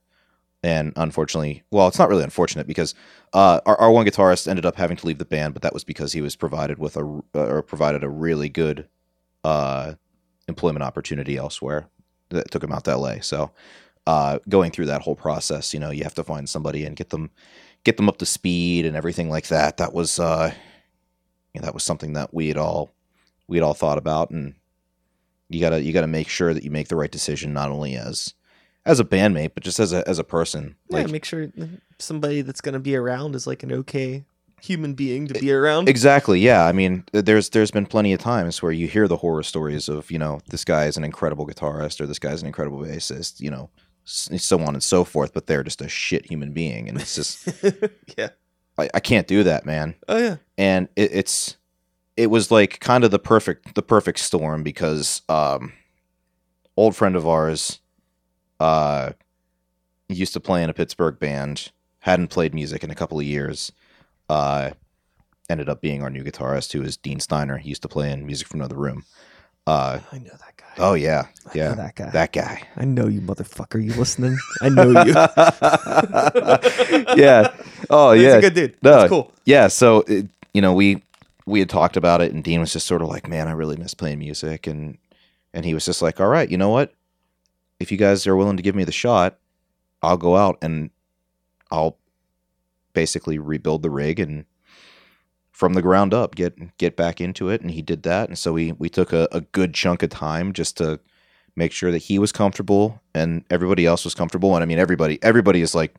[0.64, 2.96] and unfortunately, well, it's not really unfortunate because
[3.34, 5.84] uh, our our one guitarist ended up having to leave the band, but that was
[5.84, 8.88] because he was provided with a or provided a really good
[9.44, 9.94] uh
[10.48, 11.88] employment opportunity elsewhere
[12.30, 13.20] that took him out to LA.
[13.22, 13.52] So
[14.06, 17.10] uh, going through that whole process, you know, you have to find somebody and get
[17.10, 17.30] them
[17.84, 19.78] get them up to speed and everything like that.
[19.78, 20.54] That was uh,
[21.54, 22.92] you know, that was something that we had all
[23.48, 24.56] we had all thought about, and
[25.50, 28.34] you gotta you gotta make sure that you make the right decision, not only as
[28.88, 30.76] as a bandmate, but just as a as a person.
[30.90, 30.98] Yeah.
[30.98, 31.48] Like Make sure
[32.00, 34.26] somebody that's gonna be around is like an okay
[34.62, 35.88] human being to be around.
[35.88, 36.40] Exactly.
[36.40, 36.66] Yeah.
[36.66, 40.10] I mean, there's there's been plenty of times where you hear the horror stories of
[40.10, 43.52] you know this guy is an incredible guitarist or this guy's an incredible bassist, you
[43.52, 43.70] know,
[44.06, 45.34] so on and so forth.
[45.34, 47.48] But they're just a shit human being, and it's just
[48.18, 48.30] yeah.
[48.80, 49.96] I, I can't do that, man.
[50.08, 50.38] Oh yeah.
[50.58, 51.58] And it, it's
[52.16, 55.74] it was like kind of the perfect the perfect storm because um,
[56.76, 57.80] old friend of ours,
[58.60, 59.12] uh,
[60.10, 63.72] used to play in a Pittsburgh band, hadn't played music in a couple of years.
[64.30, 64.72] Uh,
[65.50, 67.58] ended up being our new guitarist, who is Dean Steiner.
[67.58, 69.06] He used to play in Music from Another Room.
[69.66, 70.66] Uh, I know that guy.
[70.78, 72.10] oh yeah, I know yeah, that guy.
[72.12, 72.64] that guy.
[72.78, 73.84] I know you, motherfucker.
[73.84, 74.38] You listening?
[74.62, 75.14] I know you.
[77.22, 77.54] yeah.
[77.90, 78.36] Oh He's yeah.
[78.36, 78.76] He's a good dude.
[78.82, 78.92] No.
[78.92, 79.34] That's cool.
[79.44, 79.68] yeah.
[79.68, 81.04] So it, you know, we
[81.46, 83.76] we had talked about it, and Dean was just sort of like, "Man, I really
[83.76, 84.98] miss playing music," and
[85.54, 86.94] and he was just like, "All right, you know what?
[87.80, 89.38] If you guys are willing to give me the shot,
[90.02, 90.90] I'll go out and
[91.72, 91.98] I'll
[92.94, 94.46] basically rebuild the rig and."
[95.52, 98.30] From the ground up, get get back into it, and he did that.
[98.30, 101.00] And so we we took a, a good chunk of time just to
[101.56, 104.54] make sure that he was comfortable and everybody else was comfortable.
[104.54, 105.96] And I mean, everybody everybody is like,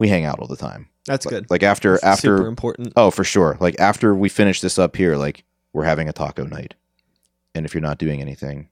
[0.00, 0.88] we hang out all the time.
[1.06, 1.50] That's Like- good.
[1.50, 2.92] Like after That's after super important.
[2.96, 3.56] oh for sure.
[3.60, 6.74] Like after we finish this up here, like we're having a taco night.
[7.54, 8.68] And if you're not doing anything,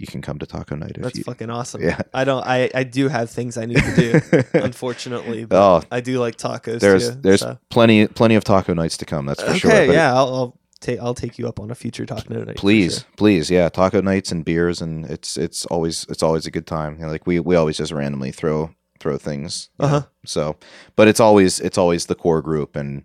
[0.00, 1.82] you can come to taco night if That's you fucking awesome.
[1.82, 2.00] Yeah.
[2.14, 2.44] I don't.
[2.44, 4.42] I I do have things I need to do.
[4.54, 6.80] unfortunately, but oh, I do like tacos.
[6.80, 7.58] there's too, there's so.
[7.68, 9.26] plenty plenty of taco nights to come.
[9.26, 9.58] That's for okay.
[9.58, 9.70] sure.
[9.70, 12.56] But yeah, I'll, I'll take I'll take you up on a future taco night.
[12.56, 13.08] please, sure.
[13.18, 16.94] please, yeah, taco nights and beers, and it's it's always it's always a good time.
[16.94, 19.68] You know, like we we always just randomly throw throw things.
[19.78, 20.02] Uh-huh.
[20.24, 20.56] So,
[20.96, 23.04] but it's always it's always the core group, and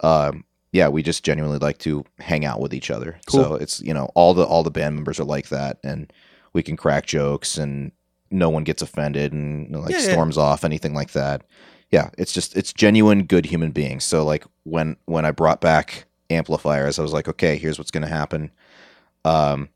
[0.00, 0.44] um,
[0.74, 3.16] yeah, we just genuinely like to hang out with each other.
[3.26, 3.44] Cool.
[3.44, 6.12] So it's you know all the all the band members are like that, and
[6.52, 7.92] we can crack jokes, and
[8.32, 10.10] no one gets offended and you know, like Yeah, yeah.
[10.12, 11.44] storms off anything like that.
[11.92, 14.02] Yeah, it's just it's genuine good human beings.
[14.02, 18.08] So like when when I brought back amplifiers, I was like, okay, here's what's gonna
[18.08, 18.50] happen.
[19.24, 19.68] Um,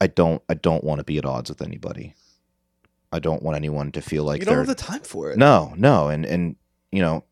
[0.00, 2.14] I don't I don't want to be at odds with anybody.
[3.12, 5.38] I don't want anyone to feel like you don't they're have the time for it.
[5.38, 6.54] no, no, and and
[6.92, 7.24] you know,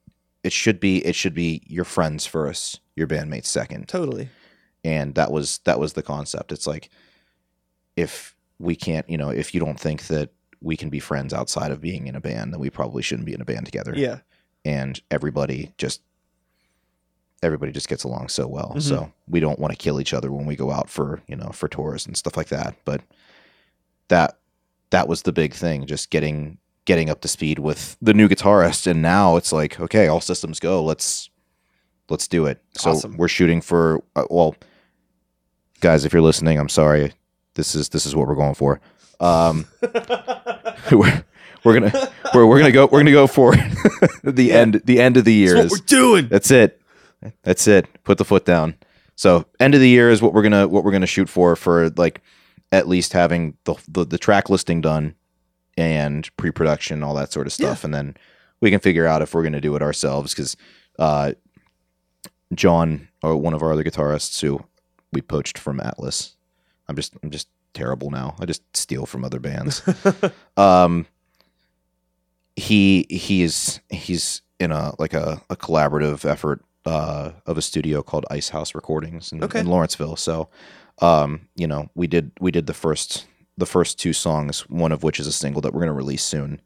[0.48, 4.28] it should be it should be your friends first, your bandmates second, Totally.
[4.82, 6.52] and that was that was the concept.
[6.52, 6.88] It's like
[7.96, 10.30] if we can't, you know, if you don't think that
[10.62, 13.34] we can be friends outside of being in a band, then we probably shouldn't be
[13.34, 13.92] in a band together.
[13.96, 14.20] Yeah.
[14.64, 16.00] and everybody just
[17.42, 18.72] everybody just gets along so well.
[18.76, 18.82] Mhm.
[18.82, 21.50] So we don't want to kill each other when we go out for you know
[21.52, 22.74] for tours and stuff like that.
[22.84, 23.02] But
[24.08, 24.38] that
[24.90, 26.58] that was the big thing, just getting
[26.88, 30.58] getting up to speed with the new guitarist, and now it's like okay, all systems
[30.58, 30.82] go.
[30.82, 31.28] Let's
[32.08, 32.62] let's do it.
[32.78, 33.16] So Awesome.
[33.18, 34.56] we're shooting for uh, well,
[35.80, 37.12] guys, if you're listening, I'm sorry.
[37.54, 38.80] This is this is what we're going for.
[39.20, 39.66] Um,
[40.90, 41.24] we're,
[41.62, 43.54] we're gonna we're, we're gonna go we're gonna go for
[44.24, 45.54] the end the end of the year.
[45.54, 46.28] That's what we're doing.
[46.28, 46.80] that's it.
[47.42, 47.86] That's it.
[48.04, 48.76] Put the foot down.
[49.14, 51.90] So end of the year is what we're gonna what we're gonna shoot for for
[51.90, 52.22] like
[52.72, 55.14] at least having the the, the track listing done
[55.78, 58.16] and pre production all that sort of stuff, and then
[58.60, 60.56] we can figure out if we're gonna do it ourselves because
[60.98, 61.32] uh,
[62.54, 64.64] John or one of our other guitarists who
[65.12, 66.36] we poached from Atlas.
[66.88, 68.34] I'm just I'm just terrible now.
[68.40, 69.82] I just steal from other bands
[70.56, 71.06] um
[72.56, 78.02] he he is he's in a like a, a collaborative effort uh of a studio
[78.02, 79.60] called ice house recordings in, Okay.
[79.60, 80.48] in lawrenceville so
[81.00, 83.26] um you know we did we did the first
[83.58, 86.22] the first two songs one of which is a single that we're going to release
[86.24, 86.60] soon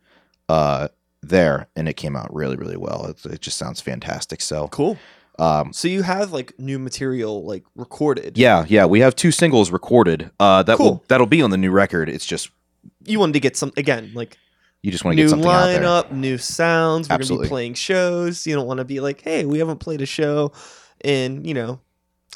[0.48, 0.86] uh
[1.22, 4.96] there and it came out really really well it, it just sounds fantastic so cool.
[5.38, 8.36] um So you have like new material like recorded.
[8.38, 11.70] yeah yeah we have two singles recorded uh that will that'll be on the new
[11.70, 12.50] record it's just
[13.06, 14.36] You wanted to get some again, like
[14.82, 17.08] you just want to new get something out there lineup, new sounds.
[17.08, 17.44] We're Absolutely.
[17.44, 18.44] gonna be playing shows.
[18.48, 20.50] You don't want to be like, hey, we haven't played a show
[21.04, 21.78] in you know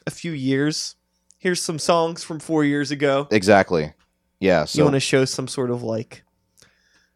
[0.06, 0.94] a few years.
[1.38, 3.26] Here's some songs from four years ago.
[3.32, 3.92] exactly
[4.40, 6.22] yeah so you want to show some sort of like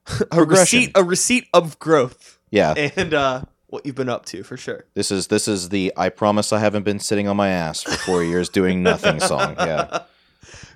[0.21, 0.79] a Progression.
[0.81, 4.85] receipt, a receipt of growth, yeah and uh, what you've been up to for sure.
[4.95, 7.93] This is this is the I promise I haven't been sitting on my ass for
[7.93, 9.55] four years doing nothing song.
[9.59, 10.05] Yeah.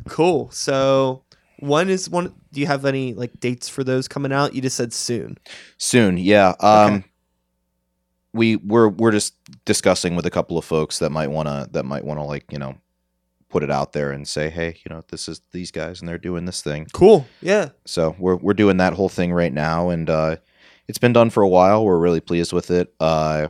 [0.08, 0.50] Cool.
[0.52, 1.24] So
[1.58, 2.34] one is one.
[2.52, 4.54] Do you have any like dates for those coming out?
[4.54, 5.38] You just said soon.
[5.78, 6.54] Soon, yeah.
[6.60, 7.04] Um Okay.
[8.32, 9.34] we we're we're just
[9.64, 12.76] discussing with a couple of folks that might wanna that might wanna like, you know,
[13.54, 16.18] put it out there and say, Hey, you know, this is these guys and they're
[16.18, 16.88] doing this thing.
[16.92, 17.24] Cool.
[17.40, 17.68] Yeah.
[17.84, 20.36] So we're we're doing that whole thing right now and uh
[20.88, 21.84] it's been done for a while.
[21.84, 22.92] We're really pleased with it.
[22.98, 23.46] Uh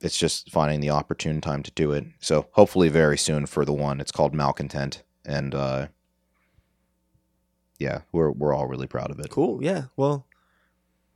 [0.00, 2.04] it's just finding the opportune time to do it.
[2.18, 4.00] So hopefully very soon for the one.
[4.00, 5.04] It's called Malcontent.
[5.24, 5.86] And uh
[7.78, 9.30] yeah, we're we're all really proud of it.
[9.30, 9.62] Cool.
[9.62, 9.84] Yeah.
[9.96, 10.26] Well,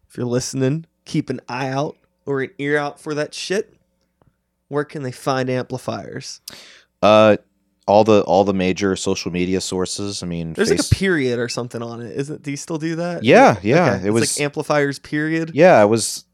[0.08, 3.74] if you're listening, keep an eye out or an ear out for that shit.
[4.68, 6.40] Where can they find amplifiers?
[7.02, 7.38] Uh
[7.86, 10.22] all the all the major social media sources.
[10.22, 12.16] I mean There's Face- like a period or something on it.
[12.16, 12.42] Is it?
[12.42, 13.22] Do you still do that?
[13.24, 13.94] Yeah, yeah.
[13.94, 14.98] Okay, It it's was like amplifiers.
[14.98, 15.52] Period.
[15.54, 16.24] yeah, it was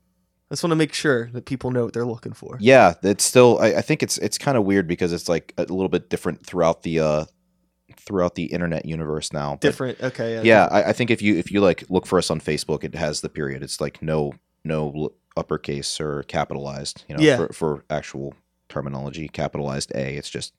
[0.51, 2.59] I just want to make sure that people know what they're looking for.
[2.61, 5.63] yeah, it's still I, I think it's it's kind of weird because it's like a
[5.63, 7.25] little bit different throughout the uh
[7.99, 9.53] throughout the internet universe now.
[9.53, 10.01] But Different.
[10.03, 10.43] Okay.
[10.43, 12.95] yeah I, I think if you if you like look for us on facebook it
[12.95, 14.33] has the period it's like no
[14.65, 17.37] no uppercase or capitalized you know Yeah.
[17.37, 18.35] for, for actual
[18.69, 20.55] terminology capitalized a it's just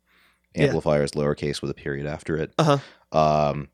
[0.55, 0.65] Yeah.
[0.65, 2.77] amplifiers lowercase with a period after it Uh
[3.11, 3.17] huh.
[3.17, 3.69] um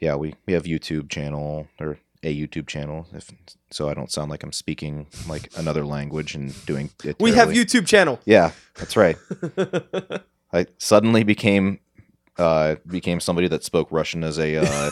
[0.00, 3.30] yeah we we have youtube channel or a youtube channel if
[3.70, 7.48] so i don't sound like i'm speaking like another language and doing it We have.
[7.50, 8.20] YouTube channel.
[8.24, 9.16] yeah that's right
[10.52, 11.78] i suddenly became
[12.38, 14.90] uh became somebody that spoke russian as a uh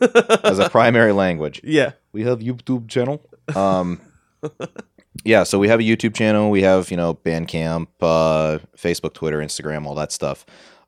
[0.44, 1.62] as a primary language.
[1.64, 1.92] yeah.
[2.12, 3.22] We have YouTube channel.
[3.56, 4.00] Um,
[5.24, 6.50] yeah, so we have a YouTube channel.
[6.50, 10.46] We have you know Bandcamp, uh, Facebook, Twitter, Instagram, all that stuff.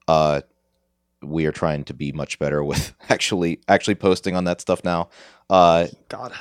[0.08, 0.40] Uh,
[1.22, 5.08] we are trying to be much better with actually actually posting on that stuff now.
[5.48, 6.32] Uh, God.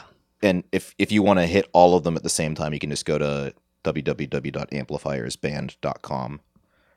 [0.42, 2.80] and if if you want to hit all of them at the same time, you
[2.80, 3.54] can just go to
[3.84, 6.42] www.amplifiersband.com.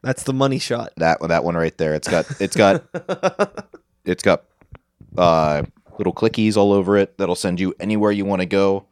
[0.03, 0.93] That's the money shot.
[0.97, 1.95] That that one right there.
[1.95, 2.85] It's got it's got
[4.05, 4.45] it's got
[5.17, 5.63] uh,
[5.99, 8.87] little clickies all over it that'll send you anywhere you want to go,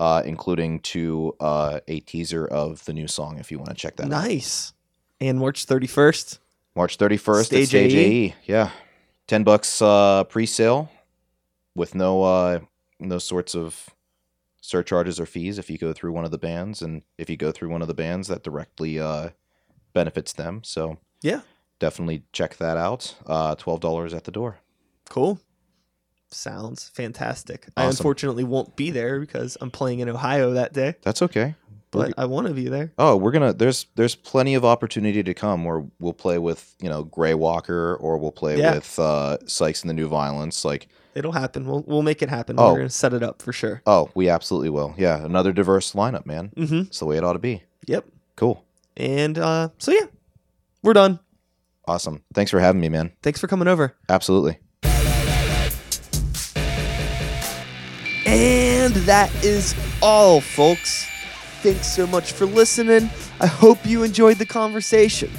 [0.00, 3.94] uh, including to uh, a teaser of the new song if you want to check
[3.96, 4.10] that out.
[4.10, 4.72] nice.
[5.20, 6.38] And March 31st.
[6.74, 7.98] March 31st Stage at Stage AE.
[8.26, 8.34] AE.
[8.46, 8.70] Yeah.
[9.28, 10.90] 10 bucks uh, pre-sale
[11.76, 12.60] with no uh,
[12.98, 13.90] no sorts of
[14.62, 17.52] surcharges or fees if you go through one of the bands, and if you go
[17.52, 19.30] through one of the bands, that directly uh,
[19.92, 20.62] benefits them.
[20.64, 21.42] So Yeah.
[21.78, 23.14] definitely check that out.
[23.26, 24.58] Uh, Twelve dollars at the door.
[25.08, 25.38] Cool.
[26.30, 27.66] Sounds fantastic.
[27.76, 31.54] I unfortunately won't be there because I'm playing in Ohio that day, That's okay.
[31.90, 32.92] but I want to be there.
[32.98, 36.88] Oh, we're gonna there's there's plenty of opportunity to come where we'll play with you
[36.88, 38.74] know Gray Walker or we'll play Yeah.
[38.76, 40.64] with uh, Sykes and the New Violence.
[40.64, 41.66] Like It'll happen.
[41.66, 42.54] We'll we'll make it happen.
[42.58, 42.70] Oh.
[42.72, 43.82] We're gonna set it up for sure.
[43.86, 44.94] oh, we absolutely will.
[44.96, 46.52] Yeah, another diverse lineup, man.
[46.56, 46.78] Mm-hmm.
[46.82, 47.64] It's the way it ought to be.
[47.86, 48.04] Yep.
[48.36, 48.64] Cool,
[48.96, 50.06] And uh, so yeah,
[50.84, 51.18] we're done.
[51.88, 52.22] awesome.
[52.32, 53.10] Thanks for having me, man.
[53.22, 53.96] Thanks for coming over.
[54.08, 54.58] Absolutely.
[58.32, 61.04] And that is all, folks.
[61.62, 63.10] Thanks so much for listening.
[63.40, 65.32] I hope you enjoyed the conversation.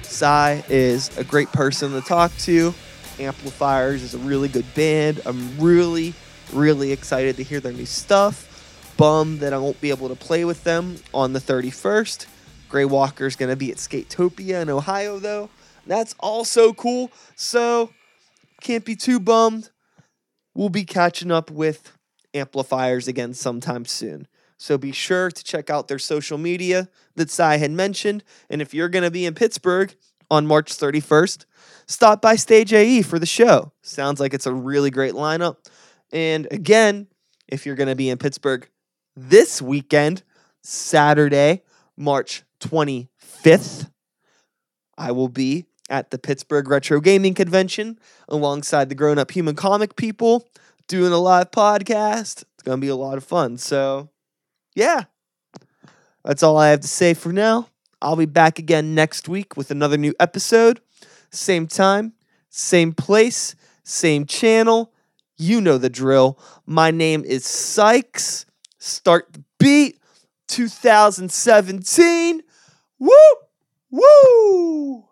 [0.00, 2.72] Cy is a great person to talk to.
[3.18, 5.20] Amplifiers is a really good band.
[5.26, 6.14] I'm really,
[6.54, 8.94] really excited to hear their new stuff.
[8.96, 12.24] Bummed that I won't be able to play with them on the 31st.
[12.70, 15.50] Grey Walker is going to be at Skatopia in Ohio, though.
[15.86, 17.12] That's also cool.
[17.36, 17.90] So,
[18.62, 19.68] can't be too bummed
[20.54, 21.96] we'll be catching up with
[22.34, 24.26] amplifiers again sometime soon.
[24.58, 28.22] So be sure to check out their social media that Cy had mentioned.
[28.48, 29.94] And if you're going to be in Pittsburgh
[30.30, 31.46] on March 31st,
[31.86, 33.72] stop by Stage AE for the show.
[33.82, 35.56] Sounds like it's a really great lineup.
[36.12, 37.08] And again,
[37.48, 38.68] if you're going to be in Pittsburgh
[39.16, 40.22] this weekend,
[40.62, 41.62] Saturday,
[41.96, 43.90] March 25th,
[44.96, 49.94] I will be at the Pittsburgh Retro Gaming Convention alongside the grown up human comic
[49.94, 50.48] people
[50.88, 52.42] doing a live podcast.
[52.54, 53.58] It's going to be a lot of fun.
[53.58, 54.08] So,
[54.74, 55.04] yeah,
[56.24, 57.68] that's all I have to say for now.
[58.00, 60.80] I'll be back again next week with another new episode.
[61.30, 62.14] Same time,
[62.48, 63.54] same place,
[63.84, 64.92] same channel.
[65.36, 66.38] You know the drill.
[66.64, 68.46] My name is Sykes.
[68.78, 69.98] Start the beat
[70.48, 72.42] 2017.
[72.98, 73.10] Woo!
[73.90, 75.11] Woo!